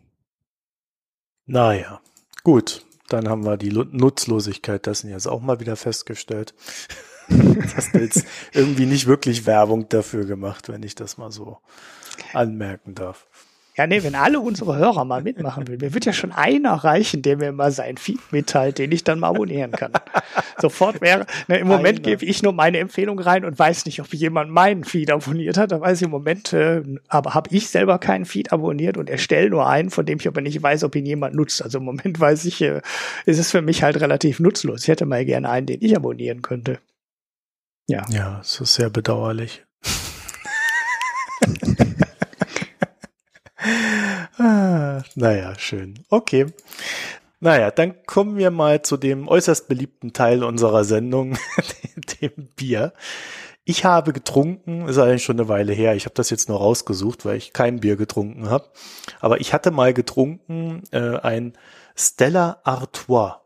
[1.45, 2.01] Naja,
[2.43, 2.85] gut.
[3.07, 6.55] Dann haben wir die Nutzlosigkeit dessen jetzt auch mal wieder festgestellt.
[7.75, 11.59] Hast du jetzt irgendwie nicht wirklich Werbung dafür gemacht, wenn ich das mal so
[12.33, 13.27] anmerken darf.
[13.77, 17.21] Ja, nee, wenn alle unsere Hörer mal mitmachen will, mir wird ja schon einer reichen,
[17.21, 19.91] der mir mal seinen Feed mitteilt, den ich dann mal abonnieren kann.
[20.61, 24.13] Sofort wäre, ne, im Moment gebe ich nur meine Empfehlung rein und weiß nicht, ob
[24.13, 25.73] jemand meinen Feed abonniert hat.
[25.73, 29.49] Da weiß ich im Moment, äh, aber habe ich selber keinen Feed abonniert und erstelle
[29.49, 31.61] nur einen, von dem ich aber nicht weiß, ob ihn jemand nutzt.
[31.61, 32.79] Also im Moment weiß ich, äh,
[33.25, 34.83] ist es für mich halt relativ nutzlos.
[34.83, 36.79] Ich hätte mal gerne einen, den ich abonnieren könnte.
[37.87, 38.05] Ja.
[38.09, 39.65] Ja, es ist sehr bedauerlich.
[44.37, 46.05] ah, naja, schön.
[46.09, 46.47] Okay.
[47.39, 51.37] Naja, dann kommen wir mal zu dem äußerst beliebten Teil unserer Sendung,
[52.21, 52.93] dem Bier.
[53.65, 55.95] Ich habe getrunken, ist eigentlich schon eine Weile her.
[55.95, 58.69] Ich habe das jetzt nur rausgesucht, weil ich kein Bier getrunken habe.
[59.19, 61.53] Aber ich hatte mal getrunken äh, ein
[61.95, 63.41] Stella Artois.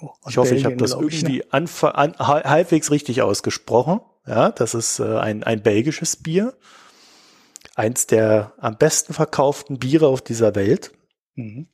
[0.00, 1.94] Oh, ich hoffe, Belgien, ich habe das irgendwie ich, ne?
[1.94, 4.00] an, halbwegs richtig ausgesprochen.
[4.26, 6.54] Ja, das ist äh, ein, ein belgisches Bier
[7.80, 10.92] eins der am besten verkauften Biere auf dieser Welt.
[11.34, 11.66] Mhm.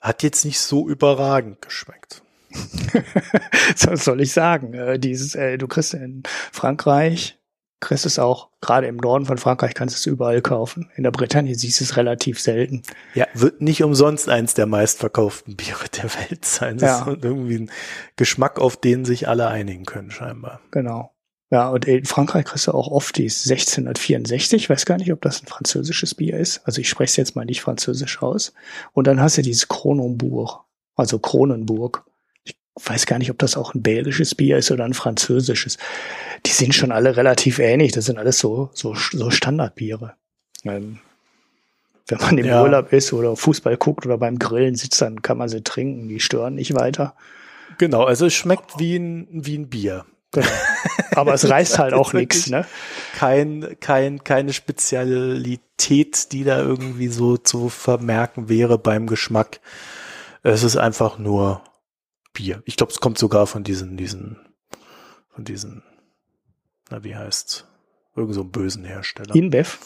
[0.00, 2.22] Hat jetzt nicht so überragend geschmeckt.
[3.84, 4.72] Was soll ich sagen?
[4.72, 7.38] Äh, dieses, äh, du kriegst in Frankreich,
[7.80, 10.90] kriegst es auch, gerade im Norden von Frankreich kannst du es überall kaufen.
[10.96, 12.82] In der Bretagne siehst du es relativ selten.
[13.14, 16.78] Ja, wird nicht umsonst eins der meistverkauften Biere der Welt sein.
[16.78, 17.12] Das ja.
[17.12, 17.70] ist irgendwie ein
[18.16, 20.60] Geschmack, auf den sich alle einigen können, scheinbar.
[20.70, 21.12] Genau.
[21.50, 24.62] Ja, und in Frankreich kriegst du auch oft die 1664.
[24.62, 26.60] Ich weiß gar nicht, ob das ein französisches Bier ist.
[26.64, 28.52] Also ich spreche es jetzt mal nicht französisch aus.
[28.92, 30.60] Und dann hast du dieses Kronenburg,
[30.94, 32.04] also Kronenburg.
[32.44, 35.78] Ich weiß gar nicht, ob das auch ein belgisches Bier ist oder ein französisches.
[36.44, 37.92] Die sind schon alle relativ ähnlich.
[37.92, 40.14] Das sind alles so, so, so Standardbiere.
[40.64, 40.98] Ähm,
[42.08, 42.62] wenn man im ja.
[42.62, 46.08] Urlaub ist oder Fußball guckt oder beim Grillen sitzt, dann kann man sie trinken.
[46.08, 47.14] Die stören nicht weiter.
[47.78, 50.04] Genau, also es schmeckt wie ein, wie ein Bier.
[50.32, 50.46] Genau.
[51.12, 52.66] Aber es reißt halt auch nichts, ne?
[53.14, 59.60] Kein, kein, keine Spezialität, die da irgendwie so zu vermerken wäre beim Geschmack.
[60.42, 61.62] Es ist einfach nur
[62.32, 62.62] Bier.
[62.66, 64.38] Ich glaube, es kommt sogar von diesen, diesen,
[65.30, 65.82] von diesen,
[66.90, 67.66] na, wie heißt's?
[68.14, 69.34] Irgend so einem bösen Hersteller.
[69.34, 69.78] InBev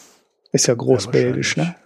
[0.53, 1.77] ist ja großbelgisch, ja, ne?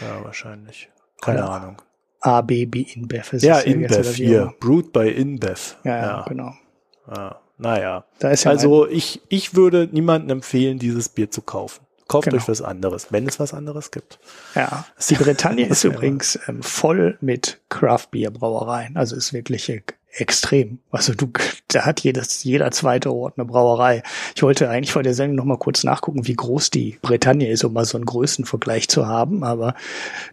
[0.00, 0.90] Ja, wahrscheinlich.
[1.20, 1.82] Keine oder, Ahnung.
[2.20, 3.42] ABB InBev ist.
[3.42, 4.54] Ja, InBev hier.
[4.60, 5.76] Brewed by InBev.
[5.84, 6.54] Ja, ja, genau.
[7.08, 8.04] Ja, naja.
[8.18, 11.84] Da ist ja also ich, ich würde niemandem empfehlen, dieses Bier zu kaufen.
[12.06, 12.38] Kauft genau.
[12.38, 14.18] euch was anderes, wenn es was anderes gibt.
[14.54, 18.96] Ja, die Bretagne ist übrigens ähm, voll mit Craft Beer Brauereien.
[18.96, 19.66] Also ist wirklich
[20.20, 20.78] extrem.
[20.90, 21.30] Also du,
[21.68, 24.02] da hat jedes, jeder zweite Ort eine Brauerei.
[24.34, 27.64] Ich wollte eigentlich vor der Sendung noch mal kurz nachgucken, wie groß die Bretagne ist,
[27.64, 29.44] um mal so einen Größenvergleich zu haben.
[29.44, 29.74] Aber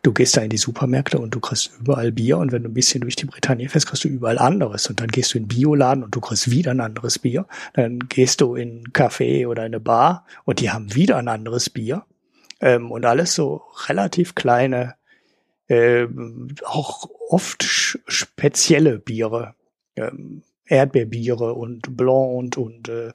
[0.02, 2.74] du gehst da in die Supermärkte und du kriegst überall Bier und wenn du ein
[2.74, 4.90] bisschen durch die Bretagne fährst, kriegst du überall anderes.
[4.90, 7.46] Und dann gehst du in den Bioladen und du kriegst wieder ein anderes Bier.
[7.74, 11.70] Dann gehst du in ein Café oder eine Bar und die haben wieder ein anderes
[11.70, 12.06] Bier.
[12.62, 14.96] Ähm, und alles so relativ kleine,
[15.68, 16.08] äh,
[16.64, 19.56] auch oft spezielle Biere
[19.96, 23.12] ähm, Erdbeerbiere und Blond und äh,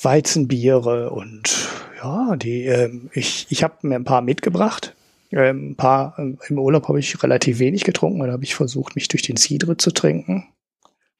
[0.00, 4.94] Weizenbiere und ja, die ähm, ich ich habe mir ein paar mitgebracht.
[5.30, 8.94] Ähm, ein paar ähm, im Urlaub habe ich relativ wenig getrunken, da habe ich versucht,
[8.94, 10.46] mich durch den Cidre zu trinken.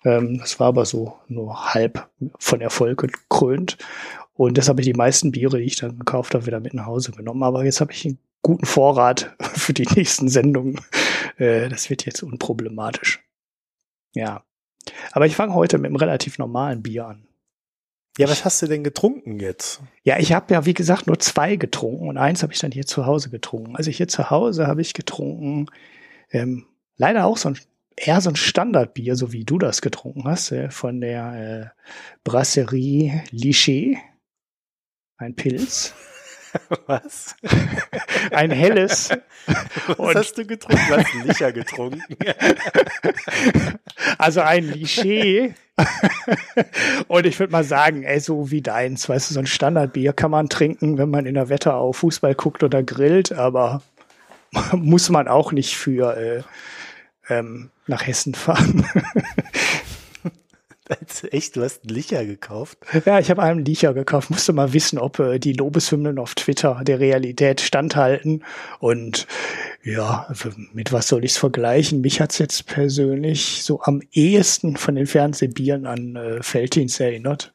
[0.05, 2.09] Ähm, das war aber so nur halb
[2.39, 3.77] von Erfolg gekrönt.
[4.35, 6.87] Und das habe ich die meisten Biere, die ich dann gekauft habe, wieder mit nach
[6.87, 7.43] Hause genommen.
[7.43, 10.81] Aber jetzt habe ich einen guten Vorrat für die nächsten Sendungen.
[11.39, 13.21] Äh, das wird jetzt unproblematisch.
[14.15, 14.45] Ja.
[15.13, 17.27] Aber ich fange heute mit einem relativ normalen Bier an.
[18.19, 19.81] Ja, was hast du denn getrunken jetzt?
[20.03, 22.85] Ja, ich habe ja, wie gesagt, nur zwei getrunken und eins habe ich dann hier
[22.85, 23.77] zu Hause getrunken.
[23.77, 25.67] Also hier zu Hause habe ich getrunken,
[26.33, 26.67] ähm,
[26.97, 27.59] leider auch so ein
[27.99, 31.85] eher so ein Standardbier, so wie du das getrunken hast, äh, von der äh,
[32.25, 33.97] Brasserie Liché.
[35.17, 35.95] Ein Pilz.
[36.87, 37.37] Was?
[38.31, 39.11] Ein helles.
[39.87, 40.83] Was und hast du getrunken?
[40.89, 42.03] Du hast Licher getrunken.
[44.17, 45.55] Also ein Liché.
[47.09, 50.31] Und ich würde mal sagen, ey, so wie deins, weißt du, so ein Standardbier kann
[50.31, 53.83] man trinken, wenn man in der Wetterau Fußball guckt oder grillt, aber
[54.73, 56.43] muss man auch nicht für äh,
[57.29, 58.87] ähm, nach Hessen fahren.
[61.31, 62.79] Echt, du hast einen Licher gekauft?
[63.05, 64.31] Ja, ich habe einen Licher gekauft.
[64.31, 68.45] Musste mal wissen, ob äh, die Lobeshymnen auf Twitter der Realität standhalten.
[68.79, 69.27] Und
[69.83, 70.29] ja,
[70.73, 72.01] mit was soll ich es vergleichen?
[72.01, 77.53] Mich hat's jetzt persönlich so am ehesten von den Fernsehbieren an äh, Feldins erinnert.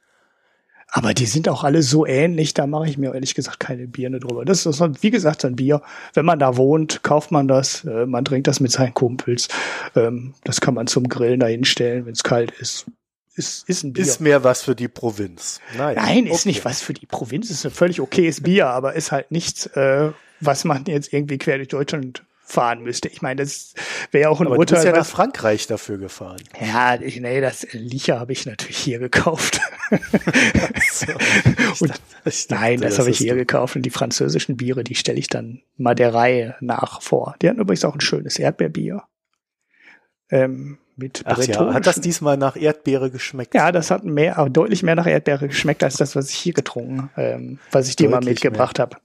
[0.96, 4.20] Aber die sind auch alle so ähnlich, da mache ich mir ehrlich gesagt keine Birne
[4.20, 4.46] drüber.
[4.46, 5.82] Das ist, wie gesagt, ein Bier.
[6.14, 9.48] Wenn man da wohnt, kauft man das, äh, man trinkt das mit seinen Kumpels.
[9.96, 12.86] Ähm, das kann man zum Grillen da hinstellen, wenn es kalt ist
[13.36, 14.04] ist, ist ein Bier.
[14.04, 15.60] Ist mehr was für die Provinz.
[15.78, 16.50] Naja, Nein, ist okay.
[16.50, 17.50] nicht was für die Provinz.
[17.50, 21.58] Ist ein völlig okayes Bier, aber ist halt nichts, äh, was man jetzt irgendwie quer
[21.58, 23.08] durch Deutschland fahren müsste.
[23.08, 23.74] Ich meine, das
[24.12, 24.78] wäre auch ein aber Urteil.
[24.78, 26.42] Du bist ja nach Frankreich dafür gefahren.
[26.62, 29.60] Ja, ich, nee, das Licher habe ich natürlich hier gekauft.
[30.92, 31.08] so,
[31.80, 33.76] und, dachte, dachte, nein, das, das habe ich hier gekauft.
[33.76, 37.36] Und die französischen Biere, die stelle ich dann mal der Reihe nach vor.
[37.42, 39.04] Die hatten übrigens auch ein schönes Erdbeerbier.
[40.30, 43.54] Ähm, mit Ach ja, hat das diesmal nach Erdbeere geschmeckt?
[43.54, 47.10] Ja, das hat mehr, deutlich mehr nach Erdbeere geschmeckt als das, was ich hier getrunken,
[47.18, 48.98] ähm, was ich dir mal mitgebracht habe.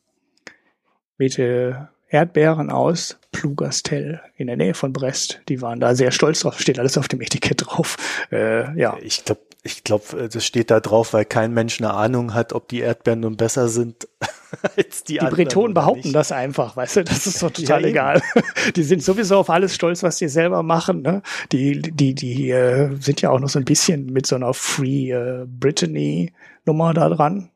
[1.17, 1.75] Mit äh,
[2.09, 5.41] Erdbeeren aus Plugastel in der Nähe von Brest.
[5.49, 6.59] Die waren da sehr stolz drauf.
[6.59, 7.97] Steht alles auf dem Etikett drauf.
[8.33, 8.97] Äh, ja.
[9.03, 12.69] Ich glaube, ich glaube, das steht da drauf, weil kein Mensch eine Ahnung hat, ob
[12.69, 14.09] die Erdbeeren nun besser sind
[14.77, 15.37] als die, die anderen.
[15.37, 16.15] Die Bretonen behaupten nicht.
[16.15, 18.23] das einfach, weißt du, das ist doch total ja, egal.
[18.77, 21.03] Die sind sowieso auf alles stolz, was die selber machen.
[21.03, 21.23] Ne?
[21.53, 25.11] Die, die, die äh, sind ja auch noch so ein bisschen mit so einer Free
[25.11, 26.33] äh, Brittany
[26.65, 27.51] Nummer da dran.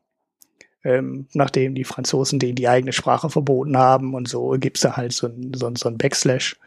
[0.83, 5.13] Ähm, nachdem die Franzosen denen die eigene Sprache verboten haben und so, gibt's da halt
[5.13, 6.57] so ein, so ein, so ein Backslash,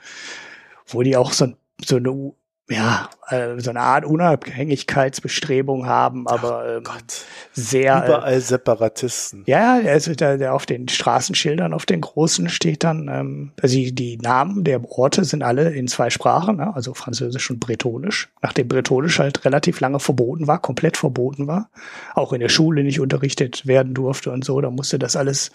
[0.87, 1.53] wo die auch so,
[1.85, 2.33] so eine
[2.69, 6.85] ja, äh, so eine Art Unabhängigkeitsbestrebung haben, aber ähm,
[7.53, 9.45] sehr äh, überall Separatisten.
[9.47, 13.95] Ja, also da, da auf den Straßenschildern, auf den großen steht dann, ähm, also die,
[13.95, 16.75] die Namen der Orte sind alle in zwei Sprachen, ne?
[16.75, 18.31] also Französisch und Bretonisch.
[18.43, 21.71] Nachdem Bretonisch halt relativ lange verboten war, komplett verboten war,
[22.15, 25.53] auch in der Schule nicht unterrichtet werden durfte und so, da musste das alles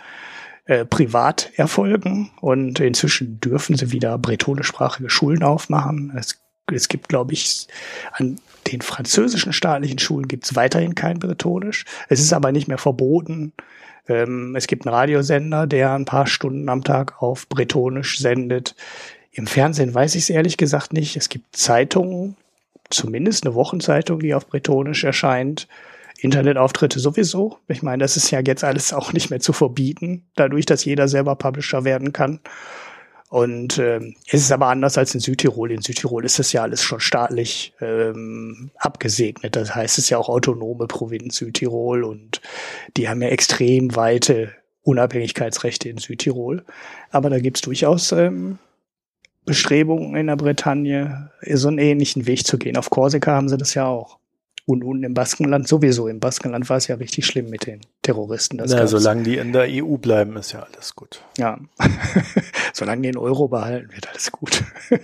[0.65, 6.13] äh, privat erfolgen und inzwischen dürfen sie wieder bretonischsprachige Schulen aufmachen.
[6.15, 6.41] Es
[6.75, 7.67] es gibt, glaube ich,
[8.13, 11.85] an den französischen staatlichen Schulen gibt es weiterhin kein Bretonisch.
[12.09, 13.53] Es ist aber nicht mehr verboten.
[14.07, 18.75] Ähm, es gibt einen Radiosender, der ein paar Stunden am Tag auf Bretonisch sendet.
[19.31, 21.15] Im Fernsehen weiß ich es ehrlich gesagt nicht.
[21.15, 22.35] Es gibt Zeitungen,
[22.89, 25.67] zumindest eine Wochenzeitung, die auf Bretonisch erscheint.
[26.19, 27.57] Internetauftritte sowieso.
[27.67, 31.07] Ich meine, das ist ja jetzt alles auch nicht mehr zu verbieten, dadurch, dass jeder
[31.07, 32.41] selber Publisher werden kann.
[33.31, 35.71] Und ähm, es ist aber anders als in Südtirol.
[35.71, 39.55] In Südtirol ist das ja alles schon staatlich ähm, abgesegnet.
[39.55, 42.41] Das heißt, es ist ja auch autonome Provinz Südtirol und
[42.97, 44.51] die haben ja extrem weite
[44.81, 46.65] Unabhängigkeitsrechte in Südtirol.
[47.09, 48.59] Aber da gibt's durchaus ähm,
[49.45, 52.75] Bestrebungen in der Bretagne, so einen ähnlichen Weg zu gehen.
[52.75, 54.19] Auf Korsika haben sie das ja auch.
[54.71, 56.07] Und unten im Baskenland sowieso.
[56.07, 58.57] Im Baskenland war es ja richtig schlimm mit den Terroristen.
[58.57, 61.21] Das Na, solange die in der EU bleiben, ist ja alles gut.
[61.37, 61.59] Ja.
[62.73, 64.63] solange die den Euro behalten, wird alles gut.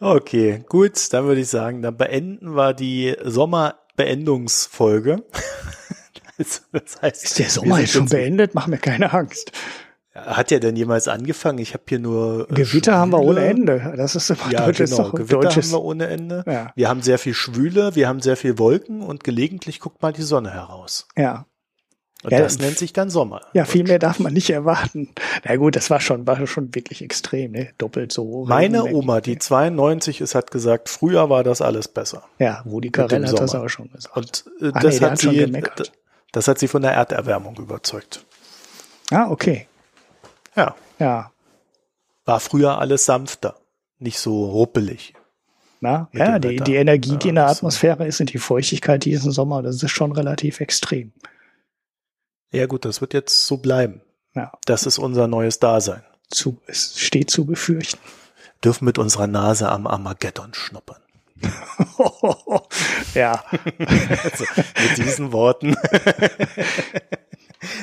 [0.00, 1.12] okay, gut.
[1.12, 5.24] Dann würde ich sagen, dann beenden wir die Sommerbeendungsfolge.
[6.38, 6.62] das
[7.02, 8.54] heißt, ist der Sommer jetzt schon beendet?
[8.54, 9.52] Mach mir keine Angst.
[10.14, 11.58] Hat der denn jemals angefangen?
[11.58, 12.46] Ich habe hier nur.
[12.50, 12.96] Äh, Gewitter Schwüle.
[12.96, 13.94] haben wir ohne Ende.
[13.96, 15.10] Das ist immer ja, deutsches genau.
[15.10, 15.66] Gewitter deutsches.
[15.66, 16.44] haben wir ohne Ende.
[16.46, 16.72] Ja.
[16.76, 20.22] Wir haben sehr viel Schwüle, wir haben sehr viel Wolken und gelegentlich guckt mal die
[20.22, 21.08] Sonne heraus.
[21.16, 21.46] Ja.
[22.24, 23.40] Und ja, das nennt sich dann Sommer.
[23.52, 25.08] Ja, viel mehr darf man nicht erwarten.
[25.44, 27.70] Na gut, das war schon, war schon wirklich extrem, ne?
[27.78, 28.46] Doppelt so hoch.
[28.46, 32.22] Meine Oma, die 92 ist, hat gesagt, früher war das alles besser.
[32.38, 34.16] Ja, wo die Karel hat das auch schon gesagt.
[34.16, 35.62] Und äh, das, nee, hat sie,
[36.30, 38.24] das hat sie von der Erderwärmung überzeugt.
[39.10, 39.66] Ah, okay.
[40.56, 40.74] Ja.
[40.98, 41.32] Ja.
[42.24, 43.56] War früher alles sanfter,
[43.98, 45.14] nicht so ruppelig.
[45.80, 49.62] Na, ja, die, die Energie, die in der Atmosphäre ist und die Feuchtigkeit diesen Sommer,
[49.62, 51.12] das ist schon relativ extrem.
[52.52, 54.00] Ja gut, das wird jetzt so bleiben.
[54.34, 54.52] Ja.
[54.64, 56.04] Das ist unser neues Dasein.
[56.30, 57.98] Zu, es steht zu befürchten.
[58.62, 61.02] Dürfen mit unserer Nase am Armageddon schnuppern.
[63.14, 63.42] ja.
[64.22, 65.74] also, mit diesen Worten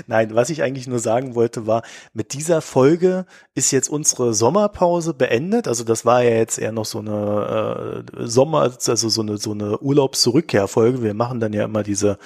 [0.07, 1.83] Nein, was ich eigentlich nur sagen wollte, war,
[2.13, 3.25] mit dieser Folge
[3.55, 5.67] ist jetzt unsere Sommerpause beendet.
[5.67, 9.51] Also das war ja jetzt eher noch so eine äh, Sommer, also so eine, so
[9.51, 11.01] eine Urlaubszurückkehrfolge.
[11.03, 12.17] Wir machen dann ja immer diese,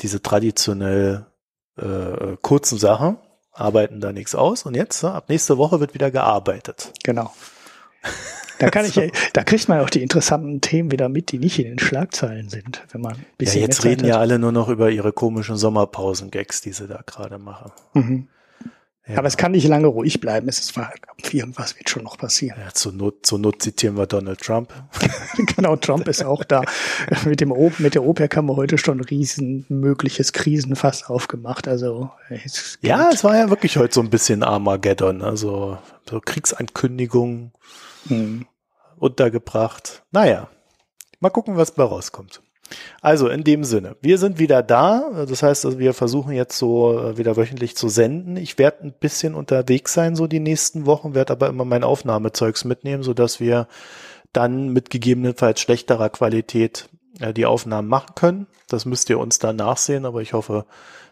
[0.00, 1.26] diese traditionell
[1.76, 3.18] äh, kurzen Sachen,
[3.52, 4.64] arbeiten da nichts aus.
[4.64, 6.92] Und jetzt, ab nächste Woche wird wieder gearbeitet.
[7.04, 7.32] Genau.
[8.58, 9.00] Da kann so.
[9.00, 12.48] ich, da kriegt man auch die interessanten Themen wieder mit, die nicht in den Schlagzeilen
[12.48, 13.60] sind, wenn man ein bisschen.
[13.60, 17.38] Ja, jetzt reden ja alle nur noch über ihre komischen Sommerpausen-Gags, die sie da gerade
[17.38, 17.72] machen.
[17.94, 18.28] Mhm.
[19.08, 19.18] Ja.
[19.18, 20.48] Aber es kann nicht lange ruhig bleiben.
[20.48, 20.78] Es ist
[21.32, 22.60] irgendwas wird schon noch passieren.
[22.60, 24.70] Ja, zur Not, zur Not zitieren wir Donald Trump.
[25.56, 26.62] genau, Trump ist auch da.
[27.24, 31.68] mit dem o mit der OPEC haben wir heute schon ein riesen mögliches Krisenfass aufgemacht.
[31.68, 35.22] Also es ja, es war ja wirklich heute so ein bisschen Armageddon.
[35.22, 35.78] Also
[36.08, 37.52] so Kriegsankündigungen
[38.08, 38.46] hm.
[38.96, 40.04] untergebracht.
[40.10, 40.48] Naja,
[41.20, 42.42] mal gucken, was bei rauskommt.
[43.00, 45.24] Also in dem Sinne, wir sind wieder da.
[45.26, 48.36] Das heißt, also wir versuchen jetzt so äh, wieder wöchentlich zu senden.
[48.36, 52.64] Ich werde ein bisschen unterwegs sein so die nächsten Wochen, werde aber immer mein Aufnahmezeugs
[52.64, 53.68] mitnehmen, so dass wir
[54.32, 56.88] dann mit gegebenenfalls schlechterer Qualität
[57.20, 58.46] äh, die Aufnahmen machen können.
[58.68, 60.66] Das müsst ihr uns dann nachsehen, aber ich hoffe,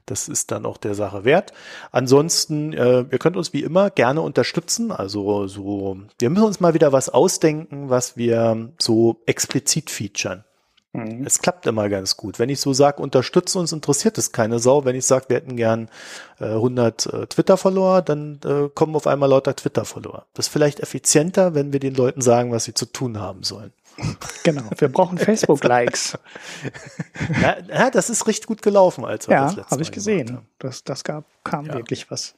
[0.06, 1.52] das ist dann auch der Sache wert.
[1.90, 4.92] Ansonsten, äh, ihr könnt uns wie immer gerne unterstützen.
[4.92, 10.44] Also so, wir müssen uns mal wieder was ausdenken, was wir so explizit featuren.
[10.96, 11.24] Mhm.
[11.26, 12.38] Es klappt immer ganz gut.
[12.38, 14.84] Wenn ich so sage, unterstütze uns, interessiert es keine Sau.
[14.84, 15.88] Wenn ich sage, wir hätten gern
[16.40, 20.26] äh, 100 äh, Twitter-Follower, dann äh, kommen auf einmal lauter Twitter-Follower.
[20.34, 23.72] Das ist vielleicht effizienter, wenn wir den Leuten sagen, was sie zu tun haben sollen.
[24.44, 26.18] Genau, wir brauchen Facebook-Likes.
[27.42, 30.46] ja, ja, das ist richtig gut gelaufen, als wir ja, das letzte habe ich gesehen.
[30.58, 31.74] Das, das gab, kam ja.
[31.74, 32.34] wirklich was.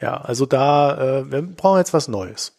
[0.00, 2.56] Ja, also da, äh, wir brauchen jetzt was Neues.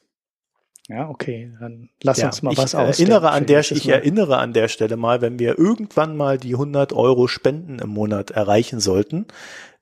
[0.88, 3.94] Ja, okay, dann lass ja, uns mal was erinnere an der, Ich mal.
[3.94, 8.32] erinnere an der Stelle mal, wenn wir irgendwann mal die 100 Euro Spenden im Monat
[8.32, 9.28] erreichen sollten,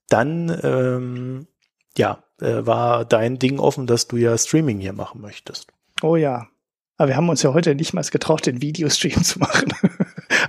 [0.08, 1.48] dann ähm,
[1.98, 5.72] ja, äh, war dein Ding offen, dass du ja Streaming hier machen möchtest.
[6.02, 6.48] Oh ja,
[7.00, 9.74] aber wir haben uns ja heute nicht mal getraut, den Videostream zu machen.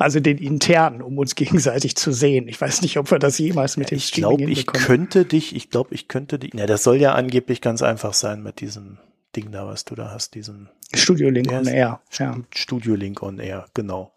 [0.01, 2.49] also den internen, um uns gegenseitig zu sehen.
[2.49, 5.55] Ich weiß nicht, ob wir das jemals mit dem ich Streaming glaub, Ich könnte dich,
[5.55, 8.99] ich glaube, ich könnte dich, ja, das soll ja angeblich ganz einfach sein mit diesem
[9.37, 12.01] Ding da, was du da hast, diesen Studio Link on Air.
[12.19, 12.37] Ja.
[12.53, 14.11] Studio Link on Air, genau.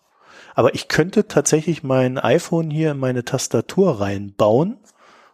[0.56, 4.78] Aber ich könnte tatsächlich mein iPhone hier in meine Tastatur reinbauen.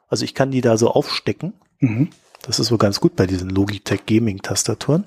[0.09, 1.53] Also ich kann die da so aufstecken.
[1.79, 2.09] Mhm.
[2.43, 5.05] Das ist so ganz gut bei diesen Logitech Gaming Tastaturen.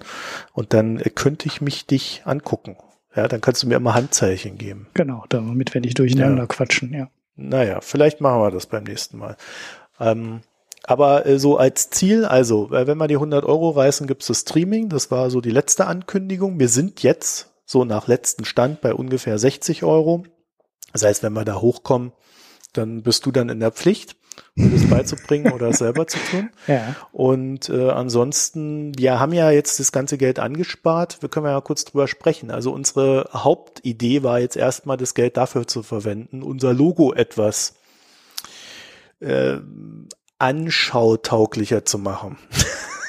[0.52, 2.76] Und dann äh, könnte ich mich dich angucken.
[3.14, 4.86] Ja, dann kannst du mir immer Handzeichen geben.
[4.94, 6.46] Genau, damit wir nicht durcheinander ja.
[6.46, 7.10] quatschen, ja.
[7.36, 9.36] Naja, vielleicht machen wir das beim nächsten Mal.
[10.00, 10.40] Ähm,
[10.84, 14.40] aber äh, so als Ziel, also, äh, wenn wir die 100 Euro reißen, gibt's das
[14.40, 14.88] Streaming.
[14.88, 16.58] Das war so die letzte Ankündigung.
[16.58, 20.24] Wir sind jetzt so nach letzten Stand bei ungefähr 60 Euro.
[20.92, 22.12] Das heißt, wenn wir da hochkommen,
[22.72, 24.16] dann bist du dann in der Pflicht
[24.56, 26.50] um das beizubringen oder selber zu tun.
[26.66, 26.94] Ja.
[27.12, 31.20] Und äh, ansonsten, wir haben ja jetzt das ganze Geld angespart.
[31.20, 32.50] Wir können ja kurz drüber sprechen.
[32.52, 37.74] Also unsere Hauptidee war jetzt erstmal das Geld dafür zu verwenden, unser Logo etwas
[39.20, 39.56] äh,
[40.38, 42.38] anschautauglicher zu machen.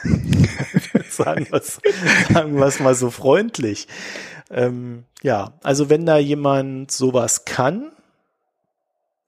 [1.10, 3.88] sagen wir es mal so freundlich.
[4.50, 7.92] Ähm, ja, also wenn da jemand sowas kann,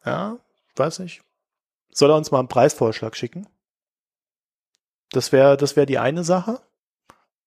[0.05, 0.37] ja,
[0.75, 1.21] weiß ich,
[1.95, 3.47] soll er uns mal einen Preisvorschlag schicken?
[5.11, 6.59] Das wäre das wäre die eine Sache.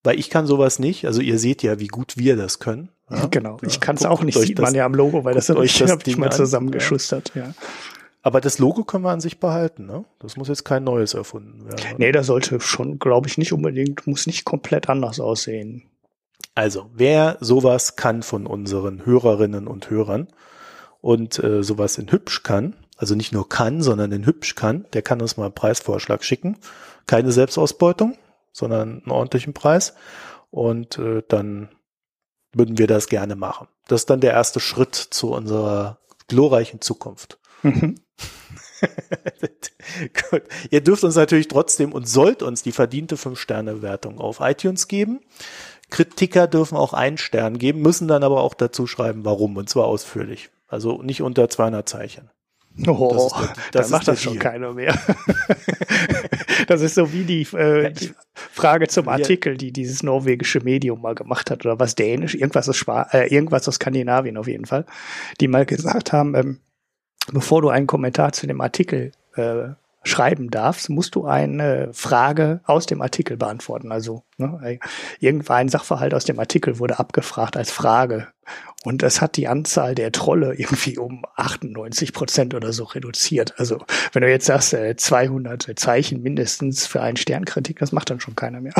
[0.04, 1.06] Weil ich kann sowas nicht.
[1.06, 2.90] Also ihr seht ja, wie gut wir das können.
[3.10, 3.24] Ja?
[3.24, 3.56] Genau.
[3.62, 6.06] Ich kann es auch nicht, sieht man ja am Logo, weil das habe ich, hab
[6.06, 7.32] ich mal zusammengeschustert.
[7.34, 7.42] Ja.
[7.42, 7.54] ja.
[8.20, 10.04] Aber das Logo können wir an sich behalten, ne?
[10.18, 11.80] Das muss jetzt kein neues erfunden werden.
[11.80, 11.94] Oder?
[11.96, 15.84] Nee, das sollte schon, glaube ich, nicht unbedingt, muss nicht komplett anders aussehen.
[16.54, 20.28] Also, wer sowas kann von unseren Hörerinnen und Hörern
[21.00, 25.02] und äh, sowas in hübsch kann, also nicht nur kann, sondern in hübsch kann, der
[25.02, 26.58] kann uns mal einen Preisvorschlag schicken.
[27.06, 28.18] Keine Selbstausbeutung,
[28.52, 29.94] sondern einen ordentlichen Preis.
[30.50, 31.68] Und äh, dann
[32.52, 33.68] würden wir das gerne machen.
[33.86, 37.38] Das ist dann der erste Schritt zu unserer glorreichen Zukunft.
[37.62, 38.00] Mhm.
[40.30, 40.42] Gut.
[40.70, 45.20] Ihr dürft uns natürlich trotzdem und sollt uns die verdiente 5-Sterne-Bewertung auf iTunes geben.
[45.90, 49.86] Kritiker dürfen auch einen Stern geben, müssen dann aber auch dazu schreiben, warum, und zwar
[49.86, 50.50] ausführlich.
[50.66, 52.30] Also nicht unter 200 Zeichen.
[52.86, 54.96] Oh, das, das dann macht das schon keiner mehr.
[56.68, 61.14] das ist so wie die, äh, die Frage zum Artikel, die dieses norwegische Medium mal
[61.14, 64.84] gemacht hat, oder was Dänisch, irgendwas aus, Spa äh, irgendwas aus Skandinavien auf jeden Fall,
[65.40, 66.60] die mal gesagt haben, ähm,
[67.32, 69.70] bevor du einen Kommentar zu dem Artikel äh,
[70.08, 73.92] schreiben darfst, musst du eine Frage aus dem Artikel beantworten.
[73.92, 74.78] Also ne,
[75.20, 78.28] irgendein Sachverhalt aus dem Artikel wurde abgefragt als Frage.
[78.84, 83.58] Und es hat die Anzahl der Trolle irgendwie um 98 Prozent oder so reduziert.
[83.58, 88.20] Also wenn du jetzt sagst, 200 äh, Zeichen mindestens für einen Sternkritik, das macht dann
[88.20, 88.74] schon keiner mehr.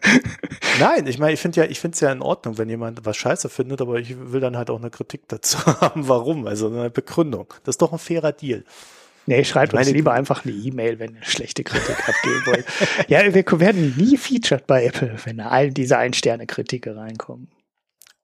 [0.80, 3.16] Nein, ich meine, ich finde ja, ich finde es ja in Ordnung, wenn jemand was
[3.16, 6.90] scheiße findet, aber ich will dann halt auch eine Kritik dazu haben, warum, also eine
[6.90, 7.52] Begründung.
[7.64, 8.64] Das ist doch ein fairer Deal.
[9.26, 12.64] Nee, schreibt uns lieber einfach eine E-Mail, wenn ihr schlechte Kritik abgeben wollt.
[13.08, 17.48] ja, wir werden nie featured bei Apple, wenn all diese Ein-Sterne-Kritiker reinkommen.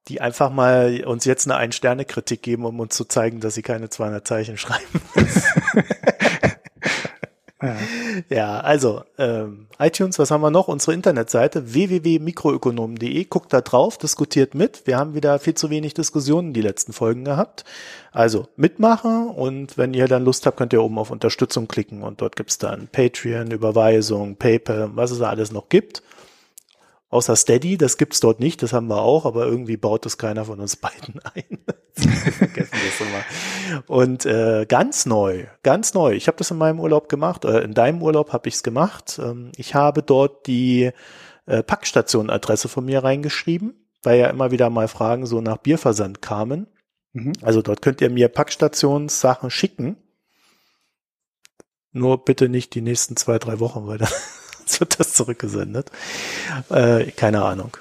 [0.08, 3.88] Die einfach mal uns jetzt eine Ein-Sterne-Kritik geben, um uns zu zeigen, dass sie keine
[3.88, 5.00] 200 Zeichen schreiben.
[7.62, 7.76] Ja.
[8.28, 10.68] ja, also ähm, iTunes, was haben wir noch?
[10.68, 13.24] Unsere Internetseite www.mikroökonomen.de.
[13.24, 14.86] Guckt da drauf, diskutiert mit.
[14.86, 17.64] Wir haben wieder viel zu wenig Diskussionen die letzten Folgen gehabt.
[18.10, 22.20] Also mitmachen und wenn ihr dann Lust habt, könnt ihr oben auf Unterstützung klicken und
[22.20, 26.02] dort gibt's dann Patreon, Überweisung, PayPal, was es da alles noch gibt.
[27.08, 30.46] Außer Steady, das gibt's dort nicht, das haben wir auch, aber irgendwie baut das keiner
[30.46, 31.58] von uns beiden ein.
[32.10, 33.82] Vergessen das immer.
[33.86, 36.12] Und äh, ganz neu, ganz neu.
[36.12, 39.20] Ich habe das in meinem Urlaub gemacht, äh, in deinem Urlaub habe ich's gemacht.
[39.22, 40.90] Ähm, ich habe dort die
[41.46, 46.66] äh, Packstation-Adresse von mir reingeschrieben, weil ja immer wieder mal Fragen so nach Bierversand kamen.
[47.12, 47.32] Mhm.
[47.42, 49.96] Also dort könnt ihr mir Packstationssachen schicken.
[51.92, 54.08] Nur bitte nicht die nächsten zwei, drei Wochen, weil dann
[54.78, 55.90] wird das zurückgesendet.
[56.70, 57.76] Äh, keine Ahnung,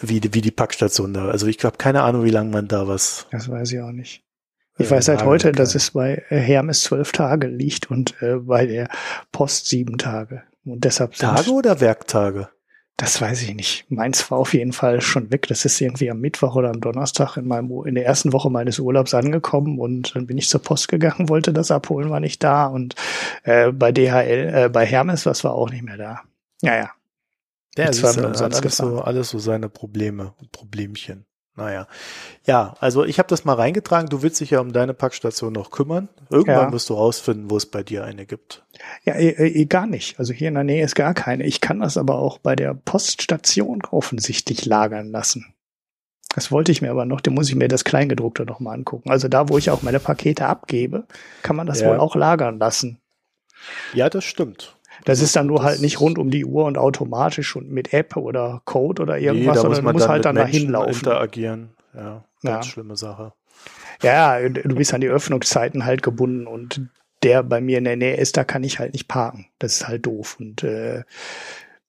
[0.00, 1.28] wie, wie die Packstation da.
[1.28, 3.26] Also ich habe keine Ahnung, wie lange man da was.
[3.30, 4.22] Das weiß ich auch nicht.
[4.78, 8.66] Ich äh, weiß seit heute, dass es bei Hermes zwölf Tage liegt und äh, bei
[8.66, 8.88] der
[9.30, 10.42] Post sieben Tage.
[10.64, 12.48] Und deshalb Tage oder Werktage?
[12.96, 13.90] Das weiß ich nicht.
[13.90, 15.48] Meins war auf jeden Fall schon weg.
[15.48, 18.78] Das ist irgendwie am Mittwoch oder am Donnerstag in meinem in der ersten Woche meines
[18.78, 22.66] Urlaubs angekommen und dann bin ich zur Post gegangen, wollte das abholen, war nicht da
[22.66, 22.94] und
[23.42, 26.20] äh, bei DHL, äh, bei Hermes, was war auch nicht mehr da.
[26.60, 26.90] Ja,
[27.76, 27.86] ja.
[27.86, 31.26] Es ist alles so, alles so seine Probleme und Problemchen.
[31.54, 31.86] Naja.
[32.46, 34.08] Ja, also ich habe das mal reingetragen.
[34.08, 36.08] Du willst dich ja um deine Packstation noch kümmern.
[36.30, 36.72] Irgendwann ja.
[36.72, 38.64] wirst du rausfinden, wo es bei dir eine gibt.
[39.04, 40.18] Ja, eh, eh, gar nicht.
[40.18, 41.44] Also hier in der Nähe ist gar keine.
[41.44, 45.54] Ich kann das aber auch bei der Poststation offensichtlich lagern lassen.
[46.34, 49.10] Das wollte ich mir aber noch, da muss ich mir das Kleingedruckte noch mal angucken.
[49.10, 51.06] Also da, wo ich auch meine Pakete abgebe,
[51.42, 51.90] kann man das ja.
[51.90, 52.98] wohl auch lagern lassen.
[53.92, 54.74] Ja, das stimmt.
[55.04, 58.16] Das ist dann nur halt nicht rund um die Uhr und automatisch und mit App
[58.16, 60.94] oder Code oder irgendwas, nee, sondern du musst halt dann dahin laufen.
[60.94, 61.70] interagieren.
[61.94, 62.72] Ja, ganz ja.
[62.72, 63.32] schlimme Sache.
[64.02, 66.88] Ja, du bist an die Öffnungszeiten halt gebunden und
[67.22, 69.46] der bei mir in der Nähe ist, da kann ich halt nicht parken.
[69.58, 70.36] Das ist halt doof.
[70.40, 71.02] Und äh,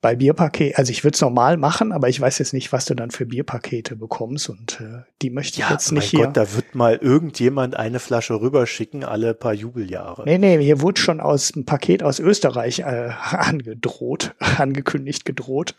[0.03, 2.93] bei Bierpaket, also ich würde es normal machen, aber ich weiß jetzt nicht, was du
[2.93, 6.25] dann für Bierpakete bekommst und äh, die möchte ich ja, jetzt nicht mein hier.
[6.25, 10.23] Gott, da wird mal irgendjemand eine Flasche rüberschicken, alle paar Jubeljahre.
[10.25, 15.73] Nee, nee, hier wurde schon aus ein Paket aus Österreich äh, angedroht, angekündigt, gedroht.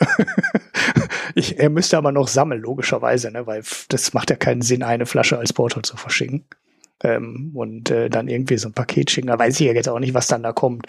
[1.34, 5.04] ich, er müsste aber noch sammeln, logischerweise, ne, weil das macht ja keinen Sinn, eine
[5.04, 6.46] Flasche als Porto zu verschicken.
[7.02, 9.26] Ähm, und äh, dann irgendwie so ein Paket schicken.
[9.26, 10.86] Da weiß ich ja jetzt auch nicht, was dann da kommt.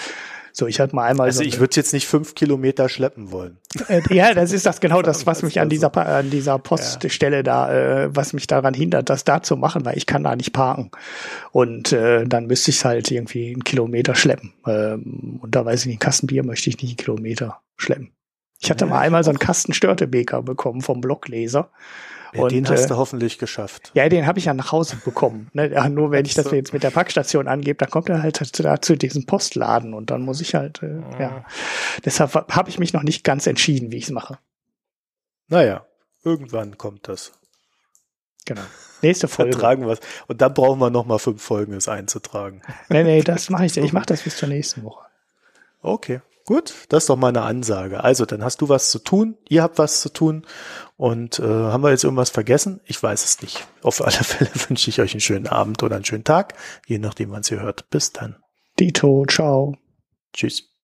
[0.57, 1.27] So, ich hatte mal einmal.
[1.27, 3.57] Also so ich würde jetzt nicht fünf Kilometer schleppen wollen.
[3.89, 7.43] Äh, ja, das ist das genau das, was mich an dieser an dieser Poststelle ja.
[7.43, 10.53] da, äh, was mich daran hindert, das da zu machen, weil ich kann da nicht
[10.53, 10.91] parken.
[11.51, 14.53] Und äh, dann müsste ich halt irgendwie einen Kilometer schleppen.
[14.65, 18.11] Ähm, und da weiß ich nicht, ein Kastenbier möchte ich nicht einen Kilometer schleppen.
[18.61, 21.69] Ich hatte ja, mal einmal so einen Kasten Störtebeker bekommen vom Blogleser.
[22.35, 23.91] Ja, und, den hast äh, du hoffentlich geschafft.
[23.93, 25.49] Ja, den habe ich ja nach Hause bekommen.
[25.53, 25.71] Ne?
[25.71, 28.81] Ja, nur wenn ich das jetzt mit der Packstation angebe, dann kommt er halt da
[28.81, 31.19] zu diesem Postladen und dann muss ich halt, äh, ja.
[31.19, 31.45] ja.
[32.03, 34.37] Deshalb habe ich mich noch nicht ganz entschieden, wie ich es mache.
[35.47, 35.85] Naja,
[36.23, 37.31] irgendwann kommt das.
[38.45, 38.61] Genau.
[39.01, 39.53] Nächste Folge.
[39.53, 39.97] Vertragen wir
[40.27, 42.61] Und dann brauchen wir noch mal fünf Folgen, es einzutragen.
[42.89, 43.77] Nee, nee, das mache ich.
[43.85, 45.05] Ich mache das bis zur nächsten Woche.
[45.81, 46.21] Okay.
[46.45, 48.03] Gut, das ist doch mal eine Ansage.
[48.03, 50.45] Also, dann hast du was zu tun, ihr habt was zu tun
[50.95, 52.81] und äh, haben wir jetzt irgendwas vergessen?
[52.85, 53.67] Ich weiß es nicht.
[53.81, 56.53] Auf alle Fälle wünsche ich euch einen schönen Abend oder einen schönen Tag,
[56.85, 57.89] je nachdem, wann ihr hört.
[57.89, 58.37] Bis dann.
[58.79, 59.75] Dito, ciao.
[60.33, 60.69] Tschüss.